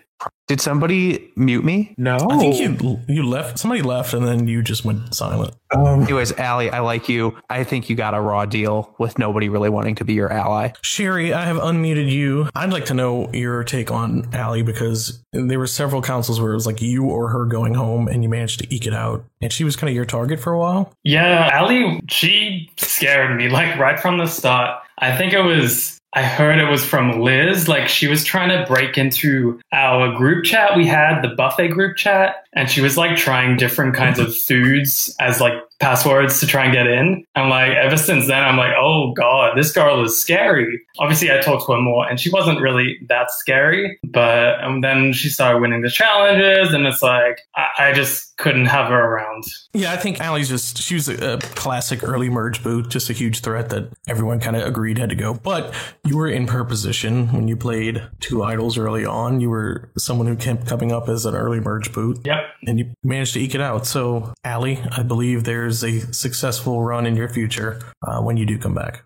Did 0.48 0.60
somebody 0.60 1.30
mute 1.36 1.64
me? 1.64 1.94
No. 1.96 2.18
I 2.30 2.38
think 2.38 2.56
you 2.58 2.98
you 3.08 3.26
left. 3.26 3.58
Somebody 3.58 3.82
left, 3.82 4.12
and 4.12 4.26
then 4.26 4.48
you 4.48 4.62
just 4.62 4.84
went 4.84 5.14
silent. 5.14 5.54
Um, 5.74 6.02
Anyways, 6.02 6.32
Allie, 6.32 6.70
I 6.70 6.80
like 6.80 7.08
you. 7.08 7.38
I 7.48 7.64
think 7.64 7.88
you 7.88 7.96
got 7.96 8.12
a 8.12 8.20
raw 8.20 8.44
deal 8.44 8.94
with 8.98 9.18
nobody 9.18 9.48
really 9.48 9.70
wanting 9.70 9.94
to 9.96 10.04
be 10.04 10.12
your 10.12 10.30
ally. 10.30 10.72
Sherry, 10.82 11.32
I 11.32 11.46
have 11.46 11.56
unmuted 11.56 12.10
you. 12.10 12.50
I'd 12.54 12.72
like 12.72 12.84
to 12.86 12.94
know 12.94 13.30
your 13.32 13.64
take 13.64 13.90
on 13.90 14.28
Allie 14.34 14.62
because 14.62 15.22
there 15.32 15.58
were 15.58 15.66
several 15.66 16.02
councils 16.02 16.40
where 16.40 16.52
it 16.52 16.54
was 16.54 16.66
like 16.66 16.82
you 16.82 17.04
or 17.04 17.28
her 17.30 17.46
going 17.46 17.74
home, 17.74 18.08
and 18.08 18.22
you 18.22 18.28
managed 18.28 18.60
to 18.60 18.74
eke 18.74 18.86
it 18.86 18.94
out, 18.94 19.24
and 19.40 19.52
she 19.52 19.64
was 19.64 19.76
kind 19.76 19.88
of 19.88 19.94
your 19.96 20.04
target 20.04 20.38
for 20.40 20.52
a 20.52 20.58
while. 20.58 20.92
Yeah, 21.04 21.48
Allie, 21.52 22.02
she 22.10 22.70
scared 22.76 23.36
me 23.36 23.48
like 23.48 23.78
right 23.78 23.98
from 23.98 24.18
the 24.18 24.26
start. 24.26 24.82
I 24.98 25.16
think 25.16 25.32
it 25.32 25.42
was, 25.42 25.98
I 26.14 26.22
heard 26.22 26.58
it 26.58 26.70
was 26.70 26.84
from 26.84 27.20
Liz. 27.20 27.68
Like 27.68 27.88
she 27.88 28.06
was 28.06 28.22
trying 28.22 28.50
to 28.50 28.66
break 28.66 28.98
into 28.98 29.58
our 29.72 30.14
group 30.14 30.44
chat. 30.44 30.76
We 30.76 30.86
had 30.86 31.22
the 31.22 31.28
buffet 31.28 31.68
group 31.68 31.96
chat, 31.96 32.44
and 32.52 32.70
she 32.70 32.82
was 32.82 32.98
like 32.98 33.16
trying 33.16 33.56
different 33.56 33.94
kinds 33.94 34.18
of 34.18 34.36
foods 34.36 35.14
as 35.20 35.40
like 35.40 35.54
passwords 35.80 36.38
to 36.40 36.46
try 36.46 36.64
and 36.64 36.72
get 36.72 36.86
in. 36.86 37.24
And 37.34 37.48
like 37.48 37.72
ever 37.72 37.96
since 37.96 38.26
then, 38.26 38.42
I'm 38.42 38.58
like, 38.58 38.74
oh 38.76 39.12
god, 39.12 39.56
this 39.56 39.72
girl 39.72 40.04
is 40.04 40.20
scary. 40.20 40.80
Obviously, 40.98 41.32
I 41.32 41.40
talked 41.40 41.66
to 41.66 41.72
her 41.72 41.80
more, 41.80 42.06
and 42.06 42.20
she 42.20 42.30
wasn't 42.30 42.60
really 42.60 42.98
that 43.08 43.30
scary. 43.30 43.98
But 44.04 44.62
um, 44.62 44.82
then 44.82 45.14
she 45.14 45.30
started 45.30 45.60
winning 45.60 45.80
the 45.80 45.90
challenges, 45.90 46.74
and 46.74 46.86
it's 46.86 47.02
like 47.02 47.40
I, 47.56 47.68
I 47.78 47.92
just 47.92 48.31
couldn't 48.42 48.66
have 48.66 48.88
her 48.88 49.00
around. 49.00 49.44
Yeah, 49.72 49.92
I 49.92 49.96
think 49.96 50.20
Allie's 50.20 50.48
just 50.48 50.76
she 50.78 50.94
was 50.94 51.08
a, 51.08 51.34
a 51.34 51.38
classic 51.38 52.02
early 52.02 52.28
merge 52.28 52.62
boot, 52.62 52.90
just 52.90 53.08
a 53.08 53.12
huge 53.12 53.40
threat 53.40 53.70
that 53.70 53.92
everyone 54.08 54.40
kind 54.40 54.56
of 54.56 54.66
agreed 54.66 54.98
had 54.98 55.10
to 55.10 55.14
go. 55.14 55.32
But 55.32 55.72
you 56.04 56.16
were 56.16 56.28
in 56.28 56.48
her 56.48 56.64
position 56.64 57.28
when 57.28 57.46
you 57.46 57.56
played 57.56 58.02
two 58.20 58.42
idols 58.42 58.76
early 58.76 59.06
on. 59.06 59.40
You 59.40 59.50
were 59.50 59.90
someone 59.96 60.26
who 60.26 60.34
kept 60.36 60.66
coming 60.66 60.90
up 60.90 61.08
as 61.08 61.24
an 61.24 61.36
early 61.36 61.60
merge 61.60 61.92
boot. 61.92 62.18
Yep. 62.24 62.40
And 62.66 62.78
you 62.78 62.92
managed 63.04 63.34
to 63.34 63.40
eke 63.40 63.54
it 63.54 63.60
out. 63.60 63.86
So, 63.86 64.34
Allie, 64.44 64.82
I 64.90 65.02
believe 65.02 65.44
there's 65.44 65.84
a 65.84 66.00
successful 66.12 66.82
run 66.82 67.06
in 67.06 67.16
your 67.16 67.28
future 67.28 67.80
uh, 68.06 68.20
when 68.20 68.36
you 68.36 68.44
do 68.44 68.58
come 68.58 68.74
back. 68.74 69.04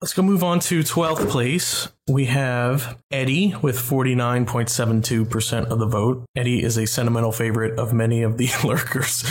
Let's 0.00 0.14
go 0.14 0.22
move 0.22 0.42
on 0.42 0.60
to 0.60 0.80
12th 0.80 1.28
place. 1.28 1.88
We 2.08 2.24
have 2.24 2.98
Eddie 3.10 3.54
with 3.62 3.76
49.72% 3.78 5.66
of 5.66 5.78
the 5.78 5.86
vote. 5.86 6.24
Eddie 6.34 6.62
is 6.62 6.76
a 6.76 6.86
sentimental 6.86 7.30
favorite 7.30 7.78
of 7.78 7.92
many 7.92 8.22
of 8.22 8.36
the 8.36 8.48
lurkers. 8.64 9.24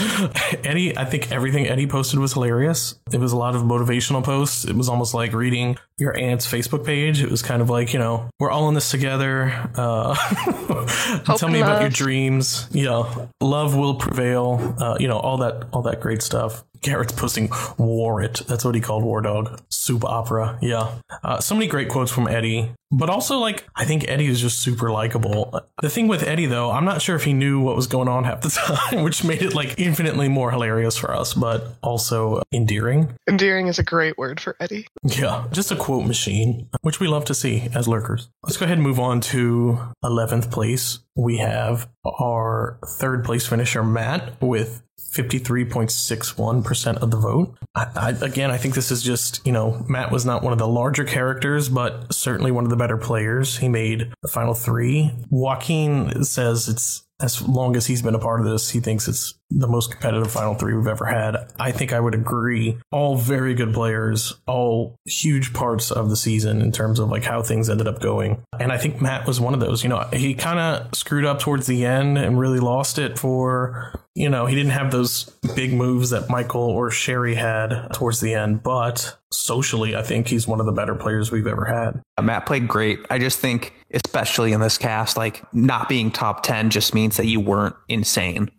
Eddie, 0.64 0.96
I 0.96 1.04
think 1.04 1.30
everything 1.30 1.66
Eddie 1.66 1.86
posted 1.86 2.18
was 2.20 2.32
hilarious. 2.32 2.98
It 3.12 3.20
was 3.20 3.32
a 3.32 3.36
lot 3.36 3.54
of 3.54 3.62
motivational 3.62 4.24
posts. 4.24 4.64
It 4.64 4.76
was 4.76 4.88
almost 4.88 5.12
like 5.12 5.32
reading 5.34 5.76
your 5.98 6.16
aunt's 6.16 6.50
Facebook 6.50 6.84
page. 6.86 7.22
It 7.22 7.30
was 7.30 7.42
kind 7.42 7.60
of 7.60 7.68
like, 7.68 7.92
you 7.92 7.98
know, 7.98 8.30
we're 8.38 8.50
all 8.50 8.68
in 8.68 8.74
this 8.74 8.90
together. 8.90 9.52
Uh, 9.74 10.14
tell 11.36 11.48
me 11.50 11.60
and 11.60 11.68
about 11.68 11.82
your 11.82 11.90
dreams. 11.90 12.66
You 12.72 12.84
know, 12.84 13.28
love 13.42 13.76
will 13.76 13.96
prevail. 13.96 14.74
Uh, 14.78 14.96
you 14.98 15.08
know, 15.08 15.18
all 15.18 15.36
that, 15.38 15.66
all 15.72 15.82
that 15.82 16.00
great 16.00 16.22
stuff. 16.22 16.64
Garrett's 16.82 17.12
posting 17.12 17.50
War 17.76 18.22
It. 18.22 18.42
That's 18.46 18.64
what 18.64 18.74
he 18.74 18.80
called 18.80 19.04
War 19.04 19.20
Dog. 19.20 19.60
Soup 19.68 20.02
opera. 20.04 20.58
Yeah. 20.62 20.96
Uh, 21.22 21.38
so 21.40 21.54
many 21.54 21.66
great 21.66 21.90
quotes 21.90 22.10
from 22.10 22.26
Eddie. 22.60 22.74
But 22.92 23.08
also, 23.08 23.38
like, 23.38 23.68
I 23.76 23.84
think 23.84 24.08
Eddie 24.08 24.26
is 24.26 24.40
just 24.40 24.58
super 24.58 24.90
likable. 24.90 25.60
The 25.80 25.88
thing 25.88 26.08
with 26.08 26.24
Eddie, 26.24 26.46
though, 26.46 26.72
I'm 26.72 26.84
not 26.84 27.00
sure 27.00 27.14
if 27.14 27.22
he 27.22 27.32
knew 27.32 27.60
what 27.60 27.76
was 27.76 27.86
going 27.86 28.08
on 28.08 28.24
half 28.24 28.40
the 28.40 28.50
time, 28.50 29.02
which 29.04 29.22
made 29.22 29.42
it, 29.42 29.54
like, 29.54 29.78
infinitely 29.78 30.28
more 30.28 30.50
hilarious 30.50 30.96
for 30.96 31.14
us, 31.14 31.32
but 31.32 31.76
also 31.82 32.42
endearing. 32.52 33.16
Endearing 33.28 33.68
is 33.68 33.78
a 33.78 33.84
great 33.84 34.18
word 34.18 34.40
for 34.40 34.56
Eddie. 34.58 34.88
Yeah, 35.04 35.46
just 35.52 35.70
a 35.70 35.76
quote 35.76 36.04
machine, 36.06 36.68
which 36.82 36.98
we 36.98 37.06
love 37.06 37.24
to 37.26 37.34
see 37.34 37.68
as 37.74 37.86
lurkers. 37.86 38.28
Let's 38.42 38.56
go 38.56 38.64
ahead 38.64 38.78
and 38.78 38.86
move 38.86 38.98
on 38.98 39.20
to 39.20 39.78
11th 40.04 40.50
place. 40.50 40.98
We 41.14 41.38
have 41.38 41.88
our 42.04 42.80
third 42.98 43.24
place 43.24 43.46
finisher, 43.46 43.84
Matt, 43.84 44.40
with 44.42 44.82
53.61% 45.12 46.98
of 46.98 47.10
the 47.10 47.16
vote. 47.16 47.58
I, 47.74 47.86
I, 47.96 48.10
again, 48.10 48.50
I 48.50 48.56
think 48.58 48.74
this 48.74 48.90
is 48.90 49.02
just, 49.02 49.44
you 49.46 49.52
know, 49.52 49.84
Matt 49.88 50.12
was 50.12 50.24
not 50.24 50.42
one 50.42 50.52
of 50.52 50.58
the 50.58 50.68
larger 50.68 51.04
characters, 51.04 51.68
but 51.68 52.12
certainly 52.14 52.50
one 52.50 52.64
of 52.64 52.70
the 52.70 52.76
better 52.76 52.96
players. 52.96 53.58
He 53.58 53.68
made 53.68 54.12
the 54.22 54.28
final 54.28 54.54
three. 54.54 55.10
Joaquin 55.28 56.24
says 56.24 56.68
it's 56.68 57.04
as 57.20 57.46
long 57.46 57.76
as 57.76 57.86
he's 57.86 58.02
been 58.02 58.14
a 58.14 58.18
part 58.18 58.40
of 58.40 58.46
this, 58.46 58.70
he 58.70 58.80
thinks 58.80 59.08
it's 59.08 59.34
the 59.50 59.66
most 59.66 59.90
competitive 59.90 60.30
final 60.30 60.54
three 60.54 60.74
we've 60.74 60.86
ever 60.86 61.04
had. 61.04 61.36
I 61.58 61.72
think 61.72 61.92
I 61.92 62.00
would 62.00 62.14
agree. 62.14 62.78
All 62.92 63.16
very 63.16 63.54
good 63.54 63.74
players, 63.74 64.34
all 64.46 64.96
huge 65.06 65.52
parts 65.52 65.90
of 65.90 66.08
the 66.08 66.16
season 66.16 66.62
in 66.62 66.72
terms 66.72 66.98
of 66.98 67.08
like 67.08 67.24
how 67.24 67.42
things 67.42 67.68
ended 67.68 67.88
up 67.88 68.00
going. 68.00 68.42
And 68.58 68.72
I 68.72 68.78
think 68.78 69.00
Matt 69.00 69.26
was 69.26 69.40
one 69.40 69.54
of 69.54 69.60
those. 69.60 69.82
You 69.82 69.88
know, 69.90 70.08
he 70.12 70.34
kind 70.34 70.58
of 70.58 70.94
screwed 70.94 71.24
up 71.24 71.40
towards 71.40 71.66
the 71.66 71.84
end 71.84 72.16
and 72.16 72.38
really 72.38 72.60
lost 72.60 72.98
it 72.98 73.18
for, 73.18 73.92
you 74.14 74.28
know, 74.28 74.46
he 74.46 74.54
didn't 74.54 74.72
have 74.72 74.92
those 74.92 75.24
big 75.56 75.72
moves 75.72 76.10
that 76.10 76.30
Michael 76.30 76.62
or 76.62 76.90
Sherry 76.90 77.34
had 77.34 77.88
towards 77.92 78.20
the 78.20 78.34
end, 78.34 78.62
but 78.62 79.16
socially, 79.32 79.96
I 79.96 80.02
think 80.02 80.28
he's 80.28 80.46
one 80.46 80.60
of 80.60 80.66
the 80.66 80.72
better 80.72 80.94
players 80.94 81.32
we've 81.32 81.46
ever 81.46 81.64
had. 81.64 82.00
Matt 82.22 82.46
played 82.46 82.68
great. 82.68 83.00
I 83.10 83.18
just 83.18 83.40
think, 83.40 83.74
especially 83.92 84.52
in 84.52 84.60
this 84.60 84.78
cast, 84.78 85.16
like 85.16 85.42
not 85.52 85.88
being 85.88 86.10
top 86.10 86.42
10 86.42 86.70
just 86.70 86.94
means 86.94 87.16
that 87.16 87.26
you 87.26 87.40
weren't 87.40 87.76
insane. 87.88 88.50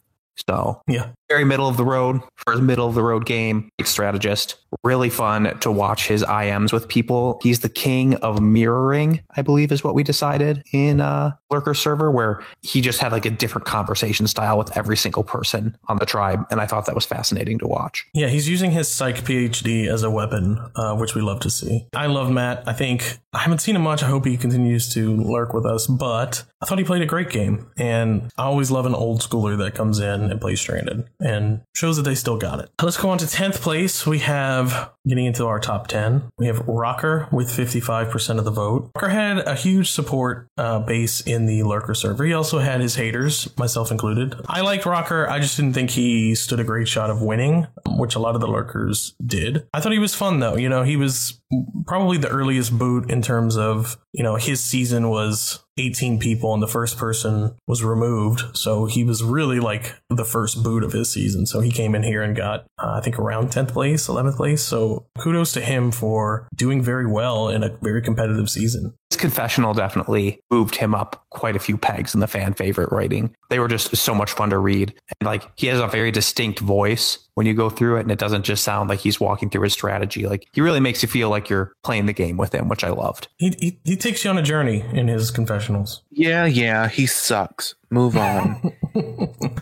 So, 0.48 0.82
yeah, 0.88 1.10
very 1.32 1.46
middle 1.46 1.68
of 1.68 1.78
the 1.78 1.86
road 1.86 2.22
for 2.36 2.54
a 2.54 2.62
middle 2.62 2.88
of 2.88 2.94
the 2.94 3.04
road 3.04 3.26
game. 3.26 3.70
Great 3.80 3.88
strategist. 3.88 4.56
Really 4.84 5.10
fun 5.10 5.58
to 5.60 5.72
watch 5.72 6.08
his 6.08 6.24
IMs 6.24 6.74
with 6.74 6.88
people. 6.88 7.40
He's 7.42 7.62
the 7.62 7.70
king 7.70 8.16
of 8.16 8.42
mirroring, 8.42 9.22
I 9.36 9.42
believe, 9.42 9.72
is 9.72 9.84
what 9.84 9.96
we 9.96 10.04
decided 10.04 10.64
in 10.74 11.00
uh, 11.00 11.32
Lurker 11.50 11.74
server, 11.74 12.12
where 12.12 12.44
he 12.62 12.82
just 12.82 13.00
had 13.00 13.12
like 13.12 13.26
a 13.26 13.30
different 13.30 13.66
conversation 13.66 14.28
style 14.28 14.58
with 14.58 14.76
every 14.76 14.98
single 14.98 15.24
person 15.24 15.78
on 15.88 15.98
the 15.98 16.06
tribe, 16.06 16.46
and 16.52 16.60
I 16.60 16.66
thought 16.66 16.86
that 16.86 16.96
was 16.96 17.06
fascinating 17.06 17.60
to 17.60 17.68
watch. 17.68 18.06
Yeah, 18.14 18.28
he's 18.28 18.50
using 18.50 18.72
his 18.72 18.92
psych 18.92 19.24
PhD 19.24 19.88
as 19.88 20.04
a 20.04 20.10
weapon, 20.10 20.60
uh, 20.76 20.96
which 20.96 21.16
we 21.16 21.22
love 21.22 21.40
to 21.42 21.50
see. 21.50 21.88
I 21.96 22.08
love 22.08 22.30
Matt. 22.32 22.64
I 22.68 22.74
think 22.74 23.20
I 23.34 23.40
haven't 23.40 23.60
seen 23.60 23.76
him 23.76 23.84
much. 23.84 24.04
I 24.04 24.08
hope 24.08 24.26
he 24.26 24.38
continues 24.38 24.94
to 24.94 25.16
lurk 25.16 25.54
with 25.54 25.66
us, 25.66 25.88
but 25.88 26.44
I 26.62 26.66
thought 26.66 26.78
he 26.78 26.84
played 26.84 27.02
a 27.02 27.06
great 27.06 27.30
game, 27.30 27.72
and 27.78 28.30
I 28.38 28.44
always 28.44 28.70
love 28.72 28.86
an 28.86 28.96
old 28.96 29.22
schooler 29.22 29.58
that 29.58 29.76
comes 29.76 30.00
in 30.00 30.21
and 30.30 30.42
play 30.42 30.56
stranded 30.56 31.08
and 31.20 31.62
shows 31.74 31.98
that 31.98 32.04
they 32.04 32.16
still 32.16 32.38
got 32.38 32.60
it. 32.60 32.70
Let's 32.82 32.98
go 32.98 33.10
on 33.10 33.18
to 33.20 33.26
10th 33.26 33.62
place. 33.62 34.06
We 34.06 34.20
have, 34.20 34.92
getting 35.08 35.26
into 35.26 35.46
our 35.46 35.60
top 35.60 35.88
10, 35.88 36.24
we 36.38 36.48
have 36.48 36.60
Rocker 36.68 37.28
with 37.32 37.50
55% 37.50 38.38
of 38.38 38.46
the 38.46 38.52
vote. 38.52 38.92
Rocker 38.96 39.10
had 39.10 39.40
a 39.40 39.56
huge 39.56 39.92
support 39.92 40.48
uh, 40.58 40.80
base 40.80 41.22
in 41.22 41.46
the 41.46 41.64
Lurker 41.64 41.96
server. 41.96 42.26
He 42.26 42.34
also 42.34 42.60
had 42.60 42.82
his 42.82 42.96
haters, 42.96 43.50
myself 43.58 43.92
included. 43.92 44.36
I 44.48 44.62
liked 44.62 44.86
Rocker. 44.86 45.28
I 45.30 45.40
just 45.40 45.58
didn't 45.58 45.74
think 45.74 45.92
he 45.92 46.36
stood 46.36 46.60
a 46.60 46.64
great 46.64 46.88
shot 46.88 47.10
of 47.10 47.22
winning, 47.22 47.68
which 47.88 48.16
a 48.16 48.20
lot 48.20 48.36
of 48.36 48.42
the 48.42 48.48
Lurkers 48.48 49.16
did. 49.26 49.68
I 49.74 49.82
thought 49.82 49.92
he 49.92 50.00
was 50.00 50.16
fun, 50.16 50.40
though. 50.40 50.56
You 50.56 50.70
know, 50.70 50.84
he 50.84 50.96
was 50.96 51.42
probably 51.86 52.18
the 52.18 52.30
earliest 52.30 52.78
boot 52.78 53.10
in 53.10 53.22
terms 53.22 53.58
of, 53.58 53.98
you 54.14 54.24
know, 54.24 54.36
his 54.36 54.64
season 54.64 55.10
was 55.10 55.64
18 55.78 56.20
people 56.20 56.54
and 56.54 56.62
the 56.62 56.68
first 56.68 56.98
person 56.98 57.56
was 57.68 57.84
removed. 57.84 58.44
So 58.56 58.86
he 58.86 59.04
was 59.04 59.24
really 59.24 59.60
like 59.60 59.96
the 60.10 60.26
first 60.26 60.64
boot 60.64 60.84
of 60.84 60.92
his 60.92 61.12
season. 61.12 61.46
So 61.46 61.60
he 61.60 61.72
came 61.72 61.96
in 61.96 62.04
here 62.04 62.22
and 62.22 62.36
got, 62.36 62.66
uh, 62.78 62.94
I 62.98 63.02
think, 63.02 63.18
around 63.18 63.50
10th 63.50 63.70
place, 63.70 64.08
11th 64.08 64.36
place. 64.36 64.62
So 64.62 64.91
kudos 65.20 65.52
to 65.54 65.62
him 65.62 65.92
for 65.92 66.48
doing 66.56 66.82
very 66.82 67.06
well 67.06 67.50
in 67.50 67.64
a 67.64 67.70
very 67.82 68.02
competitive 68.02 68.50
season. 68.50 68.94
His 69.10 69.20
confessional 69.20 69.74
definitely 69.74 70.40
moved 70.50 70.76
him 70.76 70.96
up 70.96 71.26
quite 71.30 71.56
a 71.56 71.60
few 71.60 71.78
pegs 71.78 72.14
in 72.14 72.22
the 72.22 72.28
fan 72.28 72.54
favorite 72.54 72.92
rating. 72.92 73.36
They 73.50 73.60
were 73.60 73.68
just 73.68 73.96
so 73.96 74.16
much 74.16 74.32
fun 74.32 74.50
to 74.52 74.58
read. 74.58 74.94
And 75.20 75.26
like 75.26 75.44
he 75.58 75.68
has 75.68 75.80
a 75.80 75.88
very 75.88 76.12
distinct 76.12 76.60
voice 76.60 77.18
when 77.36 77.46
you 77.46 77.54
go 77.54 77.70
through 77.70 77.98
it 77.98 78.02
and 78.02 78.12
it 78.12 78.20
doesn't 78.20 78.44
just 78.44 78.64
sound 78.64 78.90
like 78.90 79.00
he's 79.00 79.20
walking 79.20 79.50
through 79.50 79.64
his 79.64 79.74
strategy. 79.74 80.28
Like 80.28 80.48
he 80.54 80.62
really 80.62 80.80
makes 80.80 81.02
you 81.02 81.10
feel 81.10 81.30
like 81.30 81.50
you're 81.50 81.74
playing 81.84 82.06
the 82.06 82.14
game 82.14 82.38
with 82.38 82.54
him, 82.54 82.68
which 82.70 82.84
I 82.84 82.90
loved. 82.90 83.28
He, 83.38 83.54
he, 83.60 83.80
he 83.84 83.98
takes 83.98 84.24
you 84.24 84.30
on 84.30 84.38
a 84.38 84.44
journey 84.44 84.84
in 84.94 85.08
his 85.08 85.32
confessionals. 85.32 86.04
Yeah, 86.12 86.46
yeah, 86.46 86.88
he 86.88 87.06
sucks. 87.06 87.76
Move 87.90 88.16
on. 88.16 88.72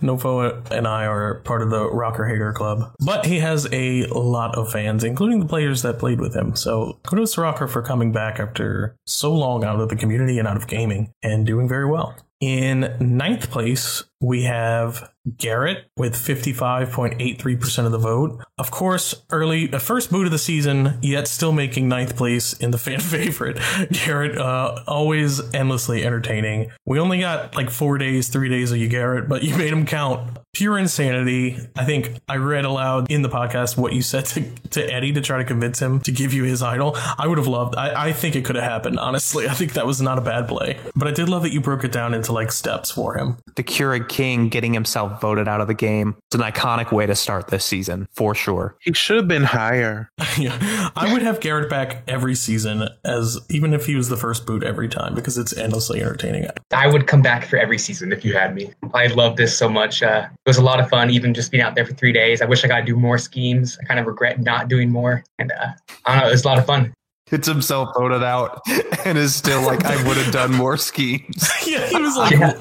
Nofo 0.09 0.69
and 0.71 0.87
I 0.87 1.05
are 1.05 1.35
part 1.41 1.61
of 1.61 1.69
the 1.69 1.89
Rocker 1.89 2.25
Hater 2.25 2.51
Club, 2.53 2.93
but 3.05 3.25
he 3.25 3.39
has 3.39 3.67
a 3.71 4.07
lot 4.07 4.55
of 4.55 4.71
fans, 4.71 5.03
including 5.03 5.39
the 5.39 5.45
players 5.45 5.83
that 5.83 5.99
played 5.99 6.19
with 6.19 6.35
him. 6.35 6.55
So 6.55 6.99
kudos 7.05 7.33
to 7.33 7.41
Rocker 7.41 7.67
for 7.67 7.81
coming 7.81 8.11
back 8.11 8.39
after 8.39 8.95
so 9.05 9.33
long 9.33 9.63
out 9.63 9.79
of 9.79 9.89
the 9.89 9.95
community 9.95 10.39
and 10.39 10.47
out 10.47 10.57
of 10.57 10.67
gaming 10.67 11.11
and 11.21 11.45
doing 11.45 11.67
very 11.67 11.85
well. 11.85 12.15
In 12.39 12.95
ninth 12.99 13.51
place, 13.51 14.05
we 14.21 14.43
have 14.43 15.11
Garrett 15.37 15.85
with 15.97 16.15
55.83% 16.15 17.85
of 17.85 17.91
the 17.91 17.97
vote. 17.97 18.43
Of 18.57 18.71
course, 18.71 19.15
early, 19.29 19.67
the 19.67 19.79
first 19.79 20.11
boot 20.11 20.25
of 20.25 20.31
the 20.31 20.37
season, 20.37 20.97
yet 21.01 21.27
still 21.27 21.51
making 21.51 21.87
ninth 21.87 22.15
place 22.15 22.53
in 22.53 22.71
the 22.71 22.77
fan 22.89 22.99
favorite. 22.99 23.59
Garrett, 23.91 24.37
uh, 24.37 24.83
always 24.87 25.41
endlessly 25.53 26.03
entertaining. 26.05 26.71
We 26.85 26.99
only 26.99 27.19
got 27.19 27.55
like 27.55 27.69
four 27.69 27.97
days, 27.97 28.29
three 28.29 28.49
days 28.49 28.71
of 28.71 28.77
you, 28.77 28.87
Garrett, 28.87 29.29
but 29.29 29.43
you 29.43 29.57
made 29.57 29.71
them 29.71 29.85
count. 29.85 30.37
Pure 30.53 30.79
insanity. 30.79 31.57
I 31.77 31.85
think 31.85 32.15
I 32.27 32.37
read 32.37 32.65
aloud 32.65 33.11
in 33.11 33.21
the 33.21 33.29
podcast 33.29 33.77
what 33.77 33.93
you 33.93 34.01
said 34.01 34.25
to, 34.27 34.41
to 34.71 34.93
Eddie 34.93 35.13
to 35.13 35.21
try 35.21 35.37
to 35.37 35.45
convince 35.45 35.79
him 35.79 35.99
to 36.01 36.11
give 36.11 36.33
you 36.33 36.43
his 36.43 36.61
idol. 36.61 36.97
I 37.17 37.27
would 37.27 37.37
have 37.37 37.47
loved, 37.47 37.75
I, 37.75 38.07
I 38.07 38.13
think 38.13 38.35
it 38.35 38.45
could 38.45 38.55
have 38.55 38.65
happened, 38.65 38.99
honestly. 38.99 39.47
I 39.47 39.53
think 39.53 39.73
that 39.73 39.85
was 39.85 40.01
not 40.01 40.17
a 40.17 40.21
bad 40.21 40.47
play. 40.47 40.77
But 40.95 41.07
I 41.07 41.11
did 41.11 41.29
love 41.29 41.43
that 41.43 41.53
you 41.53 41.61
broke 41.61 41.83
it 41.83 41.91
down 41.91 42.13
into 42.13 42.33
like 42.33 42.51
steps 42.51 42.89
for 42.91 43.17
him. 43.17 43.37
The 43.55 43.63
Keurig 43.63 44.09
King 44.09 44.49
getting 44.49 44.73
himself 44.73 45.18
voted 45.21 45.47
out 45.47 45.61
of 45.61 45.67
the 45.67 45.73
game. 45.73 46.15
It's 46.27 46.35
an 46.35 46.41
iconic 46.41 46.91
way 46.91 47.05
to 47.05 47.15
start 47.15 47.47
this 47.47 47.65
season, 47.65 48.07
for 48.11 48.35
sure. 48.35 48.75
He 48.81 48.93
should 48.93 49.17
have 49.17 49.27
been 49.27 49.43
higher. 49.43 50.09
yeah. 50.37 50.89
I 50.95 51.11
would 51.11 51.21
have 51.21 51.39
Garrett 51.39 51.69
back 51.69 52.03
every 52.07 52.35
season, 52.35 52.87
as 53.03 53.39
even 53.49 53.73
if 53.73 53.85
he 53.85 53.95
was 53.95 54.09
the 54.09 54.17
first 54.17 54.45
boot 54.45 54.63
every 54.63 54.87
time, 54.87 55.15
because 55.15 55.37
it's 55.37 55.55
endlessly 55.55 56.01
entertaining. 56.01 56.47
I 56.71 56.87
would 56.87 57.07
come 57.07 57.21
back 57.21 57.45
for 57.45 57.57
every 57.57 57.77
season 57.77 58.11
if 58.11 58.23
you 58.23 58.33
had 58.33 58.55
me. 58.55 58.71
I 58.93 59.07
love 59.07 59.37
this 59.37 59.57
so 59.57 59.69
much. 59.69 60.03
Uh, 60.03 60.27
it 60.45 60.49
was 60.49 60.57
a 60.57 60.63
lot 60.63 60.79
of 60.79 60.89
fun, 60.89 61.09
even 61.09 61.33
just 61.33 61.51
being 61.51 61.63
out 61.63 61.75
there 61.75 61.85
for 61.85 61.93
three 61.93 62.11
days. 62.11 62.41
I 62.41 62.45
wish 62.45 62.63
I 62.63 62.67
got 62.67 62.79
to 62.79 62.85
do 62.85 62.95
more 62.95 63.17
schemes. 63.17 63.77
I 63.81 63.85
kind 63.85 63.99
of 63.99 64.05
regret 64.05 64.39
not 64.39 64.67
doing 64.67 64.89
more. 64.89 65.23
And 65.37 65.51
uh, 65.51 65.67
I 66.05 66.13
don't 66.13 66.21
know, 66.21 66.27
it 66.27 66.31
was 66.31 66.43
a 66.43 66.47
lot 66.47 66.57
of 66.57 66.65
fun 66.65 66.93
gets 67.29 67.47
himself 67.47 67.89
voted 67.95 68.23
out 68.23 68.61
and 69.05 69.17
is 69.17 69.35
still 69.35 69.61
like, 69.61 69.85
I 69.85 69.95
would 70.07 70.17
have 70.17 70.33
done 70.33 70.51
more 70.51 70.77
schemes. 70.77 71.49
yeah, 71.65 71.85
he 71.87 71.99
was 71.99 72.17
like, 72.17 72.31
yeah. 72.31 72.53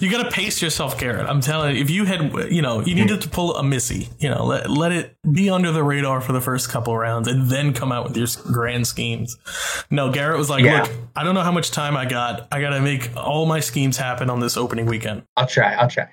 you 0.00 0.10
got 0.10 0.22
to 0.22 0.30
pace 0.30 0.62
yourself, 0.62 0.98
Garrett. 0.98 1.26
I'm 1.26 1.40
telling 1.40 1.76
you, 1.76 1.82
if 1.82 1.90
you 1.90 2.04
had, 2.04 2.32
you 2.50 2.62
know, 2.62 2.80
you 2.80 2.94
needed 2.94 3.20
to 3.22 3.28
pull 3.28 3.56
a 3.56 3.62
Missy, 3.62 4.08
you 4.18 4.28
know, 4.28 4.44
let, 4.44 4.70
let 4.70 4.92
it 4.92 5.16
be 5.30 5.50
under 5.50 5.72
the 5.72 5.82
radar 5.82 6.20
for 6.20 6.32
the 6.32 6.40
first 6.40 6.68
couple 6.68 6.96
rounds 6.96 7.28
and 7.28 7.50
then 7.50 7.72
come 7.72 7.92
out 7.92 8.04
with 8.04 8.16
your 8.16 8.28
grand 8.52 8.86
schemes. 8.86 9.38
No, 9.90 10.10
Garrett 10.12 10.38
was 10.38 10.50
like, 10.50 10.64
yeah. 10.64 10.82
look, 10.82 10.92
I 11.16 11.24
don't 11.24 11.34
know 11.34 11.42
how 11.42 11.52
much 11.52 11.70
time 11.70 11.96
I 11.96 12.06
got. 12.06 12.48
I 12.52 12.60
got 12.60 12.70
to 12.70 12.80
make 12.80 13.10
all 13.16 13.46
my 13.46 13.60
schemes 13.60 13.96
happen 13.96 14.30
on 14.30 14.40
this 14.40 14.56
opening 14.56 14.86
weekend. 14.86 15.24
I'll 15.36 15.46
try. 15.46 15.74
I'll 15.74 15.88
try. 15.88 16.08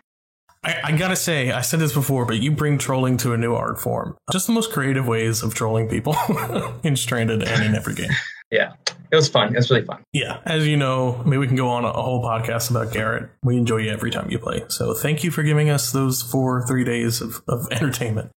I, 0.63 0.79
I, 0.83 0.97
gotta 0.97 1.15
say, 1.15 1.51
I 1.51 1.61
said 1.61 1.79
this 1.79 1.93
before, 1.93 2.25
but 2.25 2.37
you 2.37 2.51
bring 2.51 2.77
trolling 2.77 3.15
to 3.17 3.33
a 3.33 3.37
new 3.37 3.53
art 3.55 3.79
form. 3.79 4.17
Just 4.31 4.47
the 4.47 4.53
most 4.53 4.71
creative 4.71 5.07
ways 5.07 5.41
of 5.41 5.53
trolling 5.53 5.87
people 5.87 6.15
in 6.83 6.95
Stranded 6.95 7.43
and 7.43 7.63
in 7.63 7.75
every 7.75 7.95
game. 7.95 8.11
Yeah, 8.51 8.73
it 9.11 9.15
was 9.15 9.29
fun. 9.29 9.49
It 9.49 9.57
was 9.57 9.69
really 9.69 9.85
fun. 9.85 10.01
Yeah, 10.11 10.39
as 10.43 10.65
you 10.65 10.75
know, 10.75 11.21
maybe 11.23 11.37
we 11.37 11.45
can 11.45 11.55
go 11.55 11.69
on 11.69 11.85
a 11.85 11.91
whole 11.91 12.23
podcast 12.23 12.71
about 12.71 12.91
Garrett. 12.91 13.29
We 13.43 13.57
enjoy 13.57 13.77
you 13.77 13.91
every 13.91 14.09
time 14.09 14.31
you 14.31 14.39
play. 14.39 14.63
So 14.69 14.95
thank 14.95 15.23
you 15.23 15.29
for 15.29 15.43
giving 15.43 15.69
us 15.69 15.91
those 15.91 16.23
four, 16.23 16.65
three 16.65 16.83
days 16.83 17.21
of, 17.21 17.43
of 17.47 17.67
entertainment. 17.71 18.31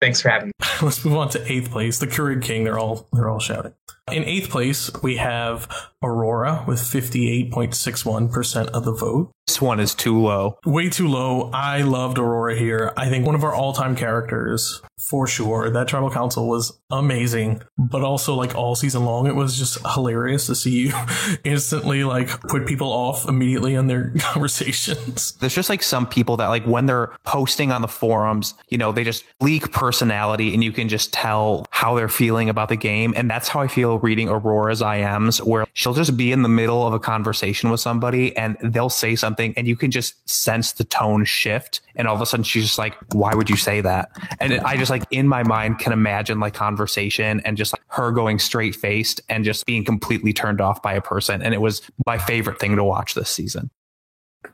Thanks 0.00 0.20
for 0.20 0.28
having 0.28 0.48
me. 0.48 0.52
Let's 0.82 1.04
move 1.04 1.16
on 1.16 1.28
to 1.30 1.52
eighth 1.52 1.70
place, 1.70 2.00
the 2.00 2.08
Keurig 2.08 2.42
King. 2.42 2.64
They're 2.64 2.80
all 2.80 3.06
they're 3.12 3.28
all 3.28 3.38
shouting. 3.38 3.74
In 4.12 4.24
eighth 4.24 4.50
place, 4.50 4.90
we 5.02 5.16
have 5.16 5.68
Aurora 6.02 6.64
with 6.66 6.78
58.61% 6.78 8.66
of 8.68 8.84
the 8.84 8.92
vote. 8.92 9.30
This 9.46 9.60
one 9.60 9.80
is 9.80 9.94
too 9.94 10.20
low. 10.20 10.58
Way 10.64 10.90
too 10.90 11.08
low. 11.08 11.50
I 11.52 11.82
loved 11.82 12.18
Aurora 12.18 12.56
here. 12.56 12.92
I 12.96 13.08
think 13.08 13.26
one 13.26 13.34
of 13.34 13.44
our 13.44 13.54
all-time 13.54 13.96
characters 13.96 14.82
for 14.98 15.26
sure. 15.26 15.70
That 15.70 15.88
tribal 15.88 16.10
council 16.10 16.48
was 16.48 16.78
amazing, 16.90 17.62
but 17.78 18.02
also 18.02 18.34
like 18.34 18.54
all 18.54 18.74
season 18.74 19.04
long, 19.04 19.26
it 19.26 19.34
was 19.34 19.56
just 19.56 19.78
hilarious 19.94 20.46
to 20.46 20.54
see 20.54 20.72
you 20.72 20.92
instantly 21.44 22.04
like 22.04 22.28
put 22.42 22.66
people 22.66 22.92
off 22.92 23.28
immediately 23.28 23.74
in 23.74 23.86
their 23.86 24.12
conversations. 24.18 25.32
There's 25.40 25.54
just 25.54 25.70
like 25.70 25.82
some 25.82 26.06
people 26.06 26.36
that 26.38 26.48
like 26.48 26.64
when 26.64 26.86
they're 26.86 27.12
posting 27.24 27.72
on 27.72 27.80
the 27.80 27.88
forums, 27.88 28.54
you 28.68 28.76
know, 28.76 28.92
they 28.92 29.04
just 29.04 29.24
leak 29.40 29.72
personality 29.72 30.52
and 30.52 30.62
you 30.62 30.72
can 30.72 30.88
just 30.88 31.12
tell 31.12 31.66
how 31.70 31.94
they're 31.94 32.08
feeling 32.08 32.48
about 32.48 32.68
the 32.68 32.76
game. 32.76 33.14
And 33.16 33.30
that's 33.30 33.48
how 33.48 33.60
I 33.60 33.68
feel 33.68 33.97
reading 33.98 34.28
Aurora's 34.28 34.80
IMs, 34.80 35.40
where 35.44 35.66
she'll 35.74 35.94
just 35.94 36.16
be 36.16 36.32
in 36.32 36.42
the 36.42 36.48
middle 36.48 36.86
of 36.86 36.92
a 36.92 36.98
conversation 36.98 37.70
with 37.70 37.80
somebody 37.80 38.36
and 38.36 38.56
they'll 38.62 38.88
say 38.88 39.16
something 39.16 39.54
and 39.56 39.66
you 39.66 39.76
can 39.76 39.90
just 39.90 40.28
sense 40.28 40.72
the 40.72 40.84
tone 40.84 41.24
shift. 41.24 41.80
And 41.96 42.08
all 42.08 42.14
of 42.14 42.20
a 42.20 42.26
sudden 42.26 42.44
she's 42.44 42.64
just 42.64 42.78
like, 42.78 42.96
why 43.12 43.34
would 43.34 43.50
you 43.50 43.56
say 43.56 43.80
that? 43.80 44.10
And 44.40 44.54
I 44.60 44.76
just 44.76 44.90
like 44.90 45.04
in 45.10 45.28
my 45.28 45.42
mind 45.42 45.78
can 45.78 45.92
imagine 45.92 46.40
like 46.40 46.54
conversation 46.54 47.40
and 47.44 47.56
just 47.56 47.72
like 47.72 47.82
her 47.88 48.12
going 48.12 48.38
straight 48.38 48.74
faced 48.74 49.20
and 49.28 49.44
just 49.44 49.66
being 49.66 49.84
completely 49.84 50.32
turned 50.32 50.60
off 50.60 50.82
by 50.82 50.94
a 50.94 51.00
person. 51.00 51.42
And 51.42 51.54
it 51.54 51.60
was 51.60 51.82
my 52.06 52.18
favorite 52.18 52.58
thing 52.58 52.76
to 52.76 52.84
watch 52.84 53.14
this 53.14 53.30
season. 53.30 53.70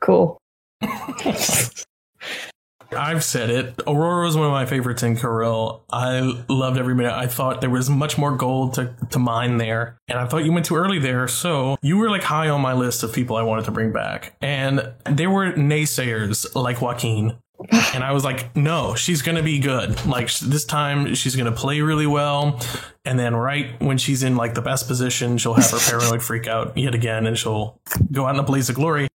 Cool. 0.00 0.38
I've 2.94 3.24
said 3.24 3.50
it. 3.50 3.80
Aurora 3.86 4.24
was 4.24 4.36
one 4.36 4.46
of 4.46 4.52
my 4.52 4.66
favorites 4.66 5.02
in 5.02 5.16
Corel. 5.16 5.82
I 5.92 6.20
loved 6.48 6.78
every 6.78 6.94
minute. 6.94 7.12
I 7.12 7.26
thought 7.26 7.60
there 7.60 7.70
was 7.70 7.90
much 7.90 8.18
more 8.18 8.36
gold 8.36 8.74
to, 8.74 8.94
to 9.10 9.18
mine 9.18 9.58
there. 9.58 9.98
And 10.08 10.18
I 10.18 10.26
thought 10.26 10.44
you 10.44 10.52
went 10.52 10.66
too 10.66 10.76
early 10.76 10.98
there. 10.98 11.28
So 11.28 11.76
you 11.82 11.96
were 11.96 12.10
like 12.10 12.22
high 12.22 12.48
on 12.48 12.60
my 12.60 12.72
list 12.72 13.02
of 13.02 13.12
people 13.12 13.36
I 13.36 13.42
wanted 13.42 13.64
to 13.66 13.70
bring 13.70 13.92
back. 13.92 14.36
And 14.40 14.92
there 15.04 15.30
were 15.30 15.52
naysayers 15.52 16.54
like 16.54 16.80
Joaquin. 16.80 17.36
And 17.94 18.02
I 18.02 18.12
was 18.12 18.24
like, 18.24 18.54
no, 18.56 18.94
she's 18.94 19.22
going 19.22 19.36
to 19.36 19.42
be 19.42 19.58
good. 19.58 20.04
Like 20.06 20.30
this 20.32 20.64
time 20.64 21.14
she's 21.14 21.36
going 21.36 21.50
to 21.50 21.56
play 21.56 21.80
really 21.80 22.06
well. 22.06 22.60
And 23.04 23.18
then 23.18 23.34
right 23.34 23.80
when 23.80 23.96
she's 23.96 24.22
in 24.22 24.36
like 24.36 24.54
the 24.54 24.62
best 24.62 24.88
position, 24.88 25.38
she'll 25.38 25.54
have 25.54 25.70
her 25.70 25.78
paranoid 25.78 26.22
freak 26.22 26.46
out 26.46 26.76
yet 26.76 26.94
again 26.94 27.26
and 27.26 27.38
she'll 27.38 27.80
go 28.10 28.26
out 28.26 28.34
in 28.34 28.40
a 28.40 28.44
blaze 28.44 28.68
of 28.68 28.74
glory. 28.74 29.08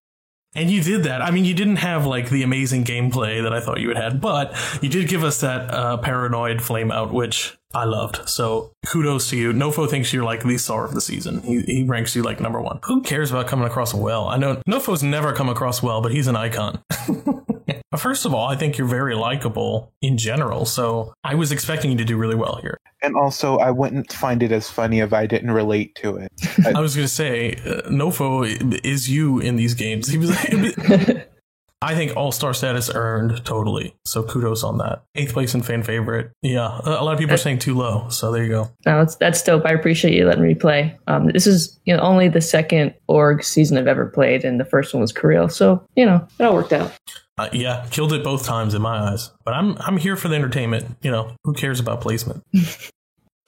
And 0.56 0.72
you 0.72 0.82
did 0.82 1.04
that. 1.04 1.22
I 1.22 1.30
mean, 1.30 1.45
you 1.45 1.54
didn't 1.54 1.78
have 1.78 2.06
like 2.06 2.30
the 2.30 2.41
amazing 2.41 2.84
gameplay 2.84 3.43
that 3.43 3.54
I 3.54 3.60
thought 3.60 3.80
you 3.80 3.89
had 3.89 3.97
had, 3.97 4.22
but 4.22 4.56
you 4.82 4.89
did 4.89 5.08
give 5.08 5.24
us 5.24 5.41
that 5.41 5.72
uh, 5.72 5.97
paranoid 5.97 6.62
flame 6.62 6.91
out, 6.91 7.14
which 7.14 7.58
I 7.74 7.86
loved. 7.86 8.28
So 8.28 8.74
kudos 8.88 9.30
to 9.30 9.38
you. 9.38 9.54
Nofo 9.54 9.88
thinks 9.88 10.12
you're 10.12 10.24
like 10.24 10.43
the 10.43 10.58
star 10.58 10.86
of 10.86 10.95
the 10.95 11.02
season. 11.02 11.41
He, 11.41 11.62
he 11.62 11.84
ranks 11.84 12.16
you 12.16 12.24
like 12.24 12.39
number 12.39 12.60
one. 12.60 12.80
Who 12.86 13.02
cares 13.04 13.30
about 13.30 13.47
coming 13.47 13.68
across 13.68 13.93
well? 13.93 14.28
I 14.28 14.38
know 14.38 14.56
Nofo's 14.68 15.04
never 15.04 15.34
come 15.34 15.50
across 15.50 15.84
well, 15.84 16.02
but 16.02 16.12
he's 16.12 16.28
an 16.28 16.36
icon. 16.36 16.84
but 17.91 17.99
first 17.99 18.26
of 18.26 18.34
all, 18.34 18.47
I 18.47 18.55
think 18.55 18.78
you're 18.78 18.88
very 18.88 19.15
likable 19.15 19.93
in 20.01 20.17
general. 20.17 20.65
So 20.65 21.13
I 21.24 21.36
was 21.36 21.51
expecting 21.51 21.91
you 21.91 21.97
to 21.97 22.05
do 22.05 22.17
really 22.17 22.36
well 22.36 22.59
here. 22.61 22.78
And 23.01 23.15
also, 23.15 23.57
I 23.57 23.72
wouldn't 23.72 24.11
find 24.11 24.43
it 24.43 24.51
as 24.51 24.70
funny 24.70 24.99
if 24.99 25.13
I 25.13 25.26
didn't 25.26 25.51
relate 25.51 25.95
to 25.95 26.17
it. 26.17 26.32
I 26.76 26.82
was 26.82 26.95
going 26.95 27.07
to 27.07 27.13
say, 27.13 27.53
uh, 27.65 27.89
Nofo 27.89 28.80
is 28.84 29.09
you 29.09 29.39
in 29.39 29.55
these 29.55 29.74
games. 29.74 30.09
He 30.09 30.17
was. 30.17 30.30
I 31.82 31.95
think 31.95 32.17
All 32.17 32.32
Star 32.32 32.53
status 32.53 32.89
earned 32.93 33.43
totally. 33.45 33.95
So 34.05 34.23
kudos 34.23 34.63
on 34.63 34.77
that. 34.80 35.03
Eighth 35.15 35.34
place 35.34 35.53
and 35.53 35.65
fan 35.65 35.84
favorite. 35.84 36.32
Yeah, 36.41 36.80
a 36.84 37.03
lot 37.03 37.13
of 37.13 37.19
people 37.19 37.36
are 37.36 37.38
saying 37.38 37.59
too 37.59 37.75
low. 37.75 38.09
So 38.09 38.32
there 38.32 38.43
you 38.43 38.49
go. 38.49 38.63
No, 38.86 38.99
that's, 38.99 39.15
that's 39.15 39.41
dope. 39.41 39.65
I 39.65 39.71
appreciate 39.71 40.13
you 40.13 40.25
letting 40.25 40.43
me 40.43 40.55
play. 40.55 40.97
Um, 41.07 41.27
this 41.27 41.47
is 41.47 41.80
you 41.86 41.95
know 41.95 42.01
only 42.01 42.27
the 42.27 42.41
second 42.41 42.93
org 43.07 43.43
season 43.43 43.77
I've 43.77 43.88
ever 43.88 44.07
played, 44.07 44.43
and 44.43 44.59
the 44.59 44.65
first 44.65 44.93
one 44.93 45.01
was 45.01 45.13
Korea. 45.13 45.49
So 45.49 45.86
you 45.95 46.05
know 46.05 46.27
it 46.38 46.43
all 46.43 46.53
worked 46.53 46.73
out. 46.73 46.91
Uh, 47.38 47.47
yeah, 47.53 47.86
killed 47.89 48.11
it 48.11 48.21
both 48.21 48.45
times 48.45 48.73
in 48.73 48.82
my 48.82 49.11
eyes. 49.11 49.32
But 49.45 49.53
I'm 49.53 49.77
I'm 49.80 49.97
here 49.97 50.17
for 50.17 50.27
the 50.27 50.36
entertainment. 50.36 50.97
You 51.01 51.11
know, 51.11 51.32
who 51.45 51.53
cares 51.53 51.80
about 51.80 52.01
placement? 52.01 52.43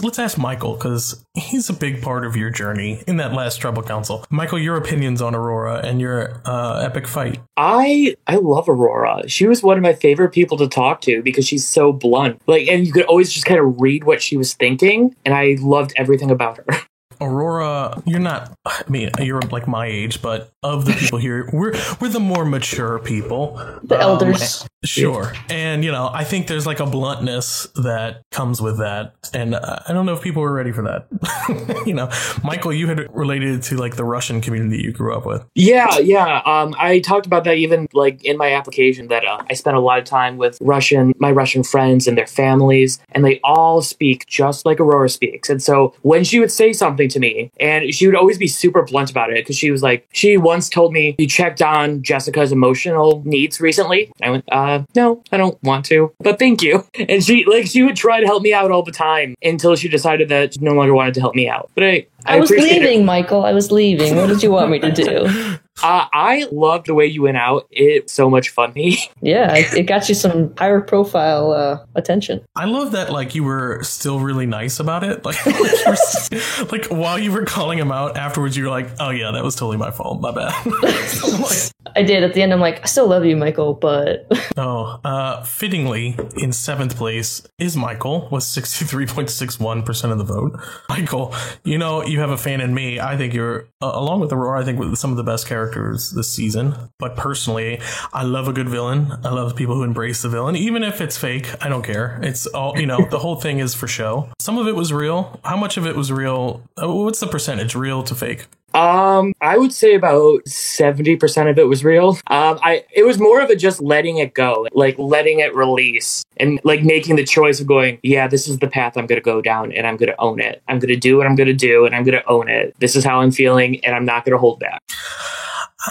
Let's 0.02 0.18
ask 0.18 0.38
Michael 0.38 0.74
because 0.74 1.24
he's 1.36 1.70
a 1.70 1.74
big 1.74 2.02
part 2.02 2.26
of 2.26 2.36
your 2.36 2.50
journey 2.50 3.04
in 3.08 3.18
that 3.18 3.34
last 3.34 3.58
Tribal 3.58 3.84
Council. 3.84 4.26
Michael, 4.32 4.58
your 4.58 4.76
opinions 4.76 5.22
on 5.22 5.36
Aurora 5.36 5.82
and 5.84 6.02
your 6.02 6.42
uh, 6.44 6.80
epic 6.80 7.08
fight. 7.08 7.40
I 7.56 8.16
I 8.26 8.38
love 8.38 8.68
Aurora. 8.68 9.30
She 9.30 9.46
was 9.46 9.62
one 9.62 9.78
of 9.78 9.84
my 9.84 9.94
favorite 9.94 10.32
people 10.32 10.58
to 10.58 10.68
talk 10.68 11.02
to 11.02 11.22
because 11.22 11.48
she's 11.48 11.68
so 11.68 11.94
blunt. 11.94 12.42
Like, 12.48 12.68
and 12.68 12.86
you 12.86 12.92
could 12.94 13.06
always 13.06 13.32
just 13.32 13.46
kind 13.46 13.60
of 13.60 13.80
read 13.80 14.04
what 14.04 14.22
she 14.22 14.38
was 14.38 14.54
thinking, 14.54 15.16
and 15.24 15.36
I 15.36 15.58
loved 15.60 15.94
everything 15.96 16.32
about 16.32 16.58
her. 16.58 16.66
Aurora, 17.22 18.02
you're 18.06 18.20
not. 18.20 18.58
I 18.66 18.84
mean, 18.90 19.12
you're 19.20 19.42
like 19.42 19.68
my 19.68 19.86
age, 19.86 20.22
but 20.22 20.52
of 20.64 20.86
the 20.86 20.94
people 20.94 21.20
here, 21.20 21.48
we're 21.54 21.74
we're 22.00 22.10
the 22.10 22.20
more 22.20 22.46
mature 22.46 23.00
people, 23.00 23.56
the 23.84 23.96
um, 23.96 24.02
elders. 24.02 24.68
Sure, 24.84 25.32
and 25.48 25.86
you 25.86 25.92
know, 25.92 26.10
I 26.12 26.24
think 26.24 26.48
there's 26.48 26.66
like 26.66 26.80
a 26.80 26.88
bluntness 26.88 27.68
that 27.76 28.24
comes 28.32 28.62
with 28.62 28.80
that, 28.80 29.14
and 29.34 29.56
I 29.56 29.94
don't 29.94 30.08
know 30.08 30.14
if 30.14 30.22
people 30.22 30.42
were 30.42 30.54
ready 30.54 30.72
for 30.72 30.82
that. 30.82 31.84
you 31.86 31.94
know, 31.94 32.10
Michael, 32.44 32.74
you 32.74 32.88
had 32.88 33.08
related 33.16 33.62
to 33.64 33.78
like 33.78 33.96
the 33.96 34.04
Russian 34.04 34.42
community 34.42 34.82
you 34.82 34.92
grew 34.92 35.16
up 35.16 35.26
with. 35.26 35.46
Yeah, 35.54 36.00
yeah. 36.00 36.42
Um, 36.46 36.74
I 36.80 37.00
talked 37.00 37.28
about 37.28 37.44
that 37.44 37.58
even 37.58 37.88
like 37.94 38.24
in 38.24 38.38
my 38.38 38.54
application 38.54 39.08
that 39.10 39.24
uh, 39.26 39.44
I 39.50 39.54
spent 39.54 39.78
a 39.78 39.80
lot 39.80 40.00
of 40.00 40.06
time 40.06 40.38
with 40.38 40.58
Russian, 40.62 41.14
my 41.20 41.32
Russian 41.32 41.64
friends 41.64 42.08
and 42.08 42.18
their 42.18 42.28
families, 42.28 43.00
and 43.12 43.24
they 43.24 43.40
all 43.44 43.84
speak 43.84 44.26
just 44.26 44.66
like 44.66 44.80
Aurora 44.80 45.10
speaks. 45.10 45.50
And 45.50 45.62
so 45.62 45.94
when 46.02 46.24
she 46.24 46.40
would 46.40 46.52
say 46.52 46.74
something 46.74 47.11
to 47.12 47.20
me, 47.20 47.52
and 47.60 47.94
she 47.94 48.08
would 48.08 48.16
always 48.16 48.38
be 48.38 48.48
super 48.48 48.84
blunt 48.84 49.12
about 49.12 49.30
it 49.30 49.36
because 49.36 49.58
she 49.58 49.72
was 49.72 49.84
like, 49.84 50.08
she 50.12 50.38
once 50.38 50.70
told 50.70 50.94
me, 50.94 51.16
"You 51.18 51.28
checked 51.28 51.62
on 51.62 52.02
Jessica's 52.04 52.52
emotional 52.52 53.22
needs 53.26 53.62
recently." 53.62 54.12
I 54.22 54.30
went, 54.30 54.46
"Uh, 54.52 54.84
no, 54.96 55.24
I 55.32 55.38
don't 55.38 55.62
want 55.64 55.86
to, 55.86 56.12
but 56.20 56.40
thank 56.40 56.62
you." 56.62 56.86
And 57.12 57.24
she 57.24 57.46
like 57.46 57.66
she 57.66 57.84
would 57.84 57.96
try 57.96 58.20
to 58.20 58.26
help 58.26 58.44
me 58.44 58.54
out 58.54 58.72
all 58.72 58.84
the 58.84 58.92
time 58.92 59.36
until 59.44 59.76
she 59.76 59.90
decided 59.90 60.30
that 60.30 60.54
she 60.54 60.60
no 60.62 60.72
longer 60.72 60.94
wanted 60.94 61.14
to 61.16 61.20
help 61.20 61.36
me 61.36 61.50
out. 61.50 61.70
But 61.76 61.84
I, 61.84 62.08
I, 62.26 62.38
I 62.38 62.40
was 62.40 62.50
appreciate 62.50 62.78
it. 62.78 62.86
leaving, 62.86 63.06
Michael. 63.06 63.44
I 63.44 63.54
was 63.54 63.72
leaving. 63.72 64.16
What 64.16 64.28
did 64.28 64.44
you 64.44 64.52
want 64.52 64.70
me 64.70 64.80
to 64.80 64.92
do? 64.92 65.58
Uh, 65.84 66.06
I 66.14 66.48
loved 66.52 66.88
the 66.88 66.94
way 66.94 67.06
you 67.06 67.24
went 67.24 67.38
out. 67.38 67.68
It's 67.72 68.14
so 68.14 68.30
much 68.30 68.50
fun. 68.50 68.74
yeah, 69.22 69.56
it, 69.56 69.74
it 69.74 69.84
got 69.84 70.08
you 70.10 70.16
some 70.16 70.56
higher 70.58 70.82
profile 70.82 71.52
uh, 71.52 71.86
attention. 71.96 72.42
I 72.56 72.66
love 72.66 72.92
that 72.92 73.12
like 73.12 73.36
you 73.36 73.44
were 73.44 73.84
still 73.84 74.20
really 74.20 74.46
nice 74.46 74.80
about 74.80 75.04
it. 75.04 75.22
Like, 75.32 75.46
like, 75.46 75.56
you 75.56 76.40
were 76.60 76.66
like 76.72 76.86
while 76.88 77.18
you 77.18 77.32
were 77.32 77.46
calling 77.46 77.80
him 77.80 77.92
out 77.92 78.18
afterwards, 78.18 78.58
you 78.58 78.66
were 78.66 78.70
like, 78.70 78.90
"Oh 79.00 79.12
yeah, 79.12 79.32
that 79.32 79.44
was 79.44 79.56
totally 79.56 79.78
my 79.78 79.92
fault. 79.92 80.20
My 80.20 80.32
bad." 80.32 80.54
I 81.96 82.04
did. 82.04 82.24
At 82.24 82.34
the 82.34 82.42
end, 82.42 82.54
I'm 82.54 82.60
like, 82.60 82.82
I 82.84 82.86
still 82.86 83.08
love 83.08 83.26
you, 83.26 83.36
Michael, 83.36 83.74
but 83.74 84.28
Oh, 84.58 85.00
uh, 85.04 85.44
fittingly, 85.44 86.18
in 86.38 86.52
seventh 86.52 86.96
place 86.96 87.42
is 87.58 87.76
Michael 87.76 88.28
with 88.32 88.44
63.61% 88.44 90.12
of 90.12 90.18
the 90.18 90.24
vote. 90.24 90.60
Michael, 90.90 91.34
you 91.64 91.78
know, 91.78 92.04
you 92.04 92.20
have 92.20 92.30
a 92.30 92.38
fan 92.38 92.62
in 92.62 92.74
me. 92.74 93.00
I 93.00 93.18
think 93.18 93.34
you're, 93.34 93.68
uh, 93.82 93.92
along 93.94 94.20
with 94.22 94.32
Aurora, 94.32 94.62
I 94.62 94.64
think 94.64 94.80
with 94.80 94.98
some 94.98 95.12
of 95.12 95.18
the 95.18 95.24
best 95.24 95.48
characters 95.48 95.71
this 95.76 96.32
season. 96.32 96.76
But 97.00 97.16
personally, 97.16 97.80
I 98.14 98.24
love 98.24 98.48
a 98.48 98.54
good 98.54 98.70
villain. 98.70 99.12
I 99.24 99.30
love 99.30 99.56
people 99.56 99.76
who 99.76 99.84
embrace 99.84 100.22
the 100.22 100.30
villain. 100.30 100.56
Even 100.56 100.84
if 100.84 101.02
it's 101.02 101.18
fake, 101.18 101.50
I 101.64 101.70
don't 101.70 101.84
care. 101.84 102.20
It's 102.24 102.46
all, 102.48 102.80
you 102.80 102.86
know, 102.86 103.06
the 103.10 103.20
whole 103.20 103.36
thing 103.36 103.60
is 103.60 103.74
for 103.76 103.88
show. 103.88 104.30
Some 104.40 104.58
of 104.58 104.68
it 104.68 104.76
was 104.76 104.92
real. 104.94 105.40
How 105.44 105.58
much 105.58 105.78
of 105.78 105.86
it 105.86 105.96
was 105.96 106.12
real? 106.12 106.62
Uh, 106.82 106.92
What's 106.92 107.20
the 107.20 107.28
percentage, 107.28 107.76
real 107.76 108.04
to 108.04 108.16
fake? 108.16 108.48
Um, 108.74 109.34
I 109.42 109.58
would 109.58 109.74
say 109.74 109.96
about 109.96 110.48
seventy 110.48 111.16
percent 111.16 111.50
of 111.50 111.58
it 111.58 111.68
was 111.68 111.84
real. 111.84 112.18
Um, 112.28 112.60
I 112.64 112.86
it 112.94 113.04
was 113.04 113.20
more 113.20 113.42
of 113.42 113.50
a 113.50 113.56
just 113.56 113.82
letting 113.82 114.18
it 114.18 114.34
go, 114.34 114.68
like 114.72 114.98
letting 114.98 115.40
it 115.40 115.54
release, 115.56 116.24
and 116.38 116.60
like 116.64 116.84
making 116.84 117.16
the 117.16 117.26
choice 117.26 117.60
of 117.60 117.68
going, 117.68 118.00
yeah, 118.04 118.28
this 118.28 118.48
is 118.48 118.60
the 118.60 118.68
path 118.68 118.98
I'm 118.98 119.08
going 119.08 119.20
to 119.20 119.24
go 119.24 119.42
down, 119.42 119.72
and 119.72 119.86
I'm 119.86 119.98
going 119.98 120.10
to 120.10 120.22
own 120.22 120.40
it. 120.40 120.62
I'm 120.68 120.80
going 120.80 120.90
to 120.90 120.96
do 120.96 121.18
what 121.18 121.28
I'm 121.28 121.36
going 121.36 121.48
to 121.48 121.54
do, 121.54 121.86
and 121.86 121.96
I'm 121.96 122.04
going 122.04 122.18
to 122.18 122.30
own 122.30 122.50
it. 122.50 122.76
This 122.80 122.96
is 122.96 123.04
how 123.04 123.22
I'm 123.22 123.32
feeling, 123.32 123.84
and 123.86 123.96
I'm 123.96 124.06
not 124.06 124.26
going 124.26 124.34
to 124.34 124.40
hold 124.40 124.60
back. 124.60 124.82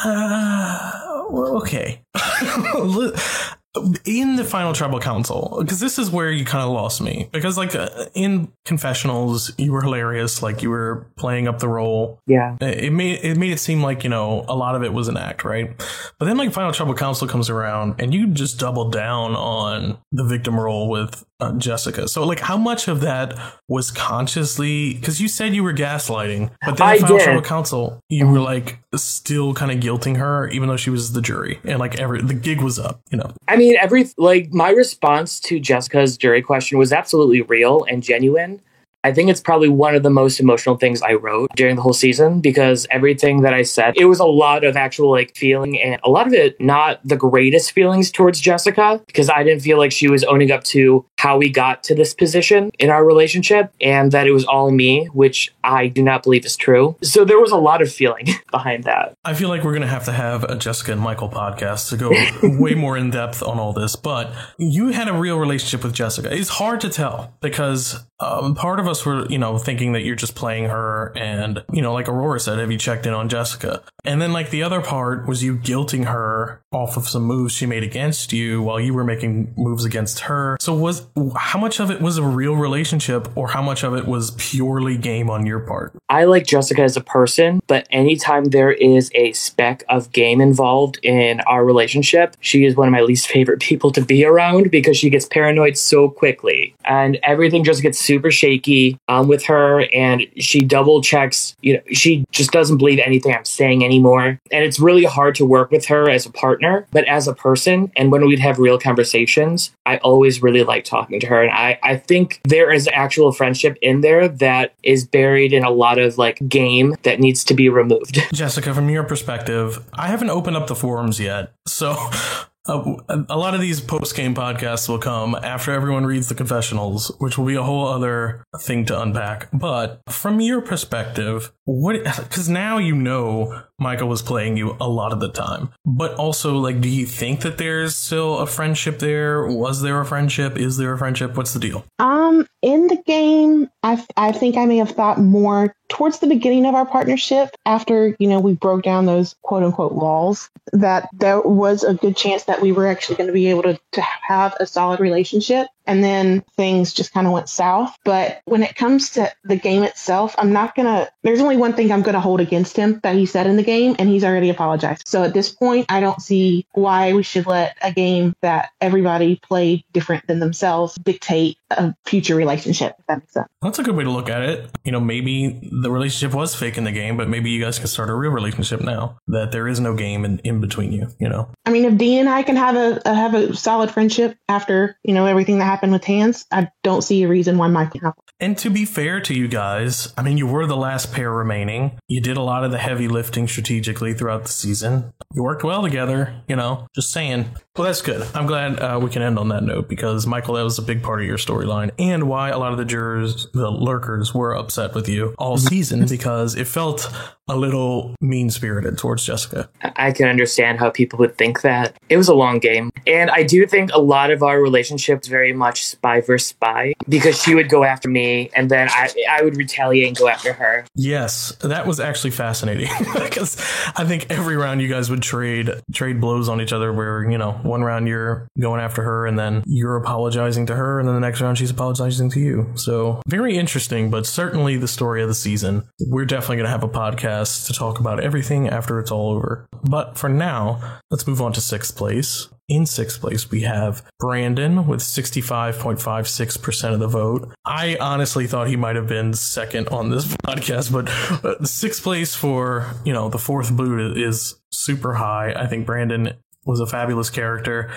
Uh, 0.04 1.24
well, 1.30 1.56
okay. 1.58 2.02
in 4.04 4.34
the 4.36 4.44
final 4.44 4.72
tribal 4.72 4.98
council 4.98 5.58
because 5.60 5.78
this 5.78 5.98
is 5.98 6.10
where 6.10 6.30
you 6.30 6.44
kind 6.44 6.64
of 6.64 6.70
lost 6.70 7.00
me. 7.00 7.28
Because 7.32 7.56
like 7.56 7.74
uh, 7.74 7.88
in 8.14 8.50
confessionals 8.64 9.52
you 9.58 9.72
were 9.72 9.82
hilarious 9.82 10.42
like 10.42 10.62
you 10.62 10.70
were 10.70 11.06
playing 11.16 11.46
up 11.46 11.60
the 11.60 11.68
role. 11.68 12.20
Yeah. 12.26 12.56
it 12.60 12.92
made 12.92 13.20
it 13.22 13.36
made 13.36 13.52
it 13.52 13.60
seem 13.60 13.82
like 13.82 14.02
you 14.02 14.10
know 14.10 14.44
a 14.48 14.56
lot 14.56 14.74
of 14.74 14.82
it 14.82 14.92
was 14.92 15.08
an 15.08 15.16
act 15.16 15.44
right? 15.44 15.70
But 16.18 16.26
then 16.26 16.36
like 16.36 16.52
final 16.52 16.72
tribal 16.72 16.94
council 16.94 17.28
comes 17.28 17.48
around 17.48 17.96
and 18.00 18.12
you 18.12 18.28
just 18.28 18.58
double 18.58 18.90
down 18.90 19.36
on 19.36 19.98
the 20.10 20.24
victim 20.24 20.58
role 20.58 20.88
with 20.88 21.24
uh, 21.40 21.52
jessica 21.52 22.08
so 22.08 22.24
like 22.24 22.40
how 22.40 22.56
much 22.56 22.88
of 22.88 23.00
that 23.00 23.38
was 23.68 23.90
consciously 23.90 24.94
because 24.94 25.20
you 25.20 25.28
said 25.28 25.54
you 25.54 25.62
were 25.62 25.72
gaslighting 25.72 26.50
but 26.64 26.76
then 26.76 26.86
I 26.86 26.94
in 26.94 27.00
final 27.00 27.18
did. 27.18 27.44
council 27.44 28.00
you 28.08 28.26
were 28.26 28.40
like 28.40 28.78
still 28.94 29.54
kind 29.54 29.70
of 29.70 29.78
guilting 29.78 30.16
her 30.16 30.48
even 30.48 30.68
though 30.68 30.76
she 30.76 30.90
was 30.90 31.12
the 31.12 31.22
jury 31.22 31.58
and 31.64 31.78
like 31.78 31.98
every 31.98 32.22
the 32.22 32.34
gig 32.34 32.60
was 32.60 32.78
up 32.78 33.00
you 33.10 33.18
know 33.18 33.32
I 33.50 33.56
mean, 33.56 33.76
every 33.80 34.06
like 34.16 34.52
my 34.52 34.70
response 34.70 35.40
to 35.40 35.58
Jessica's 35.58 36.16
jury 36.16 36.40
question 36.40 36.78
was 36.78 36.92
absolutely 36.92 37.42
real 37.42 37.84
and 37.90 38.00
genuine. 38.00 38.60
I 39.02 39.12
think 39.12 39.30
it's 39.30 39.40
probably 39.40 39.68
one 39.68 39.94
of 39.94 40.02
the 40.02 40.10
most 40.10 40.40
emotional 40.40 40.76
things 40.76 41.00
I 41.00 41.14
wrote 41.14 41.50
during 41.56 41.76
the 41.76 41.82
whole 41.82 41.94
season 41.94 42.40
because 42.40 42.86
everything 42.90 43.42
that 43.42 43.54
I 43.54 43.62
said, 43.62 43.94
it 43.96 44.04
was 44.04 44.20
a 44.20 44.26
lot 44.26 44.62
of 44.62 44.76
actual 44.76 45.10
like 45.10 45.34
feeling 45.36 45.80
and 45.80 46.00
a 46.04 46.10
lot 46.10 46.26
of 46.26 46.34
it 46.34 46.60
not 46.60 47.00
the 47.04 47.16
greatest 47.16 47.72
feelings 47.72 48.10
towards 48.10 48.40
Jessica 48.40 49.00
because 49.06 49.30
I 49.30 49.42
didn't 49.42 49.62
feel 49.62 49.78
like 49.78 49.92
she 49.92 50.08
was 50.08 50.22
owning 50.24 50.50
up 50.50 50.64
to 50.64 51.06
how 51.18 51.38
we 51.38 51.48
got 51.48 51.82
to 51.84 51.94
this 51.94 52.12
position 52.12 52.70
in 52.78 52.90
our 52.90 53.04
relationship 53.04 53.72
and 53.80 54.12
that 54.12 54.26
it 54.26 54.32
was 54.32 54.44
all 54.44 54.70
me, 54.70 55.06
which 55.06 55.52
I 55.64 55.88
do 55.88 56.02
not 56.02 56.22
believe 56.22 56.44
is 56.44 56.56
true. 56.56 56.96
So 57.02 57.24
there 57.24 57.40
was 57.40 57.52
a 57.52 57.56
lot 57.56 57.80
of 57.80 57.90
feeling 57.90 58.26
behind 58.50 58.84
that. 58.84 59.14
I 59.24 59.32
feel 59.34 59.48
like 59.48 59.64
we're 59.64 59.72
going 59.72 59.82
to 59.82 59.88
have 59.88 60.04
to 60.04 60.12
have 60.12 60.44
a 60.44 60.56
Jessica 60.56 60.92
and 60.92 61.00
Michael 61.00 61.30
podcast 61.30 61.88
to 61.88 61.96
go 61.96 62.10
way 62.60 62.74
more 62.74 62.98
in 62.98 63.10
depth 63.10 63.42
on 63.42 63.58
all 63.58 63.72
this. 63.72 63.96
But 63.96 64.32
you 64.58 64.88
had 64.88 65.08
a 65.08 65.14
real 65.14 65.38
relationship 65.38 65.84
with 65.84 65.94
Jessica. 65.94 66.34
It's 66.34 66.50
hard 66.50 66.80
to 66.82 66.90
tell 66.90 67.34
because 67.40 68.04
um, 68.20 68.54
part 68.54 68.78
of 68.78 68.86
us 68.90 69.06
were, 69.06 69.26
you 69.28 69.38
know, 69.38 69.58
thinking 69.58 69.92
that 69.92 70.02
you're 70.02 70.16
just 70.16 70.34
playing 70.34 70.64
her. 70.64 71.12
And, 71.16 71.64
you 71.72 71.82
know, 71.82 71.92
like 71.92 72.08
Aurora 72.08 72.40
said, 72.40 72.58
have 72.58 72.70
you 72.70 72.78
checked 72.78 73.06
in 73.06 73.14
on 73.14 73.28
Jessica? 73.28 73.82
And 74.04 74.20
then, 74.20 74.32
like, 74.32 74.50
the 74.50 74.62
other 74.62 74.80
part 74.80 75.26
was 75.26 75.42
you 75.42 75.56
guilting 75.56 76.06
her 76.06 76.62
off 76.72 76.96
of 76.96 77.08
some 77.08 77.22
moves 77.22 77.52
she 77.52 77.66
made 77.66 77.82
against 77.82 78.32
you 78.32 78.62
while 78.62 78.80
you 78.80 78.94
were 78.94 79.04
making 79.04 79.52
moves 79.56 79.84
against 79.84 80.20
her. 80.20 80.56
So, 80.60 80.74
was 80.74 81.06
how 81.36 81.58
much 81.58 81.80
of 81.80 81.90
it 81.90 82.00
was 82.00 82.16
a 82.16 82.22
real 82.22 82.56
relationship 82.56 83.28
or 83.36 83.48
how 83.48 83.62
much 83.62 83.82
of 83.82 83.94
it 83.94 84.06
was 84.06 84.30
purely 84.32 84.96
game 84.96 85.28
on 85.28 85.46
your 85.46 85.60
part? 85.60 85.92
I 86.08 86.24
like 86.24 86.46
Jessica 86.46 86.82
as 86.82 86.96
a 86.96 87.02
person, 87.02 87.60
but 87.66 87.86
anytime 87.90 88.44
there 88.44 88.72
is 88.72 89.10
a 89.14 89.32
speck 89.32 89.84
of 89.88 90.12
game 90.12 90.40
involved 90.40 90.98
in 91.02 91.40
our 91.42 91.64
relationship, 91.64 92.36
she 92.40 92.64
is 92.64 92.76
one 92.76 92.88
of 92.88 92.92
my 92.92 93.02
least 93.02 93.28
favorite 93.30 93.60
people 93.60 93.90
to 93.92 94.00
be 94.00 94.24
around 94.24 94.70
because 94.70 94.96
she 94.96 95.10
gets 95.10 95.26
paranoid 95.26 95.76
so 95.76 96.08
quickly 96.08 96.74
and 96.84 97.18
everything 97.22 97.64
just 97.64 97.82
gets 97.82 97.98
super 97.98 98.30
shaky 98.30 98.79
um, 99.08 99.28
with 99.28 99.44
her 99.44 99.86
and 99.92 100.26
she 100.38 100.60
double 100.60 101.02
checks, 101.02 101.56
you 101.60 101.74
know, 101.74 101.80
she 101.92 102.24
just 102.30 102.50
doesn't 102.50 102.78
believe 102.78 102.98
anything 102.98 103.34
I'm 103.34 103.44
saying 103.44 103.84
anymore. 103.84 104.38
And 104.50 104.64
it's 104.64 104.78
really 104.78 105.04
hard 105.04 105.34
to 105.36 105.44
work 105.44 105.70
with 105.70 105.86
her 105.86 106.08
as 106.08 106.26
a 106.26 106.32
partner, 106.32 106.86
but 106.90 107.04
as 107.06 107.28
a 107.28 107.34
person, 107.34 107.90
and 107.96 108.12
when 108.12 108.26
we'd 108.26 108.38
have 108.38 108.58
real 108.58 108.78
conversations, 108.78 109.72
I 109.86 109.98
always 109.98 110.42
really 110.42 110.62
like 110.62 110.84
talking 110.84 111.20
to 111.20 111.26
her. 111.26 111.42
And 111.42 111.52
I, 111.52 111.78
I 111.82 111.96
think 111.96 112.40
there 112.44 112.72
is 112.72 112.88
actual 112.92 113.32
friendship 113.32 113.76
in 113.82 114.00
there 114.00 114.28
that 114.28 114.74
is 114.82 115.06
buried 115.06 115.52
in 115.52 115.64
a 115.64 115.70
lot 115.70 115.98
of 115.98 116.18
like 116.18 116.38
game 116.48 116.96
that 117.02 117.20
needs 117.20 117.44
to 117.44 117.54
be 117.54 117.68
removed. 117.68 118.20
Jessica, 118.32 118.74
from 118.74 118.88
your 118.88 119.04
perspective, 119.04 119.84
I 119.94 120.08
haven't 120.08 120.30
opened 120.30 120.56
up 120.56 120.66
the 120.66 120.76
forums 120.76 121.20
yet. 121.20 121.52
So 121.66 121.96
a 122.66 123.36
lot 123.36 123.54
of 123.54 123.60
these 123.60 123.80
post 123.80 124.14
game 124.14 124.34
podcasts 124.34 124.88
will 124.88 124.98
come 124.98 125.34
after 125.34 125.72
everyone 125.72 126.04
reads 126.04 126.28
the 126.28 126.34
confessionals, 126.34 127.10
which 127.18 127.38
will 127.38 127.46
be 127.46 127.54
a 127.54 127.62
whole 127.62 127.88
other 127.88 128.44
thing 128.60 128.84
to 128.86 129.00
unpack. 129.00 129.48
But 129.52 130.02
from 130.08 130.40
your 130.40 130.60
perspective, 130.60 131.52
what, 131.64 132.04
because 132.04 132.48
now 132.48 132.78
you 132.78 132.94
know 132.94 133.62
Michael 133.80 134.08
was 134.08 134.22
playing 134.22 134.56
you 134.56 134.76
a 134.80 134.88
lot 134.88 135.12
of 135.12 135.20
the 135.20 135.30
time, 135.30 135.70
but 135.84 136.14
also, 136.14 136.58
like, 136.58 136.80
do 136.80 136.88
you 136.88 137.06
think 137.06 137.40
that 137.40 137.58
there's 137.58 137.96
still 137.96 138.38
a 138.38 138.46
friendship 138.46 138.98
there? 138.98 139.46
Was 139.46 139.80
there 139.82 140.00
a 140.00 140.04
friendship? 140.04 140.58
Is 140.58 140.76
there 140.76 140.92
a 140.92 140.98
friendship? 140.98 141.36
What's 141.36 141.54
the 141.54 141.60
deal? 141.60 141.84
Um, 141.98 142.46
in 142.62 142.88
the 142.88 143.02
game, 143.06 143.70
I, 143.82 144.04
I 144.16 144.32
think 144.32 144.56
I 144.56 144.66
may 144.66 144.76
have 144.76 144.90
thought 144.90 145.18
more 145.18 145.74
towards 145.88 146.18
the 146.18 146.26
beginning 146.26 146.66
of 146.66 146.74
our 146.74 146.86
partnership 146.86 147.50
after, 147.66 148.14
you 148.18 148.28
know, 148.28 148.38
we 148.38 148.54
broke 148.54 148.82
down 148.82 149.06
those 149.06 149.34
quote 149.42 149.62
unquote 149.62 149.92
walls 149.92 150.50
that 150.72 151.08
there 151.12 151.40
was 151.40 151.82
a 151.82 151.94
good 151.94 152.16
chance 152.16 152.44
that 152.44 152.60
we 152.60 152.72
were 152.72 152.86
actually 152.86 153.16
going 153.16 153.26
to 153.26 153.32
be 153.32 153.48
able 153.48 153.62
to, 153.62 153.78
to 153.92 154.00
have 154.00 154.54
a 154.60 154.66
solid 154.66 155.00
relationship. 155.00 155.66
And 155.90 156.04
then 156.04 156.44
things 156.56 156.94
just 156.94 157.12
kind 157.12 157.26
of 157.26 157.32
went 157.32 157.48
south. 157.48 157.96
But 158.04 158.42
when 158.44 158.62
it 158.62 158.76
comes 158.76 159.10
to 159.10 159.28
the 159.42 159.56
game 159.56 159.82
itself, 159.82 160.36
I'm 160.38 160.52
not 160.52 160.76
going 160.76 160.86
to, 160.86 161.10
there's 161.24 161.40
only 161.40 161.56
one 161.56 161.72
thing 161.72 161.90
I'm 161.90 162.02
going 162.02 162.14
to 162.14 162.20
hold 162.20 162.40
against 162.40 162.76
him 162.76 163.00
that 163.02 163.16
he 163.16 163.26
said 163.26 163.48
in 163.48 163.56
the 163.56 163.64
game, 163.64 163.96
and 163.98 164.08
he's 164.08 164.22
already 164.22 164.50
apologized. 164.50 165.02
So 165.08 165.24
at 165.24 165.34
this 165.34 165.50
point, 165.52 165.86
I 165.88 165.98
don't 165.98 166.22
see 166.22 166.64
why 166.74 167.12
we 167.12 167.24
should 167.24 167.46
let 167.46 167.76
a 167.82 167.92
game 167.92 168.34
that 168.40 168.70
everybody 168.80 169.40
played 169.42 169.82
different 169.92 170.28
than 170.28 170.38
themselves 170.38 170.94
dictate 170.94 171.58
a 171.70 171.94
future 172.04 172.34
relationship, 172.34 172.96
if 172.98 173.06
that 173.06 173.18
makes 173.18 173.32
sense. 173.32 173.48
That's 173.62 173.78
a 173.78 173.82
good 173.82 173.96
way 173.96 174.04
to 174.04 174.10
look 174.10 174.28
at 174.28 174.42
it. 174.42 174.70
You 174.84 174.92
know, 174.92 175.00
maybe 175.00 175.68
the 175.82 175.90
relationship 175.90 176.34
was 176.34 176.54
fake 176.54 176.78
in 176.78 176.84
the 176.84 176.92
game, 176.92 177.16
but 177.16 177.28
maybe 177.28 177.50
you 177.50 177.62
guys 177.62 177.78
can 177.78 177.88
start 177.88 178.10
a 178.10 178.14
real 178.14 178.32
relationship 178.32 178.80
now 178.80 179.18
that 179.28 179.52
there 179.52 179.68
is 179.68 179.80
no 179.80 179.94
game 179.94 180.24
in, 180.24 180.38
in 180.40 180.60
between 180.60 180.92
you, 180.92 181.08
you 181.18 181.28
know? 181.28 181.48
I 181.66 181.70
mean, 181.70 181.84
if 181.84 181.96
Dee 181.96 182.18
and 182.18 182.28
I 182.28 182.42
can 182.42 182.56
have 182.56 182.76
a, 182.76 183.00
a 183.04 183.14
have 183.14 183.34
a 183.34 183.54
solid 183.54 183.90
friendship 183.90 184.36
after, 184.48 184.96
you 185.04 185.14
know, 185.14 185.26
everything 185.26 185.58
that 185.58 185.64
happened 185.64 185.92
with 185.92 186.04
Hans, 186.04 186.46
I 186.50 186.70
don't 186.82 187.02
see 187.02 187.22
a 187.22 187.28
reason 187.28 187.58
why 187.58 187.68
Mike 187.68 187.92
can't. 187.92 188.14
And 188.40 188.56
to 188.58 188.70
be 188.70 188.84
fair 188.86 189.20
to 189.20 189.34
you 189.34 189.48
guys, 189.48 190.12
I 190.16 190.22
mean, 190.22 190.38
you 190.38 190.46
were 190.46 190.66
the 190.66 190.76
last 190.76 191.12
pair 191.12 191.30
remaining. 191.30 191.98
You 192.08 192.20
did 192.20 192.36
a 192.36 192.42
lot 192.42 192.64
of 192.64 192.70
the 192.70 192.78
heavy 192.78 193.06
lifting 193.06 193.46
strategically 193.46 194.14
throughout 194.14 194.44
the 194.44 194.52
season. 194.52 195.12
You 195.34 195.42
worked 195.42 195.62
well 195.62 195.82
together, 195.82 196.34
you 196.48 196.56
know, 196.56 196.86
just 196.94 197.12
saying. 197.12 197.50
Well, 197.76 197.86
that's 197.86 198.02
good. 198.02 198.26
I'm 198.34 198.46
glad 198.46 198.80
uh, 198.80 198.98
we 199.02 199.10
can 199.10 199.22
end 199.22 199.38
on 199.38 199.48
that 199.48 199.62
note 199.62 199.88
because, 199.88 200.26
Michael, 200.26 200.54
that 200.54 200.62
was 200.62 200.78
a 200.78 200.82
big 200.82 201.02
part 201.02 201.20
of 201.20 201.26
your 201.26 201.38
storyline 201.60 201.90
and 201.98 202.28
why 202.28 202.50
a 202.50 202.58
lot 202.58 202.72
of 202.72 202.78
the 202.78 202.84
jurors, 202.84 203.46
the 203.52 203.70
lurkers, 203.70 204.34
were 204.34 204.54
upset 204.54 204.94
with 204.94 205.08
you 205.08 205.34
all 205.38 205.58
season 205.58 206.06
because 206.08 206.54
it 206.54 206.66
felt 206.66 207.12
a 207.50 207.56
little 207.56 208.14
mean 208.20 208.50
spirited 208.50 208.98
towards 208.98 209.24
Jessica. 209.24 209.68
I 209.82 210.12
can 210.12 210.28
understand 210.28 210.78
how 210.78 210.90
people 210.90 211.18
would 211.18 211.36
think 211.36 211.62
that. 211.62 211.96
It 212.08 212.16
was 212.16 212.28
a 212.28 212.34
long 212.34 212.58
game. 212.58 212.90
And 213.06 213.30
I 213.30 213.42
do 213.42 213.66
think 213.66 213.90
a 213.92 214.00
lot 214.00 214.30
of 214.30 214.42
our 214.42 214.60
relationship 214.60 214.90
relationships 215.00 215.28
very 215.28 215.52
much 215.52 215.84
spy 215.84 216.20
versus 216.20 216.48
spy 216.48 216.94
because 217.08 217.40
she 217.40 217.54
would 217.54 217.68
go 217.68 217.84
after 217.84 218.08
me 218.08 218.50
and 218.54 218.70
then 218.70 218.88
I, 218.90 219.10
I 219.30 219.42
would 219.42 219.56
retaliate 219.56 220.08
and 220.08 220.16
go 220.16 220.28
after 220.28 220.52
her. 220.52 220.86
Yes, 220.94 221.54
that 221.60 221.86
was 221.86 222.00
actually 222.00 222.30
fascinating 222.30 222.88
because 223.14 223.56
I 223.96 224.04
think 224.04 224.26
every 224.30 224.56
round 224.56 224.80
you 224.80 224.88
guys 224.88 225.10
would 225.10 225.22
trade 225.22 225.70
trade 225.92 226.20
blows 226.20 226.48
on 226.48 226.60
each 226.60 226.72
other 226.72 226.92
where, 226.92 227.28
you 227.30 227.38
know, 227.38 227.52
one 227.62 227.82
round 227.82 228.08
you're 228.08 228.48
going 228.58 228.80
after 228.80 229.02
her 229.02 229.26
and 229.26 229.38
then 229.38 229.62
you're 229.66 229.96
apologizing 229.96 230.66
to 230.66 230.74
her 230.76 230.98
and 230.98 231.08
then 231.08 231.14
the 231.14 231.20
next 231.20 231.40
round 231.40 231.58
she's 231.58 231.70
apologizing 231.70 232.30
to 232.30 232.40
you. 232.40 232.72
So, 232.74 233.20
very 233.26 233.56
interesting, 233.56 234.10
but 234.10 234.26
certainly 234.26 234.76
the 234.76 234.88
story 234.88 235.22
of 235.22 235.28
the 235.28 235.34
season. 235.34 235.84
We're 236.06 236.24
definitely 236.24 236.56
going 236.56 236.66
to 236.66 236.70
have 236.70 236.84
a 236.84 236.88
podcast 236.88 237.39
to 237.44 237.72
talk 237.72 238.00
about 238.00 238.20
everything 238.20 238.68
after 238.68 238.98
it's 238.98 239.10
all 239.10 239.30
over. 239.32 239.66
But 239.82 240.18
for 240.18 240.28
now, 240.28 241.00
let's 241.10 241.26
move 241.26 241.40
on 241.40 241.52
to 241.54 241.60
sixth 241.60 241.96
place. 241.96 242.48
In 242.68 242.86
sixth 242.86 243.20
place, 243.20 243.50
we 243.50 243.62
have 243.62 244.08
Brandon 244.20 244.86
with 244.86 245.00
65.56% 245.00 246.92
of 246.92 247.00
the 247.00 247.08
vote. 247.08 247.52
I 247.64 247.96
honestly 248.00 248.46
thought 248.46 248.68
he 248.68 248.76
might 248.76 248.94
have 248.94 249.08
been 249.08 249.34
second 249.34 249.88
on 249.88 250.10
this 250.10 250.26
podcast, 250.46 250.92
but 250.92 251.08
uh, 251.44 251.64
sixth 251.64 252.02
place 252.02 252.36
for, 252.36 252.94
you 253.04 253.12
know, 253.12 253.28
the 253.28 253.38
fourth 253.38 253.76
boot 253.76 254.16
is 254.16 254.54
super 254.70 255.14
high. 255.14 255.52
I 255.52 255.66
think 255.66 255.84
Brandon 255.84 256.34
was 256.64 256.80
a 256.80 256.86
fabulous 256.86 257.30
character. 257.30 257.90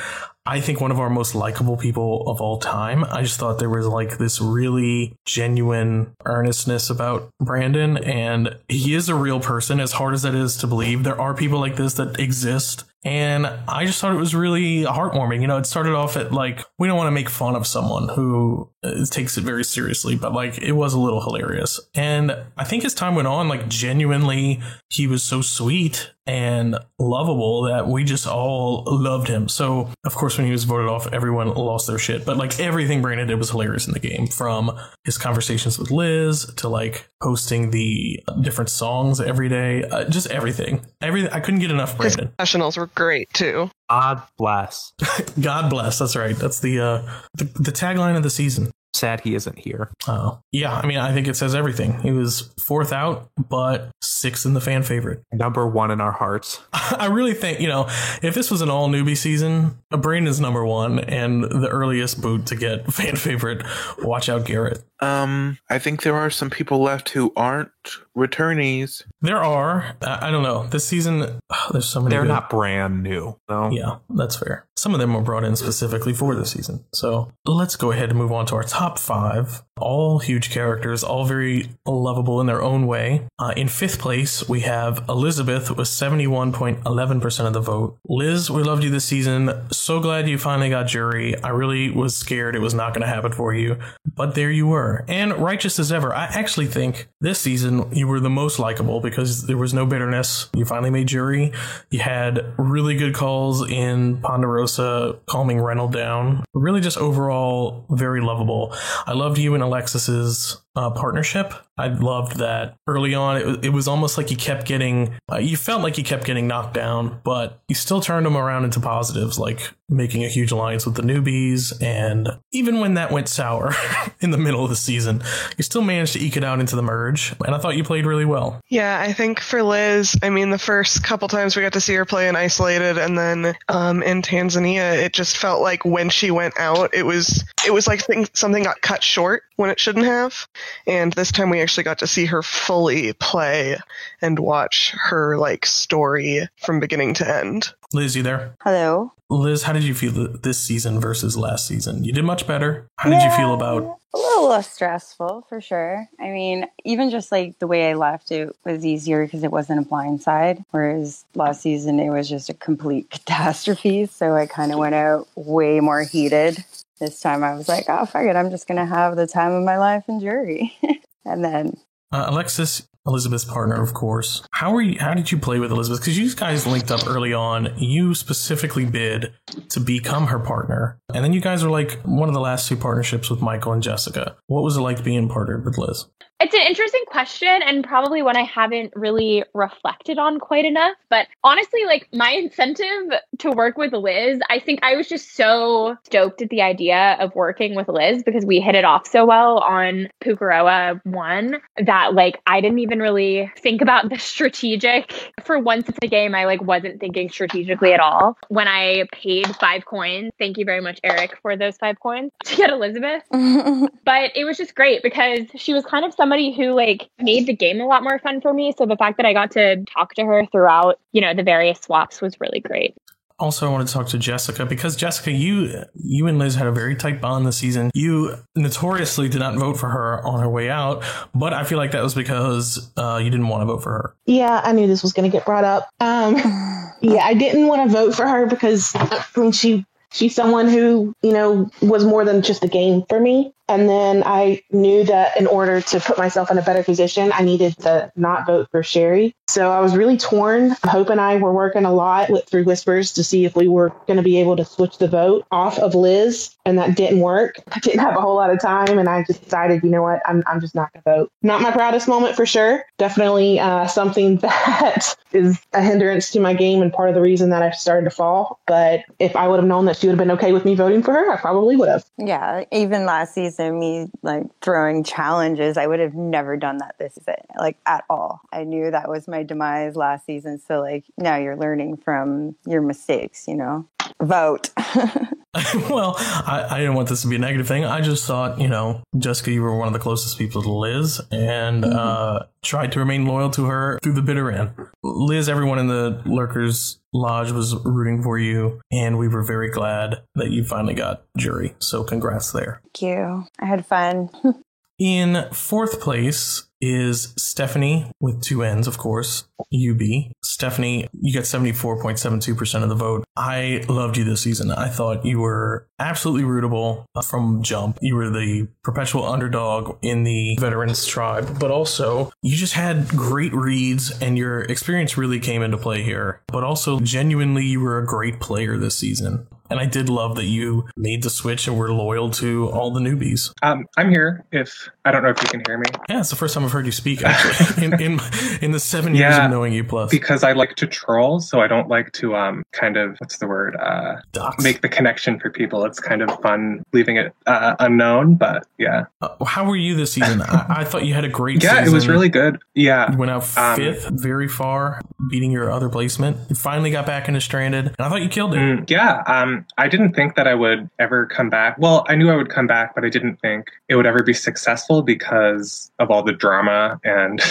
I 0.46 0.60
think 0.60 0.82
one 0.82 0.92
of 0.92 1.00
our 1.00 1.10
most 1.10 1.36
likable 1.36 1.78
people 1.78 2.30
of 2.30 2.42
all 2.42 2.58
time. 2.58 3.06
I 3.06 3.22
just 3.22 3.40
thought 3.40 3.60
there 3.60 3.70
was 3.70 3.88
like 3.88 4.18
this 4.18 4.42
really 4.42 5.16
genuine 5.26 6.16
earnestness 6.26 6.90
about 6.90 7.30
Brandon, 7.40 7.98
and 7.98 8.58
he 8.68 8.94
is 8.94 9.08
a 9.08 9.16
real 9.16 9.40
person, 9.40 9.80
as 9.80 9.94
hard 9.94 10.14
as 10.14 10.24
that 10.24 10.36
is 10.36 10.58
to 10.58 10.68
believe. 10.68 11.04
There 11.04 11.20
are 11.20 11.34
people 11.34 11.60
like 11.60 11.78
this 11.78 11.94
that 11.94 12.20
exist. 12.20 12.84
And 13.06 13.46
I 13.46 13.86
just 13.86 14.00
thought 14.00 14.14
it 14.14 14.18
was 14.18 14.34
really 14.34 14.84
heartwarming. 14.84 15.42
You 15.42 15.48
know, 15.48 15.58
it 15.58 15.66
started 15.66 15.94
off 15.94 16.16
at 16.16 16.32
like, 16.32 16.64
we 16.80 16.88
don't 16.88 16.96
want 16.96 17.08
to 17.08 17.12
make 17.12 17.30
fun 17.30 17.56
of 17.56 17.68
someone 17.68 18.08
who 18.08 18.70
uh, 18.82 19.06
takes 19.10 19.38
it 19.38 19.44
very 19.44 19.66
seriously, 19.66 20.16
but 20.16 20.32
like, 20.32 20.58
it 20.62 20.72
was 20.72 20.94
a 20.94 21.00
little 21.00 21.22
hilarious. 21.22 21.82
And 21.94 22.34
I 22.58 22.64
think 22.64 22.86
as 22.86 22.94
time 22.94 23.16
went 23.16 23.28
on, 23.28 23.50
like, 23.50 23.68
genuinely, 23.68 24.62
he 24.90 25.08
was 25.08 25.22
so 25.22 25.42
sweet 25.42 26.12
and 26.26 26.78
lovable 27.00 27.64
that 27.64 27.88
we 27.88 28.04
just 28.04 28.28
all 28.28 28.84
loved 28.88 29.28
him. 29.28 29.50
So, 29.50 29.90
of 30.06 30.16
course, 30.16 30.38
when 30.38 30.46
he 30.46 30.52
was 30.52 30.64
voted 30.64 30.88
off, 30.88 31.12
everyone 31.12 31.50
lost 31.50 31.88
their 31.88 32.00
shit. 32.00 32.26
But 32.26 32.38
like, 32.38 32.60
everything 32.60 33.02
Brandon 33.02 33.28
did 33.28 33.38
was 33.38 33.50
hilarious 33.50 33.88
in 33.88 33.94
the 33.94 34.00
game 34.00 34.28
from 34.28 34.78
his 35.04 35.18
conversations 35.18 35.78
with 35.78 35.92
Liz 35.92 36.46
to 36.58 36.70
like 36.70 37.08
posting 37.22 37.72
the 37.72 38.24
different 38.42 38.70
songs 38.70 39.20
every 39.20 39.50
day, 39.50 39.84
uh, 39.84 40.06
just 40.10 40.28
everything. 40.28 40.86
Everything. 41.02 41.32
I 41.32 41.40
couldn't 41.40 41.60
get 41.60 41.72
enough 41.72 41.98
Brandon. 41.98 42.30
Professionals 42.30 42.78
were 42.78 42.88
great 42.88 43.32
too. 43.34 43.70
God 43.90 44.22
bless. 44.38 44.94
God 45.42 45.70
bless. 45.70 46.00
That's 46.00 46.16
right. 46.16 46.36
That's 46.36 46.60
the 46.60 46.80
uh 46.80 47.12
the, 47.36 47.46
the 47.46 47.72
tagline 47.72 48.16
of 48.16 48.24
the 48.24 48.30
season. 48.30 48.72
Sad 48.94 49.22
he 49.22 49.36
isn't 49.36 49.58
here. 49.58 49.90
Oh. 50.08 50.40
Yeah, 50.52 50.74
I 50.74 50.86
mean, 50.86 50.98
I 51.00 51.14
think 51.14 51.28
it 51.28 51.36
says 51.36 51.56
everything. 51.56 52.00
He 52.02 52.12
was 52.12 52.54
fourth 52.60 52.94
out, 52.94 53.30
but 53.50 53.90
sixth 54.02 54.46
in 54.46 54.54
the 54.54 54.62
fan 54.62 54.84
favorite. 54.84 55.24
Number 55.32 55.68
one 55.68 55.92
in 55.92 56.00
our 56.00 56.12
hearts. 56.12 56.62
I 56.74 57.08
really 57.08 57.34
think, 57.34 57.60
you 57.60 57.68
know, 57.68 57.88
if 58.22 58.36
this 58.36 58.52
was 58.52 58.62
an 58.62 58.70
all 58.70 58.90
newbie 58.90 59.18
season, 59.18 59.78
Brain 59.90 60.28
is 60.28 60.40
number 60.40 60.66
one 60.66 61.00
and 61.00 61.44
the 61.44 61.70
earliest 61.70 62.22
boot 62.22 62.46
to 62.48 62.56
get 62.56 62.86
fan 62.94 63.16
favorite. 63.16 63.64
Watch 64.00 64.30
out, 64.30 64.46
Garrett. 64.46 64.84
Um, 65.00 65.58
I 65.70 65.80
think 65.80 66.04
there 66.04 66.16
are 66.16 66.30
some 66.30 66.50
people 66.50 66.82
left 66.82 67.10
who 67.10 67.34
aren't 67.36 67.72
returnees. 68.18 69.04
There 69.22 69.42
are. 69.44 69.96
I 70.02 70.28
I 70.28 70.32
don't 70.32 70.44
know. 70.44 70.68
This 70.68 70.86
season, 70.88 71.40
there's 71.72 71.88
so 71.88 72.00
many. 72.02 72.12
They're 72.12 72.24
good- 72.24 72.30
not 72.30 72.50
brand 72.50 73.04
new. 73.04 73.40
No. 73.50 73.70
Yeah, 73.72 73.98
that's 74.10 74.36
fair. 74.36 74.68
Some 74.78 74.94
of 74.94 75.00
them 75.00 75.14
were 75.14 75.22
brought 75.22 75.44
in 75.44 75.56
specifically 75.56 76.14
for 76.14 76.36
the 76.36 76.46
season. 76.46 76.84
So 76.94 77.32
let's 77.46 77.76
go 77.78 77.92
ahead 77.92 78.10
and 78.10 78.18
move 78.18 78.32
on 78.32 78.46
to 78.48 78.56
our 78.56 78.64
top 78.64 79.00
five. 79.00 79.64
All 79.78 80.20
huge 80.20 80.50
characters, 80.50 81.04
all 81.04 81.26
very 81.26 81.70
lovable 81.86 82.40
in 82.40 82.48
their 82.48 82.62
own 82.62 82.88
way. 82.88 83.28
Uh, 83.40 83.54
in 83.58 83.68
fifth 83.68 84.00
place, 84.00 84.48
we 84.48 84.62
have 84.62 85.06
Elizabeth 85.10 85.70
with 85.72 85.88
71.11% 85.88 87.46
of 87.46 87.54
the 87.54 87.60
vote. 87.60 87.98
Liz, 88.08 88.50
we 88.50 88.64
loved 88.64 88.84
you 88.84 88.90
this 88.90 89.06
season. 89.06 89.52
So 89.72 90.00
glad 90.00 90.30
you 90.30 90.38
finally 90.38 90.70
got 90.70 90.88
jury. 90.88 91.42
I 91.44 91.50
really 91.50 91.90
was 91.90 92.16
scared 92.16 92.56
it 92.56 92.60
was 92.60 92.74
not 92.74 92.94
going 92.94 93.02
to 93.02 93.08
happen 93.08 93.32
for 93.32 93.54
you, 93.54 93.78
but 94.16 94.36
there 94.36 94.52
you 94.52 94.68
were. 94.68 95.06
And 95.08 95.34
righteous 95.38 95.80
as 95.80 95.92
ever. 95.92 96.14
I 96.14 96.26
actually 96.26 96.68
think 96.68 97.08
this 97.22 97.40
season 97.40 97.92
you 97.92 98.08
were 98.08 98.20
the 98.20 98.30
most 98.30 98.60
likable 98.60 99.00
because 99.00 99.48
there 99.48 99.58
was 99.58 99.74
no 99.74 99.86
bitterness. 99.86 100.50
You 100.56 100.66
finally 100.66 100.90
made 100.90 101.08
jury. 101.08 101.52
You 101.90 102.00
had 102.00 102.54
really 102.58 102.96
good 102.96 103.14
calls 103.14 103.70
in 103.70 104.18
Ponderosa, 104.22 105.20
calming 105.26 105.60
Reynolds 105.60 105.96
down. 105.96 106.44
Really, 106.54 106.82
just 106.82 106.98
overall 106.98 107.86
very 107.90 108.22
lovable. 108.22 108.74
I 109.06 109.14
loved 109.14 109.38
you 109.38 109.54
and 109.54 109.63
Alexis's 109.64 110.63
uh, 110.76 110.92
partnership. 110.92 111.54
I 111.78 111.88
loved 111.88 112.38
that 112.38 112.76
early 112.88 113.16
on. 113.16 113.38
It, 113.38 113.66
it 113.66 113.70
was 113.70 113.88
almost 113.88 114.18
like 114.18 114.30
you 114.30 114.38
kept 114.38 114.66
getting, 114.66 115.14
uh, 115.32 115.38
you 115.38 115.58
felt 115.58 115.82
like 115.82 115.98
you 115.98 116.04
kept 116.04 116.26
getting 116.26 116.48
knocked 116.48 116.74
down, 116.74 117.20
but 117.24 117.60
you 117.68 117.76
still 117.76 118.00
turned 118.00 118.26
them 118.26 118.38
around 118.38 118.64
into 118.64 118.80
positives, 118.80 119.40
like 119.40 119.72
making 119.90 120.24
a 120.24 120.28
huge 120.28 120.52
alliance 120.52 120.86
with 120.86 120.96
the 120.96 121.02
newbies. 121.02 121.74
And 121.82 122.30
even 122.52 122.80
when 122.80 122.94
that 122.96 123.12
went 123.12 123.28
sour 123.28 123.74
in 124.22 124.32
the 124.32 124.38
middle 124.38 124.64
of 124.64 124.70
the 124.70 124.76
season, 124.76 125.24
you 125.58 125.64
still 125.64 125.82
managed 125.82 126.14
to 126.14 126.20
eke 126.20 126.38
it 126.38 126.44
out 126.44 126.60
into 126.60 126.76
the 126.76 126.84
merge. 126.84 127.34
And 127.44 127.56
I 127.56 127.58
thought 127.58 127.76
you 127.76 127.84
played 127.84 128.06
really 128.06 128.26
well. 128.26 128.62
Yeah, 128.70 129.00
I 129.00 129.14
think 129.14 129.40
for 129.40 129.64
Liz, 129.64 130.18
I 130.22 130.30
mean, 130.30 130.52
the 130.52 130.60
first 130.60 131.04
couple 131.04 131.28
times 131.28 131.56
we 131.56 131.64
got 131.64 131.74
to 131.74 131.82
see 131.82 131.96
her 131.96 132.06
play 132.06 132.28
in 132.28 132.36
Isolated, 132.36 132.98
and 132.98 133.18
then 133.18 133.56
um, 133.70 134.04
in 134.04 134.22
Tanzania, 134.22 134.96
it 134.96 135.14
just 135.14 135.38
felt 135.38 135.62
like 135.62 135.86
when 135.86 136.10
she 136.10 136.32
went 136.32 136.60
out, 136.60 136.94
it 136.94 137.04
was 137.04 137.44
it 137.66 137.72
was 137.72 137.88
like 137.88 138.02
something 138.34 138.64
got 138.64 138.82
cut 138.82 139.04
short 139.04 139.44
when 139.56 139.70
it 139.70 139.80
shouldn't 139.80 140.06
have. 140.06 140.48
And 140.88 141.14
this 141.14 141.32
time 141.32 141.50
we 141.50 141.62
actually 141.62 141.84
got 141.84 142.00
to 142.00 142.08
see 142.08 142.26
her 142.26 142.44
fully 142.44 143.14
play 143.14 143.78
and 144.22 144.40
watch 144.40 144.94
her 145.04 145.38
like 145.38 145.66
story 145.66 146.48
from 146.58 146.80
beginning 146.80 147.14
to 147.16 147.36
end. 147.38 147.74
Liz, 147.94 148.16
you 148.16 148.24
there? 148.24 148.56
Hello. 148.62 149.12
Liz, 149.30 149.64
how 149.64 149.74
did 149.74 149.84
you 149.84 149.94
feel 149.96 150.12
this 150.12 150.60
season 150.60 151.00
versus 151.00 151.36
last 151.38 151.68
season? 151.68 152.04
You 152.04 152.12
did 152.12 152.24
much 152.24 152.46
better. 152.46 152.88
How 152.98 153.10
did 153.10 153.22
you 153.24 153.32
feel 153.32 153.54
about 153.54 154.00
A 154.14 154.18
little 154.18 154.48
less 154.50 154.72
stressful 154.72 155.46
for 155.50 155.60
sure. 155.60 156.08
I 156.20 156.30
mean, 156.30 156.68
even 156.84 157.10
just 157.10 157.32
like 157.32 157.58
the 157.58 157.66
way 157.66 157.90
I 157.90 157.94
left, 157.96 158.32
it 158.32 158.56
was 158.64 158.86
easier 158.86 159.26
because 159.26 159.44
it 159.44 159.52
wasn't 159.52 159.80
a 159.80 159.88
blind 159.90 160.22
side. 160.22 160.64
Whereas 160.70 161.26
last 161.34 161.62
season, 161.62 162.00
it 162.00 162.10
was 162.10 162.30
just 162.30 162.50
a 162.50 162.54
complete 162.54 163.10
catastrophe. 163.12 164.06
So 164.06 164.36
I 164.36 164.46
kind 164.46 164.72
of 164.72 164.78
went 164.78 164.96
out 164.96 165.28
way 165.36 165.80
more 165.80 166.04
heated. 166.04 166.64
This 167.04 167.20
time 167.20 167.44
I 167.44 167.54
was 167.54 167.68
like, 167.68 167.86
oh, 167.90 168.06
fuck 168.06 168.24
it. 168.24 168.38
I'm 168.38 168.50
just 168.50 168.66
going 168.66 168.78
to 168.78 168.86
have 168.86 169.18
the 169.18 169.28
time 169.28 169.52
of 169.52 169.62
my 169.64 169.78
life 169.78 170.06
in 170.08 170.22
jury. 170.22 170.74
and 171.26 171.44
then 171.44 171.78
uh, 172.14 172.28
Alexis, 172.30 172.88
Elizabeth's 173.06 173.44
partner, 173.44 173.82
of 173.82 173.94
course? 173.94 174.42
How 174.52 174.72
were 174.72 174.82
you? 174.82 174.98
How 175.00 175.14
did 175.14 175.34
you 175.34 175.38
play 175.38 175.60
with 175.60 175.72
Elizabeth? 175.72 176.00
Because 176.00 176.18
you 176.18 176.34
guys 176.34 176.66
linked 176.66 176.92
up 176.92 177.06
early 177.06 177.34
on. 177.34 177.74
You 177.78 178.14
specifically 178.14 178.86
bid 178.86 179.34
to 179.70 179.82
become 179.82 180.28
her 180.28 180.40
partner, 180.40 180.98
and 181.14 181.26
then 181.26 181.34
you 181.34 181.42
guys 181.42 181.62
were 181.62 181.70
like 181.70 182.00
one 182.04 182.30
of 182.30 182.34
the 182.34 182.40
last 182.40 182.70
two 182.70 182.78
partnerships 182.78 183.30
with 183.30 183.42
Michael 183.42 183.74
and 183.74 183.84
Jessica. 183.84 184.38
What 184.48 184.64
was 184.64 184.78
it 184.78 184.82
like 184.82 185.04
being 185.04 185.28
partnered 185.28 185.66
with 185.66 185.78
Liz? 185.78 186.06
It's 186.44 186.54
an 186.54 186.62
interesting 186.62 187.04
question 187.08 187.62
and 187.64 187.86
probably 187.86 188.22
one 188.22 188.36
I 188.36 188.44
haven't 188.44 188.94
really 188.96 189.46
reflected 189.54 190.18
on 190.18 190.40
quite 190.40 190.66
enough. 190.66 190.98
But 191.10 191.28
honestly, 191.44 191.86
like 191.86 192.10
my 192.12 192.32
incentive 192.32 193.14
to 193.40 193.52
work 193.52 193.78
with 193.78 193.94
Liz, 193.94 194.42
I 194.50 194.60
think 194.60 194.82
I 194.84 194.96
was 194.96 195.08
just 195.08 195.36
so 195.36 195.96
stoked 196.04 196.42
at 196.42 196.50
the 196.50 196.62
idea 196.62 197.16
of 197.20 197.34
working 197.34 197.76
with 197.76 197.88
Liz 197.88 198.24
because 198.24 198.46
we 198.46 198.60
hit 198.60 198.76
it 198.76 198.84
off 198.84 199.08
so 199.08 199.26
well 199.26 199.60
on 199.60 200.10
Pukaroa 200.22 201.00
1 201.06 201.56
that 201.86 202.14
like 202.14 202.42
I 202.46 202.60
didn't 202.60 202.80
even 202.80 203.00
really 203.00 203.50
think 203.58 203.82
about 203.82 204.10
the 204.10 204.18
strategic. 204.18 205.34
For 205.46 205.58
once 205.58 205.88
in 205.88 205.96
the 206.02 206.10
game, 206.10 206.36
I 206.36 206.46
like 206.46 206.62
wasn't 206.62 207.00
thinking 207.00 207.30
strategically 207.30 207.94
at 207.94 208.02
all. 208.02 208.38
When 208.50 208.68
I 208.68 209.06
paid 209.14 209.48
five 209.56 209.86
coins, 209.86 210.32
thank 210.38 210.58
you 210.58 210.66
very 210.66 210.82
much, 210.82 211.00
Eric, 211.06 211.38
for 211.42 211.56
those 211.56 211.78
five 211.78 212.00
coins 212.02 212.32
to 212.44 212.56
get 212.58 212.70
Elizabeth 212.70 213.24
but 214.06 214.32
it 214.36 214.46
was 214.46 214.58
just 214.58 214.76
great 214.76 215.02
because 215.02 215.48
she 215.56 215.74
was 215.74 215.86
kind 215.86 216.06
of 216.06 216.14
somebody 216.34 216.56
who 216.56 216.74
like 216.74 217.10
made 217.20 217.46
the 217.46 217.56
game 217.56 217.80
a 217.80 217.86
lot 217.86 218.04
more 218.04 218.18
fun 218.20 218.42
for 218.42 218.54
me 218.54 218.74
so 218.76 218.86
the 218.86 218.96
fact 218.96 219.18
that 219.18 219.26
i 219.26 219.34
got 219.34 219.52
to 219.52 219.84
talk 219.86 220.14
to 220.16 220.24
her 220.24 220.46
throughout 220.52 221.00
you 221.12 221.22
know 221.22 221.34
the 221.34 221.44
various 221.44 221.80
swaps 221.80 222.22
was 222.22 222.40
really 222.40 222.60
great 222.60 222.96
Also, 223.40 223.68
I 223.68 223.72
wanted 223.72 223.88
to 223.88 223.94
talk 223.94 224.08
to 224.10 224.20
Jessica 224.20 224.66
because 224.66 224.96
Jessica, 224.96 225.32
you 225.32 225.84
you 225.96 226.28
and 226.28 226.38
Liz 226.38 226.56
had 226.56 226.68
a 226.68 226.72
very 226.72 226.96
tight 226.96 227.20
bond 227.20 227.46
this 227.46 227.58
season. 227.58 227.90
You 227.94 228.36
notoriously 228.56 229.28
did 229.28 229.40
not 229.40 229.58
vote 229.58 229.76
for 229.76 229.90
her 229.90 230.26
on 230.26 230.40
her 230.40 230.48
way 230.48 230.70
out, 230.70 231.04
but 231.34 231.52
I 231.52 231.64
feel 231.64 231.80
like 231.80 231.92
that 231.92 232.04
was 232.04 232.14
because 232.14 232.92
uh, 232.96 233.20
you 233.22 233.32
didn't 233.32 233.48
want 233.48 233.62
to 233.62 233.66
vote 233.66 233.82
for 233.82 233.92
her. 233.92 234.16
Yeah, 234.28 234.62
I 234.64 234.72
knew 234.72 234.86
this 234.88 235.02
was 235.02 235.14
going 235.14 235.30
to 235.30 235.36
get 235.36 235.46
brought 235.46 235.66
up. 235.66 235.90
Um, 236.00 236.36
yeah, 237.02 237.26
I 237.26 237.34
didn't 237.34 237.68
want 237.68 237.82
to 237.90 237.98
vote 237.98 238.16
for 238.16 238.28
her 238.28 238.46
because 238.46 238.96
I 238.96 239.26
mean 239.36 239.52
she 239.52 239.84
she's 240.12 240.36
someone 240.36 240.70
who 240.70 241.14
you 241.24 241.34
know 241.34 241.70
was 241.82 242.06
more 242.06 242.24
than 242.24 242.44
just 242.44 242.64
a 242.64 242.68
game 242.68 243.04
for 243.10 243.20
me. 243.20 243.52
And 243.70 243.88
then 243.88 244.24
I 244.26 244.62
knew 244.72 245.04
that 245.06 245.40
in 245.40 245.48
order 245.48 245.82
to 245.82 246.00
put 246.00 246.18
myself 246.18 246.52
in 246.52 246.58
a 246.58 246.62
better 246.62 246.84
position, 246.84 247.32
I 247.34 247.44
needed 247.44 247.78
to 247.80 248.12
not 248.16 248.46
vote 248.46 248.68
for 248.72 248.84
Sherry. 248.84 249.36
So 249.48 249.72
I 249.72 249.80
was 249.80 249.96
really 249.96 250.18
torn. 250.18 250.76
Hope 250.84 251.10
and 251.10 251.22
I 251.22 251.38
were 251.38 251.54
working 251.54 251.86
a 251.86 251.94
lot 251.94 252.30
with 252.30 252.44
Three 252.46 252.64
whispers 252.64 253.12
to 253.14 253.24
see 253.24 253.46
if 253.46 253.56
we 253.56 253.68
were 253.68 253.90
going 254.06 254.18
to 254.18 254.24
be 254.24 254.40
able 254.40 254.56
to 254.58 254.66
switch 254.66 254.98
the 254.98 255.08
vote 255.08 255.46
off 255.52 255.80
of 255.80 255.96
Liz, 255.96 256.56
and 256.66 256.78
that 256.78 256.96
didn't 256.96 257.20
work. 257.20 257.56
I 257.72 257.80
didn't 257.80 258.02
have 258.02 258.16
a 258.16 258.22
whole 258.22 258.36
lot 258.36 258.52
of 258.52 258.60
time, 258.60 259.00
and 259.00 259.10
I 259.10 259.24
just 259.24 259.44
decided, 259.44 259.84
you 259.84 259.90
know 259.90 260.04
what, 260.04 260.22
I'm 260.26 260.44
I'm 260.46 260.60
just 260.60 260.76
not 260.76 260.92
going 260.94 261.04
to 261.04 261.22
vote. 261.22 261.32
Not 261.42 261.62
my 261.62 261.72
proudest 261.72 262.08
moment 262.08 262.36
for 262.36 262.46
sure. 262.46 262.84
Definitely 262.98 263.60
uh, 263.60 263.88
something 263.88 264.38
that 264.42 265.16
is 265.32 265.60
a 265.74 265.82
hindrance 265.82 266.32
to 266.32 266.40
my 266.40 266.54
game 266.54 266.82
and 266.82 266.94
part 266.94 267.10
of 267.10 267.16
the 267.16 267.22
reason 267.22 267.50
that 267.50 267.64
I 267.64 267.72
started 267.72 268.06
to 268.06 268.16
fall. 268.16 268.60
But 268.68 269.02
if 269.20 269.36
I 269.36 269.48
would 269.48 269.58
have 269.58 269.68
known 269.68 269.86
that 269.86 269.98
she 269.98 270.08
would 270.08 270.14
have 270.14 270.28
been 270.28 270.36
okay 270.36 270.52
with 270.52 270.66
me 270.66 270.76
voting 270.76 271.02
for 271.02 271.14
her, 271.14 271.32
I 271.32 271.38
probably 271.38 271.76
would 271.76 271.90
have. 271.90 272.06
Yeah, 272.18 272.66
even 272.72 273.06
last 273.06 273.34
season, 273.34 273.53
me 273.60 274.10
like 274.22 274.44
throwing 274.62 275.04
challenges, 275.04 275.78
I 275.78 275.88
would 275.88 276.00
have 276.00 276.14
never 276.14 276.58
done 276.58 276.78
that 276.78 276.96
this 277.00 277.18
season, 277.18 277.36
like 277.58 277.78
at 277.86 278.04
all. 278.10 278.42
I 278.52 278.64
knew 278.64 278.92
that 278.92 279.10
was 279.10 279.28
my 279.28 279.44
demise 279.44 279.96
last 279.96 280.26
season. 280.26 280.60
So, 280.60 280.82
like, 280.82 281.06
now 281.18 281.38
you're 281.38 281.58
learning 281.58 281.98
from 281.98 282.56
your 282.66 282.82
mistakes, 282.82 283.48
you 283.48 283.56
know? 283.56 283.88
Vote. 284.22 284.70
well, 285.90 286.16
I, 286.18 286.66
I 286.70 286.78
didn't 286.80 286.96
want 286.96 287.10
this 287.10 287.22
to 287.22 287.28
be 287.28 287.36
a 287.36 287.40
negative 287.40 287.68
thing. 287.68 287.86
I 287.86 288.02
just 288.02 288.26
thought, 288.26 288.60
you 288.60 288.68
know, 288.68 289.04
Jessica, 289.18 289.52
you 289.52 289.62
were 289.62 289.78
one 289.78 289.88
of 289.88 289.94
the 289.94 290.00
closest 290.00 290.38
people 290.40 290.64
to 290.64 290.72
Liz 290.72 291.22
and 291.32 291.86
uh, 291.86 292.46
tried 292.64 292.92
to 292.94 293.00
remain 293.00 293.26
loyal 293.26 293.52
to 293.52 293.66
her 293.66 294.00
through 294.02 294.14
the 294.14 294.24
bitter 294.24 294.52
end. 294.52 294.72
Liz, 295.04 295.48
everyone 295.48 295.78
in 295.78 295.88
the 295.88 296.22
Lurkers 296.26 297.00
Lodge 297.14 297.52
was 297.52 297.76
rooting 297.86 298.24
for 298.24 298.40
you, 298.40 298.82
and 298.92 299.20
we 299.20 299.28
were 299.28 299.44
very 299.44 299.70
glad 299.70 300.24
that 300.34 300.50
you 300.50 300.64
finally 300.64 300.96
got 300.96 301.24
jury. 301.38 301.76
So, 301.78 302.04
congrats 302.04 302.52
there. 302.52 302.82
Thank 302.84 303.02
you. 303.04 303.46
I 303.60 303.66
had 303.66 303.86
fun. 303.86 304.30
In 305.00 305.48
fourth 305.52 306.00
place 306.00 306.68
is 306.84 307.34
Stephanie 307.38 308.12
with 308.20 308.42
two 308.42 308.62
N's, 308.62 308.88
of 308.88 308.98
course, 308.98 309.46
UB. 309.74 310.02
Stephanie, 310.44 311.08
you 311.22 311.34
got 311.34 311.44
74.72% 311.44 312.84
of 312.84 312.90
the 312.90 312.96
vote. 312.96 313.24
I 313.38 313.86
loved 313.88 314.18
you 314.18 314.26
this 314.26 314.42
season. 314.42 314.70
I 314.70 314.90
thought 314.90 315.26
you 315.26 315.40
were 315.40 315.88
absolutely 315.98 316.44
rootable 316.44 317.06
uh, 317.16 317.22
from 317.22 317.64
jump. 317.64 318.00
You 318.02 318.16
were 318.16 318.30
the 318.30 318.68
perpetual 318.84 319.24
underdog 319.24 319.98
in 320.02 320.24
the 320.24 320.58
veterans 320.60 321.06
tribe, 321.06 321.58
but 321.58 321.72
also 321.72 322.32
you 322.42 322.58
just 322.58 322.74
had 322.74 323.08
great 323.08 323.54
reads 323.54 324.12
and 324.22 324.38
your 324.38 324.62
experience 324.64 325.18
really 325.18 325.40
came 325.40 325.62
into 325.62 325.78
play 325.78 326.04
here. 326.04 326.42
But 326.48 326.66
also, 326.66 327.00
genuinely, 327.00 327.66
you 327.66 327.80
were 327.80 327.98
a 327.98 328.06
great 328.06 328.42
player 328.42 328.78
this 328.78 328.98
season. 328.98 329.48
And 329.74 329.80
I 329.80 329.86
did 329.88 330.08
love 330.08 330.36
that 330.36 330.46
you 330.46 330.88
made 330.96 331.24
the 331.24 331.32
switch 331.32 331.68
and 331.68 331.76
were 331.76 331.92
loyal 331.92 332.30
to 332.30 332.70
all 332.70 332.92
the 332.92 333.00
newbies. 333.00 333.52
Um, 333.64 333.88
I'm 333.98 334.12
here. 334.12 334.46
If 334.52 334.88
I 335.04 335.12
don't 335.12 335.24
know 335.24 335.30
if 335.30 335.42
you 335.42 335.50
can 335.50 335.64
hear 335.66 335.80
me. 335.80 335.86
Yeah, 336.08 336.20
it's 336.20 336.30
the 336.30 336.36
first 336.36 336.54
time 336.54 336.64
I've 336.64 336.72
heard 336.72 336.86
you 336.86 336.92
speak 336.92 337.24
actually 337.24 337.84
in 337.86 337.94
in, 338.00 338.20
in 338.62 338.72
the 338.72 338.80
seven 338.80 339.16
years 339.16 339.32
Yeah. 339.36 339.46
of 339.46 339.52
knowing 339.52 339.74
you 339.74 339.84
plus. 339.84 340.12
Because 340.12 340.44
I 340.44 340.52
like 340.52 340.76
to 340.76 340.86
troll, 340.86 341.40
so 341.40 341.60
I 341.60 341.66
don't 341.68 341.88
like 341.90 342.12
to 342.14 342.36
um 342.36 342.62
kind 342.72 342.98
of 342.98 343.16
what's 343.18 343.40
the 343.40 343.48
word 343.48 343.76
uh 343.78 344.18
make 344.62 344.82
the 344.84 344.90
connection 344.90 345.40
for 345.40 345.50
people. 345.50 345.84
It's 345.86 346.00
kind 346.00 346.22
of 346.22 346.30
fun 346.42 346.84
leaving 346.94 347.18
it 347.18 347.34
uh, 347.48 347.76
unknown, 347.80 348.36
but 348.36 348.68
yeah. 348.78 349.06
Uh, 349.22 349.44
how 349.44 349.66
were 349.66 349.76
you 349.76 349.96
this 349.96 350.14
season? 350.14 350.44
I, 350.44 350.66
I 350.82 350.84
thought 350.84 351.04
you 351.04 351.16
had 351.16 351.26
a 351.26 351.30
great 351.30 351.64
Yeah, 351.64 351.72
season. 351.80 351.88
it 351.88 351.92
was 351.92 352.08
really 352.08 352.30
good. 352.30 352.60
Yeah, 352.76 353.12
You 353.12 353.18
went 353.18 353.32
out 353.32 353.58
Um, 353.58 353.76
fifth, 353.76 354.08
very 354.12 354.48
far, 354.48 355.02
beating 355.32 355.50
your 355.52 355.72
other 355.72 355.90
placement. 355.90 356.38
You 356.50 356.56
finally 356.56 356.92
got 356.92 357.08
back 357.08 357.28
into 357.28 357.42
stranded, 357.42 357.88
and 357.88 357.96
I 358.00 358.10
thought 358.10 358.22
you 358.22 358.30
killed 358.30 358.54
it. 358.54 358.58
Mm, 358.58 358.90
yeah, 358.90 359.24
um, 359.26 359.63
I 359.78 359.88
didn't 359.88 360.14
think 360.14 360.36
that 360.36 360.48
I 360.48 360.56
would 360.56 360.90
ever 361.00 361.26
come 361.26 361.50
back. 361.50 361.78
Well, 361.78 362.06
I 362.08 362.16
knew 362.16 362.30
I 362.30 362.36
would 362.36 362.50
come 362.50 362.68
back, 362.68 362.96
but 362.96 363.06
I 363.06 363.10
didn't 363.10 363.38
think 363.38 363.72
it 363.90 363.96
would 363.96 364.06
ever 364.06 364.24
be 364.24 364.34
successful 364.34 365.02
because 365.02 365.92
of 366.00 366.12
all 366.12 366.24
the 366.24 366.32
drama 366.32 367.00
and 367.04 367.42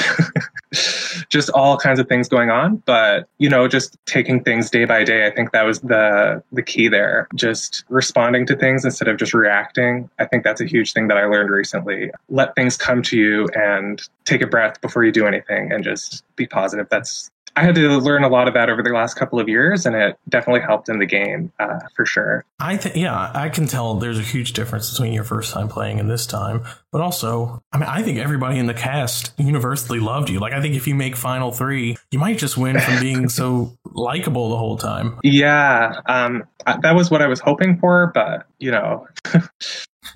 just 1.28 1.50
all 1.50 1.76
kinds 1.76 1.98
of 1.98 2.08
things 2.08 2.28
going 2.28 2.50
on. 2.50 2.76
But 2.86 3.28
you 3.38 3.48
know, 3.48 3.68
just 3.68 3.96
taking 4.06 4.42
things 4.42 4.70
day 4.70 4.84
by 4.84 5.04
day, 5.04 5.26
I 5.26 5.30
think 5.30 5.52
that 5.52 5.64
was 5.64 5.80
the 5.80 6.42
the 6.52 6.62
key 6.62 6.88
there. 6.88 7.28
Just 7.34 7.84
responding 7.88 8.46
to 8.46 8.56
things 8.56 8.84
instead 8.84 9.08
of 9.08 9.16
just 9.16 9.34
reacting. 9.34 10.08
I 10.18 10.24
think 10.24 10.44
that's 10.44 10.60
a 10.60 10.66
huge 10.66 10.92
thing 10.92 11.08
that 11.08 11.18
I 11.18 11.24
learned 11.24 11.50
recently. 11.50 12.10
Let 12.28 12.54
things 12.54 12.76
come 12.76 13.02
to 13.02 13.16
you 13.16 13.48
and 13.54 14.02
take 14.24 14.42
a 14.42 14.46
breath 14.46 14.80
before 14.80 15.04
you 15.04 15.12
do 15.12 15.26
anything, 15.26 15.72
and 15.72 15.84
just 15.84 16.24
be 16.36 16.46
positive. 16.46 16.88
That's 16.88 17.30
I 17.54 17.64
had 17.64 17.74
to 17.74 17.98
learn 17.98 18.24
a 18.24 18.28
lot 18.28 18.48
of 18.48 18.54
that 18.54 18.70
over 18.70 18.82
the 18.82 18.90
last 18.90 19.14
couple 19.14 19.38
of 19.38 19.48
years, 19.48 19.84
and 19.84 19.94
it 19.94 20.18
definitely 20.28 20.62
helped 20.62 20.88
in 20.88 20.98
the 20.98 21.06
game 21.06 21.52
uh, 21.58 21.80
for 21.94 22.06
sure. 22.06 22.44
I 22.58 22.76
think, 22.76 22.96
yeah, 22.96 23.30
I 23.34 23.50
can 23.50 23.66
tell 23.66 23.94
there's 23.94 24.18
a 24.18 24.22
huge 24.22 24.54
difference 24.54 24.90
between 24.90 25.12
your 25.12 25.24
first 25.24 25.52
time 25.52 25.68
playing 25.68 26.00
and 26.00 26.10
this 26.10 26.26
time. 26.26 26.64
But 26.90 27.02
also, 27.02 27.62
I 27.72 27.78
mean, 27.78 27.88
I 27.88 28.02
think 28.02 28.18
everybody 28.18 28.58
in 28.58 28.66
the 28.66 28.74
cast 28.74 29.32
universally 29.38 30.00
loved 30.00 30.30
you. 30.30 30.40
Like, 30.40 30.54
I 30.54 30.62
think 30.62 30.74
if 30.74 30.86
you 30.86 30.94
make 30.94 31.14
Final 31.14 31.52
Three, 31.52 31.96
you 32.10 32.18
might 32.18 32.38
just 32.38 32.56
win 32.56 32.78
from 32.78 33.00
being 33.00 33.28
so 33.28 33.76
likable 33.84 34.50
the 34.50 34.56
whole 34.56 34.78
time. 34.78 35.18
Yeah, 35.22 36.00
um, 36.06 36.44
that 36.64 36.94
was 36.94 37.10
what 37.10 37.20
I 37.20 37.26
was 37.26 37.40
hoping 37.40 37.78
for, 37.78 38.10
but 38.14 38.46
you 38.58 38.70
know. 38.70 39.06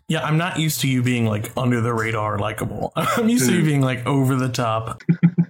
Yeah, 0.08 0.24
I'm 0.24 0.36
not 0.36 0.58
used 0.58 0.80
to 0.82 0.88
you 0.88 1.02
being 1.02 1.26
like 1.26 1.50
under 1.56 1.80
the 1.80 1.92
radar 1.92 2.38
likable. 2.38 2.92
I'm 2.96 3.28
used 3.28 3.48
to 3.48 3.56
you 3.56 3.64
being 3.64 3.80
like 3.80 4.06
over 4.06 4.36
the 4.36 4.48
top 4.48 5.02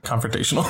confrontational. 0.06 0.64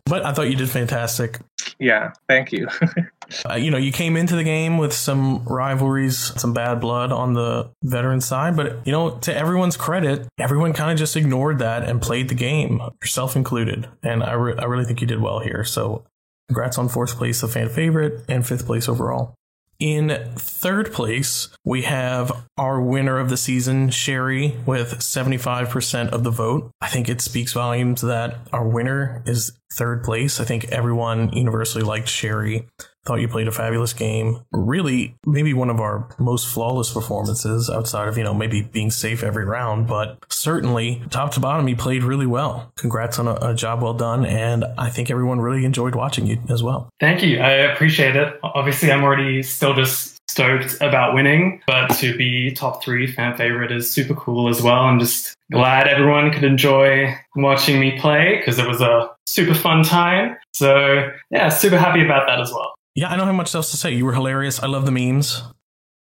but 0.04 0.24
I 0.24 0.32
thought 0.32 0.48
you 0.50 0.56
did 0.56 0.70
fantastic. 0.70 1.40
Yeah, 1.78 2.12
thank 2.28 2.52
you. 2.52 2.68
uh, 3.50 3.54
you 3.54 3.70
know, 3.70 3.78
you 3.78 3.92
came 3.92 4.16
into 4.16 4.36
the 4.36 4.44
game 4.44 4.78
with 4.78 4.92
some 4.92 5.44
rivalries, 5.44 6.32
some 6.40 6.52
bad 6.52 6.80
blood 6.80 7.12
on 7.12 7.32
the 7.32 7.70
veteran 7.82 8.20
side, 8.20 8.56
but 8.56 8.86
you 8.86 8.92
know, 8.92 9.18
to 9.18 9.36
everyone's 9.36 9.76
credit, 9.76 10.28
everyone 10.38 10.72
kind 10.72 10.92
of 10.92 10.98
just 10.98 11.16
ignored 11.16 11.58
that 11.58 11.88
and 11.88 12.00
played 12.00 12.28
the 12.28 12.34
game, 12.34 12.80
yourself 13.02 13.36
included. 13.36 13.88
And 14.02 14.22
I, 14.22 14.32
re- 14.34 14.56
I 14.58 14.64
really 14.64 14.84
think 14.84 15.00
you 15.00 15.06
did 15.06 15.20
well 15.20 15.40
here. 15.40 15.64
So 15.64 16.04
congrats 16.48 16.78
on 16.78 16.88
fourth 16.88 17.16
place, 17.16 17.42
a 17.42 17.48
fan 17.48 17.68
favorite, 17.68 18.24
and 18.28 18.46
fifth 18.46 18.66
place 18.66 18.88
overall. 18.88 19.34
In 19.78 20.32
third 20.36 20.92
place, 20.92 21.48
we 21.64 21.82
have 21.82 22.44
our 22.56 22.80
winner 22.80 23.18
of 23.18 23.28
the 23.28 23.36
season, 23.36 23.90
Sherry, 23.90 24.56
with 24.64 25.00
75% 25.00 26.08
of 26.10 26.24
the 26.24 26.30
vote. 26.30 26.70
I 26.80 26.88
think 26.88 27.08
it 27.08 27.20
speaks 27.20 27.52
volumes 27.52 28.00
that 28.00 28.38
our 28.52 28.66
winner 28.66 29.22
is 29.26 29.52
third 29.72 30.02
place. 30.02 30.40
I 30.40 30.44
think 30.44 30.66
everyone 30.66 31.32
universally 31.32 31.84
liked 31.84 32.08
Sherry. 32.08 32.66
Thought 33.04 33.20
you 33.20 33.28
played 33.28 33.46
a 33.46 33.52
fabulous 33.52 33.92
game. 33.92 34.40
Really, 34.50 35.14
maybe 35.24 35.54
one 35.54 35.70
of 35.70 35.78
our 35.78 36.08
most 36.18 36.48
flawless 36.48 36.92
performances 36.92 37.70
outside 37.70 38.08
of, 38.08 38.18
you 38.18 38.24
know, 38.24 38.34
maybe 38.34 38.62
being 38.62 38.90
safe 38.90 39.22
every 39.22 39.44
round, 39.44 39.86
but 39.86 40.18
certainly 40.28 41.02
top 41.10 41.30
to 41.34 41.40
bottom, 41.40 41.68
you 41.68 41.76
played 41.76 42.02
really 42.02 42.26
well. 42.26 42.72
Congrats 42.76 43.20
on 43.20 43.28
a, 43.28 43.34
a 43.34 43.54
job 43.54 43.80
well 43.80 43.94
done. 43.94 44.26
And 44.26 44.64
I 44.76 44.90
think 44.90 45.08
everyone 45.08 45.40
really 45.40 45.64
enjoyed 45.64 45.94
watching 45.94 46.26
you 46.26 46.42
as 46.48 46.64
well. 46.64 46.90
Thank 46.98 47.22
you. 47.22 47.38
I 47.38 47.50
appreciate 47.50 48.16
it. 48.16 48.40
Obviously, 48.42 48.90
I'm 48.90 49.04
already 49.04 49.40
still 49.44 49.74
just 49.74 50.16
stoked 50.28 50.76
about 50.80 51.14
winning, 51.14 51.62
but 51.66 51.86
to 51.88 52.16
be 52.16 52.50
top 52.50 52.82
three 52.82 53.06
fan 53.06 53.36
favorite 53.36 53.70
is 53.70 53.88
super 53.88 54.14
cool 54.14 54.48
as 54.48 54.60
well. 54.60 54.80
I'm 54.80 54.98
just 54.98 55.34
glad 55.52 55.86
everyone 55.86 56.32
could 56.32 56.44
enjoy 56.44 57.16
watching 57.36 57.78
me 57.78 57.98
play 58.00 58.36
because 58.38 58.58
it 58.58 58.66
was 58.66 58.80
a 58.80 59.10
super 59.26 59.54
fun 59.54 59.82
time. 59.82 60.36
So 60.52 61.10
yeah, 61.30 61.48
super 61.48 61.78
happy 61.78 62.04
about 62.04 62.26
that 62.26 62.40
as 62.40 62.50
well. 62.50 62.74
Yeah, 62.94 63.12
I 63.12 63.16
don't 63.16 63.26
have 63.26 63.34
much 63.36 63.54
else 63.54 63.70
to 63.72 63.76
say. 63.76 63.92
You 63.92 64.06
were 64.06 64.14
hilarious. 64.14 64.62
I 64.62 64.66
love 64.66 64.86
the 64.86 64.92
memes, 64.92 65.42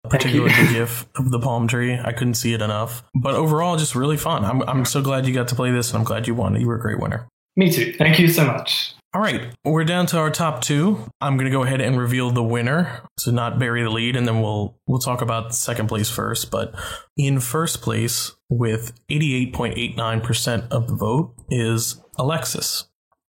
particularly 0.09 0.53
the 0.67 0.73
gif 0.73 1.07
of 1.15 1.31
the 1.31 1.39
palm 1.39 1.67
tree. 1.67 1.99
I 1.99 2.11
couldn't 2.11 2.35
see 2.35 2.53
it 2.53 2.61
enough. 2.61 3.03
But 3.15 3.33
overall, 3.33 3.77
just 3.77 3.95
really 3.95 4.17
fun. 4.17 4.45
I'm, 4.45 4.61
I'm 4.63 4.85
so 4.85 5.01
glad 5.01 5.25
you 5.25 5.33
got 5.33 5.47
to 5.47 5.55
play 5.55 5.71
this, 5.71 5.89
and 5.89 5.97
I'm 5.97 6.03
glad 6.03 6.27
you 6.27 6.35
won. 6.35 6.59
You 6.59 6.67
were 6.67 6.75
a 6.75 6.79
great 6.79 6.99
winner. 6.99 7.27
Me 7.55 7.71
too. 7.71 7.93
Thank 7.93 8.19
you 8.19 8.27
so 8.27 8.45
much. 8.45 8.93
All 9.15 9.21
right, 9.21 9.53
we're 9.63 9.83
down 9.83 10.07
to 10.07 10.17
our 10.17 10.31
top 10.31 10.61
two. 10.61 11.07
I'm 11.21 11.37
going 11.37 11.45
to 11.45 11.51
go 11.55 11.63
ahead 11.63 11.81
and 11.81 11.99
reveal 11.99 12.31
the 12.31 12.41
winner 12.41 13.03
to 13.19 13.31
not 13.31 13.59
bury 13.59 13.83
the 13.83 13.91
lead, 13.91 14.15
and 14.15 14.27
then 14.27 14.41
we'll 14.41 14.75
we'll 14.87 14.99
talk 14.99 15.21
about 15.21 15.53
second 15.53 15.87
place 15.87 16.09
first. 16.09 16.49
But 16.49 16.73
in 17.15 17.39
first 17.39 17.83
place, 17.83 18.31
with 18.49 18.91
88.89% 19.11 20.71
of 20.71 20.87
the 20.87 20.95
vote, 20.95 21.35
is 21.51 22.01
Alexis. 22.17 22.85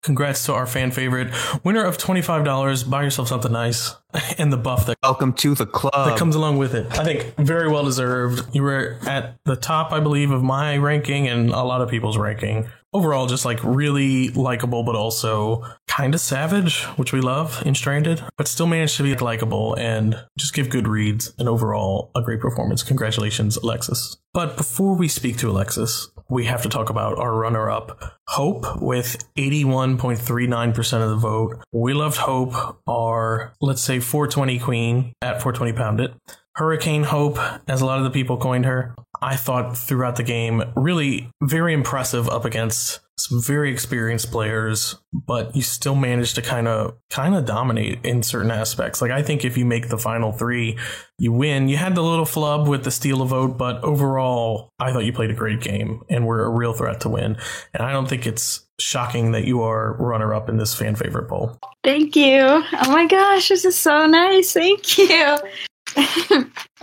Congrats 0.02 0.46
to 0.46 0.54
our 0.54 0.66
fan 0.66 0.90
favorite 0.90 1.28
winner 1.62 1.84
of 1.84 1.98
$25. 1.98 2.88
Buy 2.88 3.02
yourself 3.02 3.28
something 3.28 3.52
nice 3.52 3.94
and 4.38 4.50
the 4.50 4.56
buff 4.56 4.86
that 4.86 4.96
welcome 5.02 5.34
to 5.34 5.54
the 5.54 5.66
club 5.66 6.08
that 6.08 6.18
comes 6.18 6.34
along 6.34 6.56
with 6.56 6.74
it. 6.74 6.86
I 6.98 7.04
think 7.04 7.34
very 7.36 7.68
well 7.68 7.84
deserved. 7.84 8.54
You 8.54 8.62
were 8.62 8.98
at 9.06 9.36
the 9.44 9.56
top, 9.56 9.92
I 9.92 10.00
believe, 10.00 10.30
of 10.30 10.42
my 10.42 10.78
ranking 10.78 11.28
and 11.28 11.50
a 11.50 11.62
lot 11.62 11.82
of 11.82 11.90
people's 11.90 12.16
ranking. 12.16 12.68
Overall, 12.92 13.26
just 13.26 13.44
like 13.44 13.62
really 13.62 14.30
likable, 14.30 14.82
but 14.82 14.96
also 14.96 15.64
kind 15.86 16.12
of 16.12 16.20
savage, 16.20 16.82
which 16.96 17.12
we 17.12 17.20
love 17.20 17.62
in 17.64 17.74
Stranded, 17.74 18.24
but 18.36 18.48
still 18.48 18.66
managed 18.66 18.96
to 18.96 19.04
be 19.04 19.14
likable 19.14 19.74
and 19.74 20.18
just 20.36 20.54
give 20.54 20.70
good 20.70 20.88
reads 20.88 21.32
and 21.38 21.48
overall 21.48 22.10
a 22.16 22.22
great 22.22 22.40
performance. 22.40 22.82
Congratulations, 22.82 23.56
Alexis. 23.58 24.16
But 24.32 24.56
before 24.56 24.94
we 24.96 25.06
speak 25.06 25.36
to 25.38 25.50
Alexis, 25.50 26.08
we 26.30 26.44
have 26.44 26.62
to 26.62 26.68
talk 26.68 26.90
about 26.90 27.18
our 27.18 27.34
runner 27.34 27.68
up, 27.68 28.16
Hope, 28.28 28.80
with 28.80 29.28
81.39% 29.36 31.02
of 31.02 31.10
the 31.10 31.16
vote. 31.16 31.62
We 31.72 31.92
loved 31.92 32.16
Hope, 32.16 32.78
our, 32.86 33.52
let's 33.60 33.82
say, 33.82 33.98
420 33.98 34.58
queen 34.60 35.12
at 35.20 35.42
420 35.42 35.72
pound 35.72 36.00
it. 36.00 36.14
Hurricane 36.54 37.04
Hope, 37.04 37.38
as 37.68 37.80
a 37.80 37.86
lot 37.86 37.98
of 37.98 38.04
the 38.04 38.10
people 38.10 38.36
coined 38.36 38.64
her, 38.64 38.94
I 39.20 39.36
thought 39.36 39.76
throughout 39.76 40.16
the 40.16 40.22
game, 40.22 40.62
really 40.76 41.30
very 41.42 41.74
impressive 41.74 42.28
up 42.28 42.44
against 42.44 43.00
some 43.30 43.40
very 43.40 43.70
experienced 43.70 44.32
players, 44.32 44.96
but 45.12 45.54
you 45.54 45.62
still 45.62 45.94
managed 45.94 46.34
to 46.34 46.42
kind 46.42 46.66
of 46.66 46.96
kind 47.10 47.36
of 47.36 47.44
dominate 47.46 48.04
in 48.04 48.24
certain 48.24 48.50
aspects. 48.50 49.00
Like 49.00 49.12
I 49.12 49.22
think 49.22 49.44
if 49.44 49.56
you 49.56 49.64
make 49.64 49.88
the 49.88 49.98
final 49.98 50.32
three, 50.32 50.76
you 51.16 51.30
win. 51.30 51.68
You 51.68 51.76
had 51.76 51.94
the 51.94 52.02
little 52.02 52.24
flub 52.24 52.66
with 52.66 52.82
the 52.82 52.90
steal 52.90 53.22
a 53.22 53.26
vote, 53.26 53.56
but 53.56 53.84
overall, 53.84 54.70
I 54.80 54.92
thought 54.92 55.04
you 55.04 55.12
played 55.12 55.30
a 55.30 55.34
great 55.34 55.60
game 55.60 56.02
and 56.10 56.26
were 56.26 56.44
a 56.44 56.50
real 56.50 56.72
threat 56.72 57.02
to 57.02 57.08
win. 57.08 57.36
And 57.72 57.84
I 57.84 57.92
don't 57.92 58.08
think 58.08 58.26
it's 58.26 58.66
shocking 58.80 59.30
that 59.32 59.44
you 59.44 59.62
are 59.62 59.94
runner 59.98 60.34
up 60.34 60.48
in 60.48 60.56
this 60.56 60.74
fan 60.74 60.96
favorite 60.96 61.28
poll. 61.28 61.56
Thank 61.84 62.16
you. 62.16 62.40
Oh 62.42 62.90
my 62.90 63.06
gosh, 63.06 63.48
this 63.48 63.64
is 63.64 63.78
so 63.78 64.06
nice. 64.06 64.52
Thank 64.52 64.98
you. 64.98 65.36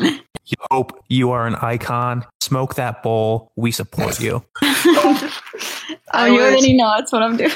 you 0.02 0.18
hope 0.72 1.04
you 1.10 1.32
are 1.32 1.46
an 1.46 1.56
icon. 1.56 2.26
Smoke 2.40 2.76
that 2.76 3.04
bowl. 3.04 3.52
We 3.58 3.72
support 3.72 4.22
you. 4.22 4.46
oh, 6.14 6.26
you 6.26 6.42
already 6.42 6.74
know 6.74 6.94
that's 6.96 7.12
what 7.12 7.24
I'm 7.24 7.38
doing. 7.38 7.52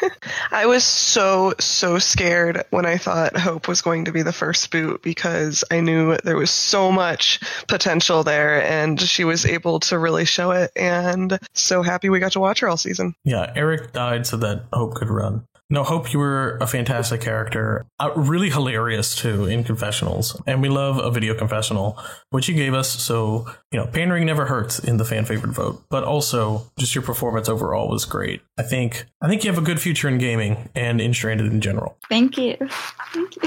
I 0.50 0.66
was 0.66 0.84
so, 0.84 1.54
so 1.58 1.98
scared 1.98 2.64
when 2.70 2.86
I 2.86 2.96
thought 2.98 3.36
Hope 3.36 3.68
was 3.68 3.82
going 3.82 4.06
to 4.06 4.12
be 4.12 4.22
the 4.22 4.32
first 4.32 4.70
boot 4.70 5.02
because 5.02 5.64
I 5.70 5.80
knew 5.80 6.16
there 6.18 6.36
was 6.36 6.50
so 6.50 6.90
much 6.92 7.40
potential 7.68 8.22
there 8.22 8.62
and 8.62 9.00
she 9.00 9.24
was 9.24 9.44
able 9.44 9.80
to 9.80 9.98
really 9.98 10.24
show 10.24 10.50
it. 10.52 10.70
And 10.76 11.38
so 11.54 11.82
happy 11.82 12.08
we 12.08 12.20
got 12.20 12.32
to 12.32 12.40
watch 12.40 12.60
her 12.60 12.68
all 12.68 12.76
season. 12.76 13.14
Yeah, 13.24 13.52
Eric 13.54 13.92
died 13.92 14.26
so 14.26 14.36
that 14.38 14.64
Hope 14.72 14.94
could 14.94 15.10
run. 15.10 15.46
No, 15.68 15.82
Hope, 15.82 16.12
you 16.12 16.20
were 16.20 16.58
a 16.60 16.66
fantastic 16.66 17.20
character. 17.20 17.86
Uh, 17.98 18.12
really 18.14 18.50
hilarious, 18.50 19.16
too, 19.16 19.46
in 19.46 19.64
confessionals. 19.64 20.40
And 20.46 20.62
we 20.62 20.68
love 20.68 20.98
a 20.98 21.10
video 21.10 21.34
confessional, 21.34 21.98
which 22.30 22.48
you 22.48 22.54
gave 22.54 22.72
us. 22.72 22.88
So, 22.88 23.46
you 23.72 23.78
know, 23.78 23.86
pandering 23.86 24.26
never 24.26 24.46
hurts 24.46 24.78
in 24.78 24.96
the 24.96 25.04
fan 25.04 25.24
favorite 25.24 25.52
vote. 25.52 25.82
But 25.90 26.04
also, 26.04 26.70
just 26.78 26.94
your 26.94 27.02
performance 27.02 27.48
overall 27.48 27.88
was 27.88 28.04
great. 28.04 28.42
I 28.56 28.62
think 28.62 29.06
I 29.20 29.28
think 29.28 29.42
you 29.42 29.50
have 29.50 29.60
a 29.60 29.64
good 29.64 29.80
future 29.80 30.08
in 30.08 30.18
gaming 30.18 30.68
and 30.76 31.00
in 31.00 31.12
Stranded 31.12 31.52
in 31.52 31.60
general. 31.60 31.96
Thank 32.08 32.38
you. 32.38 32.56
Thank 33.12 33.36
you. 33.36 33.42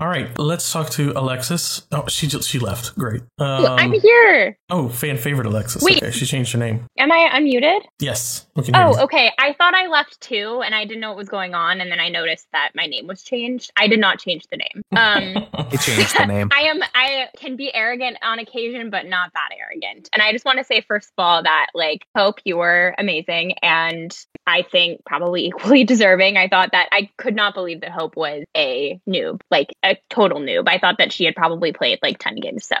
All 0.00 0.06
right, 0.06 0.38
let's 0.38 0.70
talk 0.72 0.90
to 0.90 1.12
Alexis. 1.16 1.84
Oh, 1.90 2.06
she 2.06 2.28
just, 2.28 2.48
she 2.48 2.60
left. 2.60 2.94
Great. 2.96 3.22
Um, 3.38 3.66
I'm 3.66 3.92
here. 3.92 4.56
Oh, 4.70 4.88
fan 4.88 5.16
favorite 5.16 5.46
Alexis. 5.48 5.82
Wait. 5.82 5.96
Okay, 5.96 6.12
she 6.12 6.24
changed 6.24 6.52
her 6.52 6.58
name. 6.58 6.86
Am 6.96 7.10
I 7.10 7.28
unmuted? 7.32 7.80
Yes. 7.98 8.46
Oh, 8.74 9.02
okay. 9.02 9.32
I 9.40 9.54
thought 9.54 9.74
I 9.74 9.88
left 9.88 10.20
too, 10.20 10.62
and 10.64 10.72
I 10.72 10.84
didn't 10.84 11.00
know 11.00 11.08
what 11.08 11.16
was 11.16 11.28
going 11.28 11.54
on, 11.54 11.80
and 11.80 11.90
then 11.90 11.98
I 11.98 12.10
noticed 12.10 12.46
that 12.52 12.70
my 12.76 12.86
name 12.86 13.08
was 13.08 13.24
changed. 13.24 13.72
I 13.76 13.88
did 13.88 13.98
not 13.98 14.20
change 14.20 14.44
the 14.52 14.58
name. 14.58 14.84
Um, 14.92 15.48
it 15.72 15.80
changed 15.80 16.16
the 16.16 16.26
name. 16.26 16.48
I 16.52 16.60
am. 16.60 16.80
I 16.94 17.26
can 17.36 17.56
be 17.56 17.74
arrogant 17.74 18.18
on 18.22 18.38
occasion, 18.38 18.90
but 18.90 19.06
not 19.06 19.32
that 19.34 19.48
arrogant. 19.58 20.10
And 20.12 20.22
I 20.22 20.30
just 20.30 20.44
want 20.44 20.58
to 20.58 20.64
say, 20.64 20.80
first 20.80 21.08
of 21.08 21.24
all, 21.24 21.42
that 21.42 21.66
like 21.74 22.06
Hope, 22.16 22.38
you 22.44 22.56
were 22.56 22.94
amazing, 22.98 23.54
and 23.62 24.16
I 24.48 24.62
think 24.62 25.04
probably 25.04 25.46
equally 25.48 25.84
deserving. 25.84 26.36
I 26.36 26.48
thought 26.48 26.70
that 26.72 26.88
I 26.92 27.10
could 27.16 27.36
not 27.36 27.54
believe 27.54 27.82
that 27.82 27.90
Hope 27.90 28.16
was 28.16 28.44
a 28.56 29.00
noob, 29.08 29.42
like 29.50 29.68
a 29.84 29.96
total 30.10 30.40
noob. 30.40 30.68
I 30.68 30.78
thought 30.78 30.96
that 30.98 31.12
she 31.12 31.24
had 31.24 31.36
probably 31.36 31.72
played 31.72 31.98
like 32.02 32.18
10 32.18 32.36
games. 32.36 32.66
So 32.66 32.76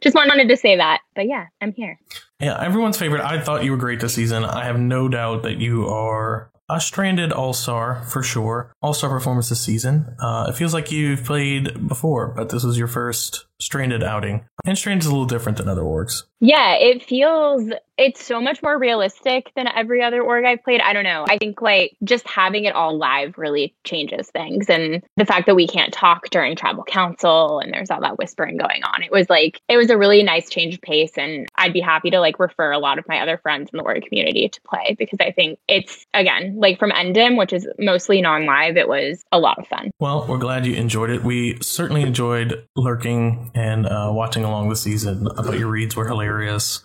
just 0.00 0.16
wanted 0.16 0.48
to 0.48 0.56
say 0.56 0.76
that. 0.76 1.00
But 1.14 1.28
yeah, 1.28 1.46
I'm 1.60 1.72
here. 1.72 2.00
Yeah, 2.40 2.60
everyone's 2.60 2.96
favorite. 2.96 3.22
I 3.22 3.40
thought 3.40 3.64
you 3.64 3.72
were 3.72 3.76
great 3.76 4.00
this 4.00 4.14
season. 4.14 4.44
I 4.44 4.64
have 4.64 4.80
no 4.80 5.08
doubt 5.08 5.42
that 5.42 5.58
you 5.58 5.86
are 5.88 6.50
a 6.70 6.80
stranded 6.80 7.32
all 7.32 7.52
star 7.52 8.02
for 8.04 8.22
sure. 8.22 8.72
All 8.80 8.94
star 8.94 9.10
performance 9.10 9.48
this 9.48 9.60
season. 9.60 10.14
Uh, 10.20 10.46
it 10.48 10.56
feels 10.56 10.72
like 10.72 10.90
you've 10.90 11.24
played 11.24 11.88
before, 11.88 12.28
but 12.28 12.48
this 12.48 12.64
was 12.64 12.78
your 12.78 12.86
first 12.86 13.46
stranded 13.60 14.02
outing. 14.02 14.46
And 14.64 14.76
stranded 14.76 15.04
is 15.04 15.06
a 15.06 15.10
little 15.10 15.26
different 15.26 15.58
than 15.58 15.68
other 15.68 15.82
orgs. 15.82 16.24
Yeah, 16.40 16.74
it 16.74 17.02
feels 17.02 17.70
it's 17.98 18.24
so 18.24 18.40
much 18.40 18.62
more 18.62 18.78
realistic 18.78 19.52
than 19.54 19.68
every 19.68 20.02
other 20.02 20.22
org 20.22 20.46
I've 20.46 20.64
played. 20.64 20.80
I 20.80 20.94
don't 20.94 21.04
know. 21.04 21.26
I 21.28 21.36
think 21.36 21.60
like 21.60 21.94
just 22.02 22.26
having 22.26 22.64
it 22.64 22.74
all 22.74 22.96
live 22.96 23.36
really 23.36 23.74
changes 23.84 24.30
things. 24.30 24.70
And 24.70 25.04
the 25.18 25.26
fact 25.26 25.44
that 25.46 25.54
we 25.54 25.68
can't 25.68 25.92
talk 25.92 26.30
during 26.30 26.56
tribal 26.56 26.82
council 26.82 27.60
and 27.60 27.74
there's 27.74 27.90
all 27.90 28.00
that 28.00 28.16
whispering 28.16 28.56
going 28.56 28.82
on. 28.84 29.02
It 29.02 29.12
was 29.12 29.28
like 29.28 29.60
it 29.68 29.76
was 29.76 29.90
a 29.90 29.98
really 29.98 30.22
nice 30.22 30.48
change 30.48 30.76
of 30.76 30.80
pace 30.80 31.12
and 31.18 31.46
I'd 31.56 31.74
be 31.74 31.80
happy 31.80 32.08
to 32.10 32.20
like 32.20 32.40
refer 32.40 32.72
a 32.72 32.78
lot 32.78 32.98
of 32.98 33.06
my 33.06 33.20
other 33.20 33.36
friends 33.36 33.68
in 33.70 33.76
the 33.76 33.82
org 33.82 34.02
community 34.06 34.48
to 34.48 34.60
play 34.62 34.96
because 34.98 35.18
I 35.20 35.32
think 35.32 35.58
it's 35.68 36.06
again 36.14 36.54
like 36.56 36.78
from 36.78 36.92
Endim, 36.92 37.36
which 37.36 37.52
is 37.52 37.68
mostly 37.78 38.22
non-live, 38.22 38.78
it 38.78 38.88
was 38.88 39.22
a 39.30 39.38
lot 39.38 39.58
of 39.58 39.66
fun. 39.66 39.90
Well, 40.00 40.26
we're 40.26 40.38
glad 40.38 40.64
you 40.64 40.72
enjoyed 40.74 41.10
it. 41.10 41.22
We 41.22 41.58
certainly 41.60 42.00
enjoyed 42.00 42.66
lurking 42.76 43.50
and 43.54 43.84
uh, 43.84 44.10
watching 44.10 44.42
along 44.50 44.68
the 44.68 44.76
season. 44.76 45.26
I 45.36 45.42
thought 45.42 45.58
your 45.58 45.68
reads 45.70 45.96
were 45.96 46.06
hilarious 46.06 46.82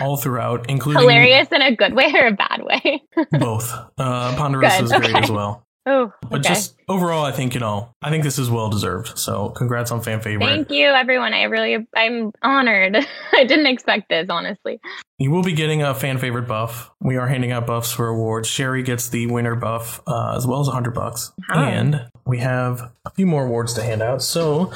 all 0.00 0.16
throughout, 0.16 0.66
including 0.70 1.02
hilarious 1.02 1.48
in 1.52 1.60
a 1.62 1.74
good 1.76 1.94
way 1.94 2.10
or 2.14 2.28
a 2.28 2.32
bad 2.32 2.62
way. 2.62 3.02
both. 3.38 3.70
Uh, 3.98 4.34
Ponderosa 4.36 4.78
Good, 4.78 4.84
is 4.84 4.92
great 4.92 5.10
okay. 5.10 5.22
as 5.24 5.30
well. 5.30 5.66
Oh, 5.86 6.12
But 6.22 6.40
okay. 6.40 6.48
just 6.50 6.76
overall, 6.88 7.24
I 7.24 7.32
think 7.32 7.54
you 7.54 7.60
know, 7.60 7.90
I 8.02 8.10
think 8.10 8.24
this 8.24 8.38
is 8.38 8.50
well 8.50 8.68
deserved. 8.70 9.18
So 9.18 9.50
congrats 9.50 9.90
on 9.90 10.00
fan 10.02 10.20
favorite. 10.20 10.46
Thank 10.46 10.70
you, 10.70 10.86
everyone. 10.88 11.34
I 11.34 11.44
really, 11.44 11.86
I'm 11.94 12.32
honored. 12.42 12.96
I 13.32 13.44
didn't 13.44 13.66
expect 13.66 14.08
this, 14.08 14.28
honestly. 14.30 14.80
You 15.18 15.30
will 15.30 15.42
be 15.42 15.52
getting 15.52 15.82
a 15.82 15.94
fan 15.94 16.18
favorite 16.18 16.46
buff. 16.46 16.90
We 17.00 17.16
are 17.16 17.26
handing 17.26 17.50
out 17.52 17.66
buffs 17.66 17.90
for 17.92 18.08
awards. 18.08 18.48
Sherry 18.48 18.82
gets 18.82 19.08
the 19.08 19.26
winner 19.26 19.54
buff 19.56 20.00
uh, 20.06 20.34
as 20.36 20.46
well 20.46 20.60
as 20.60 20.68
a 20.68 20.72
hundred 20.72 20.94
bucks, 20.94 21.32
Wow. 21.48 21.64
and 21.64 22.08
we 22.26 22.38
have 22.38 22.92
a 23.04 23.10
few 23.10 23.26
more 23.26 23.46
awards 23.46 23.74
to 23.74 23.82
hand 23.82 24.02
out. 24.02 24.22
So 24.22 24.72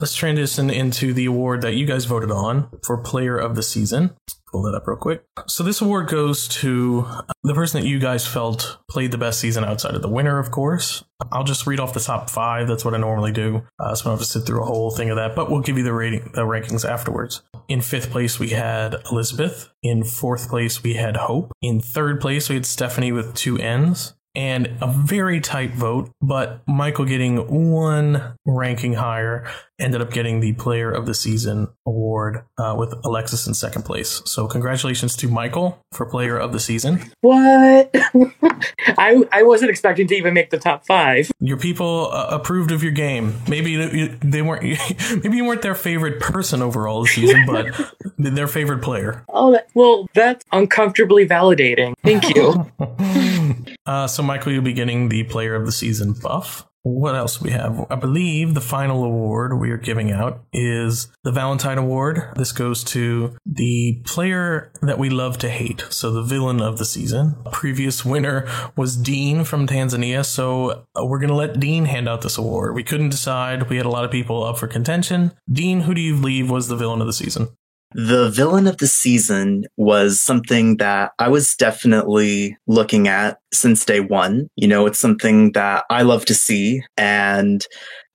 let's 0.00 0.14
transition 0.14 0.68
into 0.70 1.12
the 1.12 1.26
award 1.26 1.62
that 1.62 1.74
you 1.74 1.86
guys 1.86 2.06
voted 2.06 2.30
on 2.30 2.68
for 2.84 2.96
Player 2.98 3.36
of 3.38 3.54
the 3.54 3.62
Season. 3.62 4.14
Pull 4.50 4.62
that 4.62 4.74
up 4.76 4.86
real 4.86 4.96
quick. 4.96 5.24
So 5.48 5.64
this 5.64 5.80
award 5.80 6.08
goes 6.08 6.46
to 6.48 7.04
the 7.42 7.54
person 7.54 7.80
that 7.80 7.86
you 7.88 7.98
guys 7.98 8.24
felt 8.26 8.78
played 8.88 9.10
the 9.10 9.18
best 9.18 9.40
season 9.40 9.64
outside 9.64 9.94
of 9.96 10.02
the 10.02 10.08
winner, 10.08 10.38
of 10.38 10.50
course. 10.52 11.04
I'll 11.30 11.44
just 11.44 11.66
read 11.66 11.80
off 11.80 11.94
the 11.94 12.00
top 12.00 12.30
five. 12.30 12.68
That's 12.68 12.84
what 12.84 12.94
I 12.94 12.98
normally 12.98 13.32
do. 13.32 13.62
Uh, 13.78 13.94
so 13.94 14.02
I 14.02 14.04
don't 14.04 14.18
have 14.18 14.26
to 14.26 14.32
sit 14.32 14.46
through 14.46 14.62
a 14.62 14.66
whole 14.66 14.90
thing 14.90 15.10
of 15.10 15.16
that, 15.16 15.34
but 15.34 15.50
we'll 15.50 15.60
give 15.60 15.78
you 15.78 15.84
the 15.84 15.92
rating, 15.92 16.30
the 16.34 16.42
rankings 16.42 16.88
afterwards. 16.88 17.42
In 17.68 17.80
fifth 17.80 18.10
place, 18.10 18.38
we 18.38 18.50
had 18.50 18.96
Elizabeth. 19.10 19.70
In 19.82 20.04
fourth 20.04 20.48
place, 20.48 20.82
we 20.82 20.94
had 20.94 21.16
Hope. 21.16 21.52
In 21.62 21.80
third 21.80 22.20
place, 22.20 22.48
we 22.48 22.56
had 22.56 22.66
Stephanie 22.66 23.12
with 23.12 23.34
two 23.34 23.58
N's. 23.58 24.14
And 24.36 24.78
a 24.80 24.92
very 24.92 25.40
tight 25.40 25.74
vote, 25.74 26.10
but 26.20 26.62
Michael 26.66 27.04
getting 27.04 27.36
one 27.72 28.34
ranking 28.44 28.94
higher 28.94 29.48
ended 29.78 30.00
up 30.00 30.10
getting 30.10 30.40
the 30.40 30.54
Player 30.54 30.90
of 30.90 31.06
the 31.06 31.14
Season 31.14 31.68
award 31.86 32.44
uh, 32.58 32.74
with 32.76 32.92
Alexis 33.04 33.46
in 33.46 33.54
second 33.54 33.84
place. 33.84 34.22
So, 34.24 34.48
congratulations 34.48 35.14
to 35.16 35.28
Michael 35.28 35.78
for 35.92 36.04
Player 36.04 36.36
of 36.36 36.52
the 36.52 36.58
Season. 36.58 37.12
What? 37.20 37.94
I 38.98 39.22
I 39.32 39.42
wasn't 39.42 39.70
expecting 39.70 40.06
to 40.08 40.14
even 40.14 40.34
make 40.34 40.50
the 40.50 40.58
top 40.58 40.86
five. 40.86 41.30
Your 41.40 41.56
people 41.56 42.10
uh, 42.12 42.28
approved 42.30 42.70
of 42.70 42.82
your 42.82 42.92
game. 42.92 43.34
Maybe 43.48 44.06
they 44.06 44.42
weren't. 44.42 44.62
Maybe 45.22 45.36
you 45.36 45.44
weren't 45.44 45.62
their 45.62 45.74
favorite 45.74 46.20
person 46.20 46.62
overall 46.62 47.02
this 47.02 47.12
season, 47.12 47.44
but 47.46 47.66
their 48.18 48.46
favorite 48.46 48.82
player. 48.82 49.24
Oh, 49.28 49.52
that, 49.52 49.68
well, 49.74 50.08
that's 50.14 50.44
uncomfortably 50.52 51.26
validating. 51.26 51.94
Thank 52.02 52.34
you. 52.34 52.70
Uh, 53.86 54.06
so, 54.06 54.22
Michael, 54.22 54.52
you'll 54.52 54.62
be 54.62 54.72
getting 54.72 55.10
the 55.10 55.24
Player 55.24 55.54
of 55.54 55.66
the 55.66 55.72
Season 55.72 56.14
buff. 56.14 56.66
What 56.84 57.14
else 57.14 57.40
we 57.40 57.50
have? 57.50 57.86
I 57.88 57.94
believe 57.94 58.52
the 58.52 58.60
final 58.60 59.04
award 59.04 59.58
we 59.58 59.70
are 59.70 59.78
giving 59.78 60.12
out 60.12 60.44
is 60.52 61.08
the 61.22 61.32
Valentine 61.32 61.78
Award. 61.78 62.28
This 62.36 62.52
goes 62.52 62.84
to 62.84 63.38
the 63.46 64.02
player 64.04 64.70
that 64.82 64.98
we 64.98 65.08
love 65.08 65.38
to 65.38 65.48
hate, 65.48 65.82
so 65.88 66.10
the 66.10 66.22
villain 66.22 66.60
of 66.60 66.76
the 66.76 66.84
season. 66.84 67.36
Previous 67.50 68.04
winner 68.04 68.46
was 68.76 68.98
Dean 68.98 69.44
from 69.44 69.66
Tanzania, 69.66 70.26
so 70.26 70.84
uh, 70.94 71.06
we're 71.06 71.20
gonna 71.20 71.32
let 71.32 71.58
Dean 71.58 71.86
hand 71.86 72.06
out 72.06 72.20
this 72.20 72.36
award. 72.36 72.74
We 72.74 72.84
couldn't 72.84 73.08
decide. 73.08 73.70
We 73.70 73.78
had 73.78 73.86
a 73.86 73.90
lot 73.90 74.04
of 74.04 74.10
people 74.10 74.44
up 74.44 74.58
for 74.58 74.66
contention. 74.66 75.32
Dean, 75.50 75.80
who 75.80 75.94
do 75.94 76.02
you 76.02 76.20
believe 76.20 76.50
was 76.50 76.68
the 76.68 76.76
villain 76.76 77.00
of 77.00 77.06
the 77.06 77.14
season? 77.14 77.48
The 77.96 78.28
villain 78.28 78.66
of 78.66 78.78
the 78.78 78.88
season 78.88 79.66
was 79.76 80.18
something 80.18 80.78
that 80.78 81.12
I 81.20 81.28
was 81.28 81.54
definitely 81.54 82.56
looking 82.66 83.06
at 83.06 83.38
since 83.52 83.84
day 83.84 84.00
one. 84.00 84.48
You 84.56 84.66
know, 84.66 84.86
it's 84.86 84.98
something 84.98 85.52
that 85.52 85.84
I 85.90 86.02
love 86.02 86.24
to 86.24 86.34
see. 86.34 86.82
And 86.96 87.64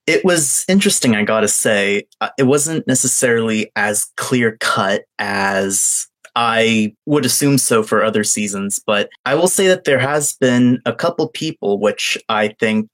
it 0.06 0.26
was 0.26 0.66
interesting, 0.68 1.16
I 1.16 1.24
gotta 1.24 1.48
say. 1.48 2.04
Uh, 2.20 2.30
It 2.38 2.44
wasn't 2.44 2.88
necessarily 2.88 3.72
as 3.78 4.06
clear 4.18 4.58
cut 4.60 5.04
as 5.18 6.08
I 6.36 6.94
would 7.06 7.26
assume 7.26 7.58
so 7.58 7.82
for 7.82 8.04
other 8.04 8.24
seasons, 8.24 8.82
but 8.86 9.10
I 9.26 9.36
will 9.36 9.48
say 9.48 9.68
that 9.68 9.86
there 9.86 10.00
has 10.00 10.34
been 10.34 10.80
a 10.86 10.94
couple 10.94 11.30
people 11.30 11.80
which 11.80 12.18
I 12.28 12.50
think 12.60 12.88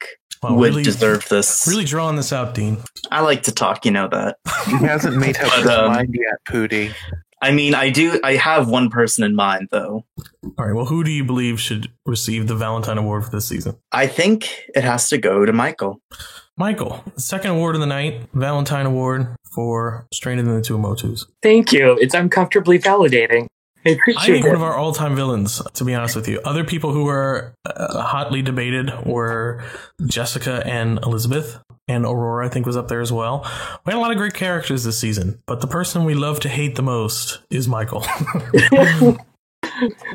Wow, 0.51 0.55
would 0.57 0.69
really- 0.69 0.83
deserve 0.83 1.27
this. 1.29 1.65
Really 1.67 1.85
drawing 1.85 2.15
this 2.15 2.31
out, 2.33 2.53
Dean. 2.55 2.77
I 3.11 3.21
like 3.21 3.43
to 3.43 3.51
talk, 3.51 3.85
you 3.85 3.91
know 3.91 4.07
that. 4.07 4.37
He 4.65 4.77
hasn't 4.77 5.17
made 5.17 5.37
up 5.37 5.51
his 5.57 5.67
um, 5.67 5.91
mind 5.91 6.13
yet, 6.17 6.39
Pooty. 6.47 6.93
I 7.41 7.51
mean, 7.51 7.75
I 7.75 7.89
do. 7.89 8.19
I 8.23 8.35
have 8.35 8.69
one 8.69 8.89
person 8.89 9.23
in 9.23 9.35
mind, 9.35 9.67
though. 9.71 10.03
All 10.57 10.65
right. 10.65 10.73
Well, 10.73 10.85
who 10.85 11.03
do 11.03 11.11
you 11.11 11.23
believe 11.23 11.59
should 11.59 11.91
receive 12.05 12.47
the 12.47 12.55
Valentine 12.55 12.97
Award 12.97 13.25
for 13.25 13.29
this 13.31 13.47
season? 13.47 13.75
I 13.91 14.07
think 14.07 14.49
it 14.73 14.83
has 14.83 15.09
to 15.09 15.17
go 15.17 15.45
to 15.45 15.53
Michael. 15.53 16.01
Michael, 16.57 17.03
second 17.17 17.51
award 17.51 17.75
of 17.75 17.81
the 17.81 17.87
night, 17.87 18.29
Valentine 18.33 18.85
Award 18.85 19.35
for 19.53 20.07
Stranded 20.13 20.47
in 20.47 20.55
the 20.55 20.61
Two 20.61 20.77
Motus. 20.77 21.25
Thank 21.43 21.73
you. 21.73 21.97
It's 21.99 22.15
uncomfortably 22.15 22.79
validating. 22.79 23.47
I 23.85 23.97
I 24.17 24.25
think 24.25 24.45
one 24.45 24.55
of 24.55 24.63
our 24.63 24.75
all-time 24.75 25.15
villains, 25.15 25.61
to 25.73 25.83
be 25.83 25.93
honest 25.93 26.15
with 26.15 26.27
you. 26.27 26.39
Other 26.43 26.63
people 26.63 26.91
who 26.91 27.03
were 27.05 27.55
uh, 27.65 28.01
hotly 28.01 28.41
debated 28.41 28.91
were 29.05 29.63
Jessica 30.05 30.63
and 30.65 30.99
Elizabeth, 31.03 31.59
and 31.87 32.05
Aurora. 32.05 32.45
I 32.45 32.49
think 32.49 32.65
was 32.65 32.77
up 32.77 32.87
there 32.87 33.01
as 33.01 33.11
well. 33.11 33.41
We 33.85 33.93
had 33.93 33.97
a 33.97 34.01
lot 34.01 34.11
of 34.11 34.17
great 34.17 34.33
characters 34.33 34.83
this 34.83 34.97
season, 34.97 35.41
but 35.45 35.61
the 35.61 35.67
person 35.67 36.03
we 36.03 36.15
love 36.15 36.39
to 36.41 36.49
hate 36.49 36.75
the 36.75 36.81
most 36.81 37.39
is 37.49 37.67
Michael. 37.67 38.05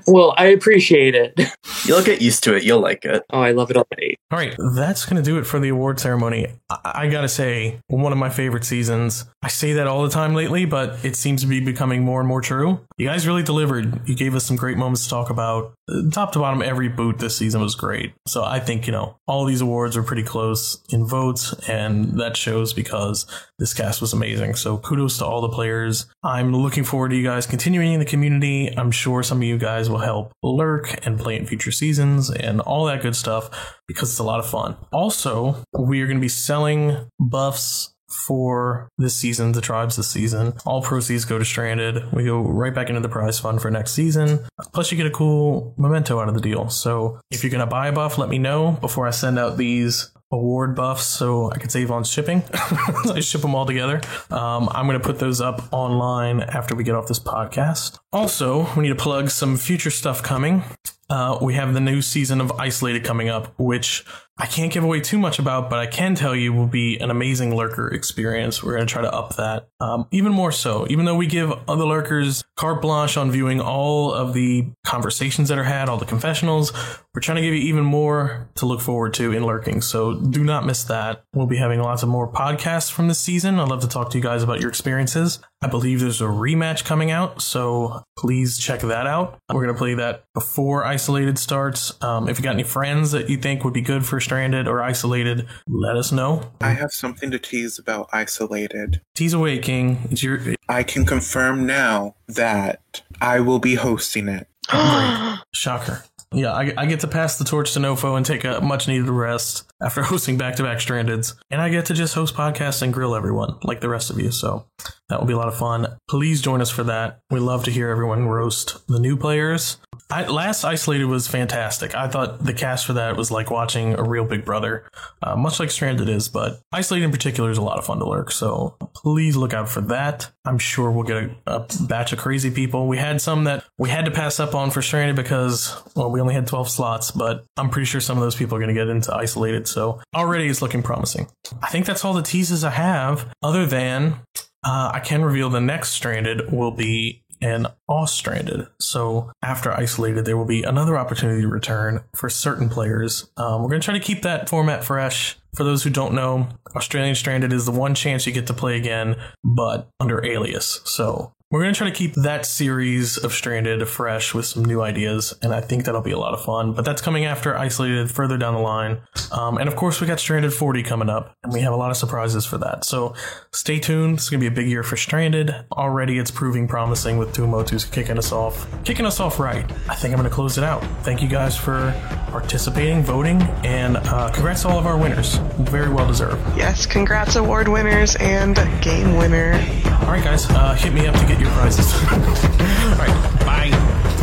well, 0.07 0.35
I 0.37 0.47
appreciate 0.47 1.15
it. 1.15 1.39
You'll 1.85 2.03
get 2.03 2.23
used 2.23 2.45
to 2.45 2.55
it. 2.55 2.65
You'll 2.65 2.81
like 2.81 3.05
it. 3.05 3.23
Oh, 3.31 3.41
I 3.41 3.53
love 3.53 3.71
it 3.71 3.77
already. 3.77 4.17
All 4.31 4.39
right, 4.39 4.55
that's 4.77 5.05
going 5.05 5.17
to 5.17 5.29
do 5.29 5.39
it 5.39 5.45
for 5.45 5.59
the 5.59 5.69
award 5.69 5.99
ceremony. 5.99 6.47
I, 6.69 6.93
I 6.95 7.09
got 7.09 7.23
to 7.23 7.29
say, 7.29 7.81
one 7.89 8.13
of 8.13 8.19
my 8.19 8.31
favorite 8.31 8.65
seasons. 8.65 9.25
I 9.43 9.49
say 9.49 9.73
that 9.75 9.87
all 9.87 10.03
the 10.03 10.11
time 10.11 10.35
lately, 10.35 10.67
but 10.67 11.05
it 11.05 11.17
seems 11.17 11.41
to 11.43 11.49
be 11.49 11.61
becoming 11.61 12.05
more 12.05 12.21
and 12.21 12.29
more 12.29 12.41
true. 12.41 12.81
You 12.97 13.07
guys 13.07 13.27
really 13.27 13.43
delivered. 13.43 14.07
You 14.09 14.15
gave 14.15 14.35
us 14.35 14.45
some 14.45 14.57
great 14.57 14.77
moments 14.77 15.05
to 15.05 15.11
talk 15.11 15.31
about. 15.31 15.73
Top 16.13 16.33
to 16.33 16.39
bottom, 16.39 16.63
every 16.63 16.89
boot 16.89 17.19
this 17.19 17.37
season 17.37 17.61
was 17.61 17.75
great. 17.75 18.13
So 18.27 18.45
I 18.45 18.61
think, 18.61 18.87
you 18.87 18.93
know, 18.93 19.17
all 19.27 19.45
these 19.45 19.63
awards 19.63 19.97
are 19.97 20.03
pretty 20.03 20.23
close 20.23 20.81
in 20.91 21.07
votes, 21.07 21.53
and 21.69 22.21
that 22.21 22.37
shows 22.37 22.73
because 22.73 23.27
this 23.59 23.75
cast 23.75 24.01
was 24.01 24.13
amazing. 24.13 24.55
So 24.55 24.79
kudos 24.79 25.19
to 25.19 25.27
all 25.27 25.41
the 25.41 25.49
players. 25.49 26.07
I'm 26.23 26.55
looking 26.55 26.85
forward 26.85 27.09
to 27.09 27.17
you 27.17 27.25
guys 27.25 27.47
continuing 27.47 27.93
in 27.93 27.99
the 27.99 28.07
community. 28.07 28.73
I'm 28.77 28.91
sure 28.91 29.23
some 29.23 29.39
of 29.39 29.45
you 29.45 29.50
guys 29.59 29.89
will 29.91 29.99
help 29.99 30.33
lurk 30.43 31.05
and 31.07 31.19
play 31.19 31.37
in 31.37 31.47
future 31.47 31.73
seasons 31.73 32.31
and 32.31 32.61
all 32.61 32.85
that 32.87 33.03
good 33.03 33.17
stuff 33.17 33.79
because 33.87 34.11
it's 34.11 34.19
a 34.19 34.25
lot 34.25 34.41
of 34.41 34.49
fun. 34.49 34.77
Also, 34.93 35.63
we 35.79 36.01
are 36.03 36.07
going 36.07 36.19
to 36.19 36.21
be 36.21 36.29
selling 36.29 36.97
buffs 37.19 37.95
for 38.11 38.89
this 38.99 39.15
season, 39.15 39.53
the 39.53 39.61
tribes 39.61 39.97
this 39.97 40.09
season. 40.11 40.53
All 40.67 40.83
proceeds 40.83 41.25
go 41.25 41.39
to 41.39 41.45
Stranded. 41.45 42.13
We 42.13 42.25
go 42.25 42.41
right 42.41 42.75
back 42.75 42.89
into 42.89 43.01
the 43.01 43.09
prize 43.09 43.39
fund 43.39 43.63
for 43.63 43.71
next 43.71 43.93
season. 43.93 44.41
Plus, 44.73 44.91
you 44.91 44.97
get 44.97 45.07
a 45.07 45.11
cool 45.11 45.75
memento 45.79 46.19
out 46.21 46.29
of 46.29 46.35
the 46.35 46.41
deal. 46.41 46.69
So, 46.69 47.21
if 47.31 47.43
you're 47.43 47.51
going 47.51 47.61
to 47.61 47.67
buy 47.67 47.89
a 47.89 47.93
buff, 47.93 48.19
let 48.19 48.29
me 48.29 48.39
know 48.39 48.73
before 48.81 49.07
I 49.07 49.11
send 49.11 49.39
out 49.39 49.57
these 49.57 50.11
award 50.33 50.77
buffs 50.77 51.05
so 51.05 51.51
I 51.51 51.59
can 51.59 51.71
save 51.71 51.91
on 51.91 52.05
shipping. 52.05 52.43
I 52.53 53.21
ship 53.21 53.41
them 53.41 53.55
all 53.55 53.67
together. 53.67 54.01
Um, 54.31 54.69
I'm 54.73 54.87
going 54.87 54.99
to 54.99 55.05
put 55.05 55.19
those 55.19 55.41
up 55.41 55.73
online 55.73 56.41
after 56.41 56.75
we 56.75 56.85
get 56.85 56.95
off 56.95 57.09
this 57.09 57.19
podcast. 57.19 57.99
Also, 58.13 58.73
we 58.75 58.83
need 58.83 58.89
to 58.89 58.97
plug 58.97 59.31
some 59.31 59.57
future 59.57 59.91
stuff 59.91 60.23
coming. 60.23 60.65
Uh, 61.09 61.39
we 61.41 61.55
have 61.55 61.75
the 61.75 61.81
new 61.81 62.01
season 62.01 62.41
of 62.41 62.53
Isolated 62.53 63.05
coming 63.05 63.29
up, 63.29 63.53
which 63.59 64.05
I 64.39 64.47
can't 64.47 64.73
give 64.73 64.85
away 64.85 65.01
too 65.01 65.19
much 65.19 65.39
about, 65.39 65.69
but 65.69 65.79
I 65.81 65.87
can 65.87 66.15
tell 66.15 66.35
you 66.35 66.53
will 66.53 66.67
be 66.67 66.99
an 66.99 67.11
amazing 67.11 67.55
lurker 67.55 67.89
experience. 67.89 68.63
We're 68.63 68.77
going 68.77 68.87
to 68.87 68.93
try 68.93 69.03
to 69.03 69.13
up 69.13 69.37
that 69.37 69.69
um, 69.81 70.07
even 70.13 70.33
more 70.33 70.51
so. 70.51 70.87
Even 70.89 71.05
though 71.05 71.17
we 71.17 71.27
give 71.27 71.53
other 71.69 71.85
lurkers 71.85 72.45
carte 72.57 72.81
blanche 72.81 73.17
on 73.17 73.31
viewing 73.31 73.61
all 73.61 74.13
of 74.13 74.35
the 74.35 74.69
conversations 74.85 75.49
that 75.49 75.59
are 75.59 75.65
had, 75.65 75.89
all 75.89 75.99
the 75.99 76.07
confessionals, 76.07 76.73
we're 77.15 77.21
trying 77.21 77.37
to 77.37 77.43
give 77.43 77.55
you 77.55 77.61
even 77.61 77.85
more 77.85 78.49
to 78.55 78.67
look 78.67 78.81
forward 78.81 79.15
to 79.15 79.33
in 79.33 79.45
lurking. 79.45 79.83
So 79.83 80.15
do 80.15 80.43
not 80.43 80.65
miss 80.65 80.85
that. 80.85 81.25
We'll 81.35 81.47
be 81.47 81.59
having 81.59 81.81
lots 81.81 82.03
of 82.03 82.09
more 82.09 82.31
podcasts 82.31 82.91
from 82.91 83.09
this 83.09 83.19
season. 83.19 83.59
I'd 83.59 83.69
love 83.69 83.83
to 83.83 83.89
talk 83.89 84.11
to 84.11 84.19
you 84.19 84.23
guys 84.23 84.43
about 84.43 84.61
your 84.61 84.71
experiences. 84.71 85.41
I 85.63 85.67
believe 85.69 86.01
there's 86.01 86.23
a 86.23 86.25
rematch 86.25 86.87
coming 86.87 87.11
out, 87.11 87.43
so 87.43 88.03
please 88.17 88.57
check 88.57 88.81
that 88.81 89.07
out. 89.07 89.39
We're 89.53 89.63
going 89.63 89.75
to 89.75 89.79
play 89.79 89.93
that 89.93 90.25
before 90.33 90.87
Isolated 90.87 91.39
starts. 91.39 92.03
Um, 92.03 92.31
if 92.31 92.39
you 92.39 92.43
got 92.43 92.55
any 92.55 92.63
friends 92.63 93.13
that 93.13 93.29
you 93.29 93.37
think 93.37 93.63
would 93.63 93.75
be 93.75 93.83
good 93.83 94.07
for 94.07 94.21
Stranded 94.21 94.67
or 94.67 94.83
Isolated, 94.83 95.47
let 95.69 95.97
us 95.97 96.13
know. 96.13 96.51
I 96.63 96.71
have 96.71 96.93
something 96.93 97.31
to 97.31 97.39
tease 97.39 97.79
about 97.79 98.09
Isolated. 98.11 99.03
Tease 99.15 99.35
away, 99.35 99.59
King. 99.59 100.09
It's 100.11 100.23
your. 100.23 100.41
I 100.67 100.83
can 100.83 101.05
confirm 101.05 101.67
now 101.67 102.15
that 102.27 103.03
I 103.21 103.41
will 103.41 103.59
be 103.59 103.75
hosting 103.75 104.29
it. 104.29 104.49
Shocker. 105.53 106.05
Yeah, 106.33 106.53
I, 106.53 106.73
I, 106.77 106.87
get 106.87 107.01
to 107.01 107.09
pass 107.09 107.37
the 107.37 107.45
torch 107.45 107.73
to 107.73 107.81
Nofo 107.81 108.17
and 108.17 108.25
take 108.25 108.45
a 108.45 108.61
much 108.61 108.87
needed 108.87 109.09
rest 109.09 109.70
after 109.83 110.03
hosting 110.11 110.39
back 110.39 110.57
to 110.57 110.63
back 110.63 110.79
Strandeds. 110.79 111.35
And 111.51 111.61
I 111.61 111.69
get 111.69 111.87
to 111.87 111.95
just 111.95 112.15
host 112.15 112.35
podcasts 112.35 112.83
and 112.83 112.93
grill 112.93 113.15
everyone 113.15 113.57
like 113.63 113.81
the 113.81 113.89
rest 113.89 114.11
of 114.11 114.19
you. 114.19 114.31
So 114.31 114.67
that 115.09 115.21
will 115.21 115.27
be 115.27 115.33
a 115.33 115.39
lot 115.39 115.49
of 115.49 115.57
fun. 115.57 115.87
Please 116.09 116.41
join 116.41 116.61
us 116.61 116.71
for 116.71 116.85
that. 116.85 117.21
We 117.31 117.41
love 117.41 117.65
to 117.65 117.71
hear 117.71 117.89
everyone 117.89 118.29
roast 118.29 118.87
the 118.87 119.01
new 119.01 119.17
players. 119.17 119.79
I, 120.11 120.27
last 120.27 120.65
Isolated 120.65 121.05
was 121.05 121.29
fantastic. 121.29 121.95
I 121.95 122.09
thought 122.09 122.45
the 122.45 122.53
cast 122.53 122.87
for 122.87 122.95
that 122.95 123.17
was 123.17 123.31
like 123.31 123.51
watching 123.51 123.95
a 123.95 124.03
real 124.03 124.25
Big 124.25 124.45
Brother, 124.45 124.89
uh, 125.23 125.37
much 125.37 125.61
like 125.61 125.71
Stranded 125.71 126.09
is, 126.09 126.29
but 126.29 126.61
Isolated 126.73 127.05
in 127.05 127.13
particular 127.13 127.51
is 127.51 127.59
a 127.59 127.63
lot 127.63 127.79
of 127.79 127.87
fun 127.87 127.99
to 127.99 128.09
lurk. 128.09 128.33
So 128.33 128.77
please 128.95 129.37
look 129.37 129.55
out 129.55 129.69
for 129.69 129.81
that. 129.83 130.31
I'm 130.45 130.59
sure 130.59 130.91
we'll 130.91 131.05
get 131.05 131.17
a, 131.17 131.37
a 131.47 131.67
batch 131.83 132.13
of 132.13 132.19
crazy 132.19 132.51
people. 132.51 132.89
We 132.89 132.99
had 132.99 133.21
some 133.21 133.45
that 133.45 133.65
we 133.79 133.89
had 133.89 134.05
to 134.07 134.11
pass 134.11 134.41
up 134.41 134.55
on 134.55 134.71
for 134.71 134.83
Stranded 134.83 135.15
because, 135.15 135.81
well, 135.95 136.11
we 136.11 136.21
only 136.21 136.35
had 136.35 136.47
12 136.47 136.69
slots, 136.69 137.13
but 137.13 137.45
I'm 137.57 137.71
pretty 137.71 137.87
sure 137.87 138.01
some 138.01 138.19
of 138.19 138.23
those 138.23 138.35
people 138.35 138.57
are 138.57 138.61
going 138.61 138.75
to 138.75 138.81
get 138.81 138.89
into 138.89 139.15
Isolated. 139.15 139.69
So 139.71 140.01
already 140.15 140.49
it's 140.49 140.63
looking 140.63 140.83
promising. 140.83 141.29
I 141.63 141.69
think 141.69 141.87
that's 141.87 142.05
all 142.05 142.13
the 142.13 142.23
teases 142.23 142.65
I 142.65 142.71
have, 142.71 143.33
other 143.43 143.67
than 143.67 144.21
uh, 144.65 144.91
I 144.93 145.01
can 145.01 145.25
reveal 145.25 145.51
the 145.51 145.61
next 145.61 145.91
Stranded 145.91 146.53
will 146.53 146.73
be 146.73 147.25
an 147.43 147.67
off 147.89 148.11
stranded. 148.11 148.67
So 148.81 149.33
after 149.43 149.73
isolated, 149.73 150.25
there 150.25 150.37
will 150.37 150.45
be 150.45 150.63
another 150.63 150.99
opportunity 150.99 151.41
to 151.43 151.49
return 151.49 152.01
for 152.15 152.29
certain 152.29 152.69
players. 152.69 153.31
Um, 153.37 153.63
we're 153.63 153.71
going 153.71 153.81
to 153.81 153.85
try 153.85 153.95
to 153.95 154.05
keep 154.05 154.23
that 154.23 154.49
format 154.49 154.85
fresh. 154.85 155.37
For 155.55 155.65
those 155.65 155.83
who 155.83 155.91
don't 155.91 156.15
know, 156.15 156.49
Australian 156.77 157.15
Stranded 157.15 157.53
is 157.53 157.67
the 157.67 157.73
one 157.73 157.95
chance 157.95 158.27
you 158.27 158.33
get 158.33 158.47
to 158.49 158.55
play 158.55 158.77
again, 158.77 159.17
but 159.43 159.89
under 159.99 160.25
alias. 160.25 160.81
So 160.85 161.33
we're 161.51 161.63
going 161.63 161.75
to 161.75 161.79
try 161.79 161.91
to 161.91 161.95
keep 161.95 162.15
that 162.15 162.47
series 162.47 163.17
of 163.17 163.33
Stranded 163.33 163.89
fresh 163.89 164.33
with 164.33 164.47
some 164.47 164.65
new 164.65 164.81
ideas, 164.83 165.35
and 165.43 165.53
I 165.53 165.61
think 165.61 165.85
that'll 165.85 166.01
be 166.01 166.13
a 166.13 166.19
lot 166.19 166.33
of 166.33 166.45
fun. 166.45 166.75
But 166.75 166.85
that's 166.85 167.03
coming 167.03 167.25
after 167.25 167.57
Isolated 167.57 168.09
further 168.09 168.39
down 168.39 168.55
the 168.55 168.61
line. 168.61 169.01
Um, 169.33 169.59
and 169.59 169.69
of 169.69 169.75
course, 169.75 170.01
we 170.01 170.07
got 170.07 170.21
Stranded 170.21 170.53
40 170.55 170.85
coming 170.85 171.11
up, 171.11 171.35
and 171.43 171.53
we 171.53 171.63
have 171.63 171.73
a 171.73 171.77
lot 171.77 171.91
of 171.91 171.97
surprises 171.97 172.47
for 172.47 172.59
that. 172.59 172.85
So 172.85 173.15
stay 173.51 173.81
tuned. 173.81 174.19
It's 174.19 174.31
going 174.31 174.39
to 174.41 174.49
be 174.49 174.53
a 174.53 174.55
big 174.55 174.69
year 174.69 174.85
for 174.85 174.97
Stranded. 174.97 175.53
Already 175.73 176.19
it's 176.19 176.31
proving 176.31 176.69
promising 176.69 177.19
with 177.19 177.35
two 177.35 177.43
Tumotu's 177.43 177.85
kicking 177.85 178.17
us 178.17 178.31
off. 178.31 178.69
Kicking 178.85 179.05
us 179.05 179.19
off 179.19 179.41
right. 179.41 179.65
I 179.89 179.97
think 179.97 180.15
I'm 180.15 180.21
going 180.21 180.31
to 180.31 180.35
close 180.35 180.57
it 180.57 180.63
out. 180.63 180.85
Thank 181.03 181.21
you 181.21 181.29
guys 181.29 181.57
for 181.57 181.93
participating, 182.29 183.03
voting, 183.03 183.43
and 183.65 183.97
uh, 183.97 184.31
congrats 184.31 184.63
to 184.63 184.69
all 184.69 184.79
of 184.79 184.87
our 184.87 184.97
winners. 184.97 185.35
Very 185.59 185.93
well 185.93 186.07
deserved. 186.07 186.41
Yes, 186.57 186.87
congrats 186.87 187.35
award 187.35 187.67
winners 187.67 188.15
and 188.21 188.55
game 188.81 189.17
winner. 189.17 189.55
All 190.03 190.13
right, 190.13 190.23
guys, 190.23 190.49
uh, 190.51 190.75
hit 190.75 190.93
me 190.93 191.09
up 191.09 191.17
to 191.17 191.27
get 191.27 191.40
your 191.41 191.51
prizes. 191.51 191.93
All 191.95 192.99
right, 192.99 193.45
bye. 193.47 194.20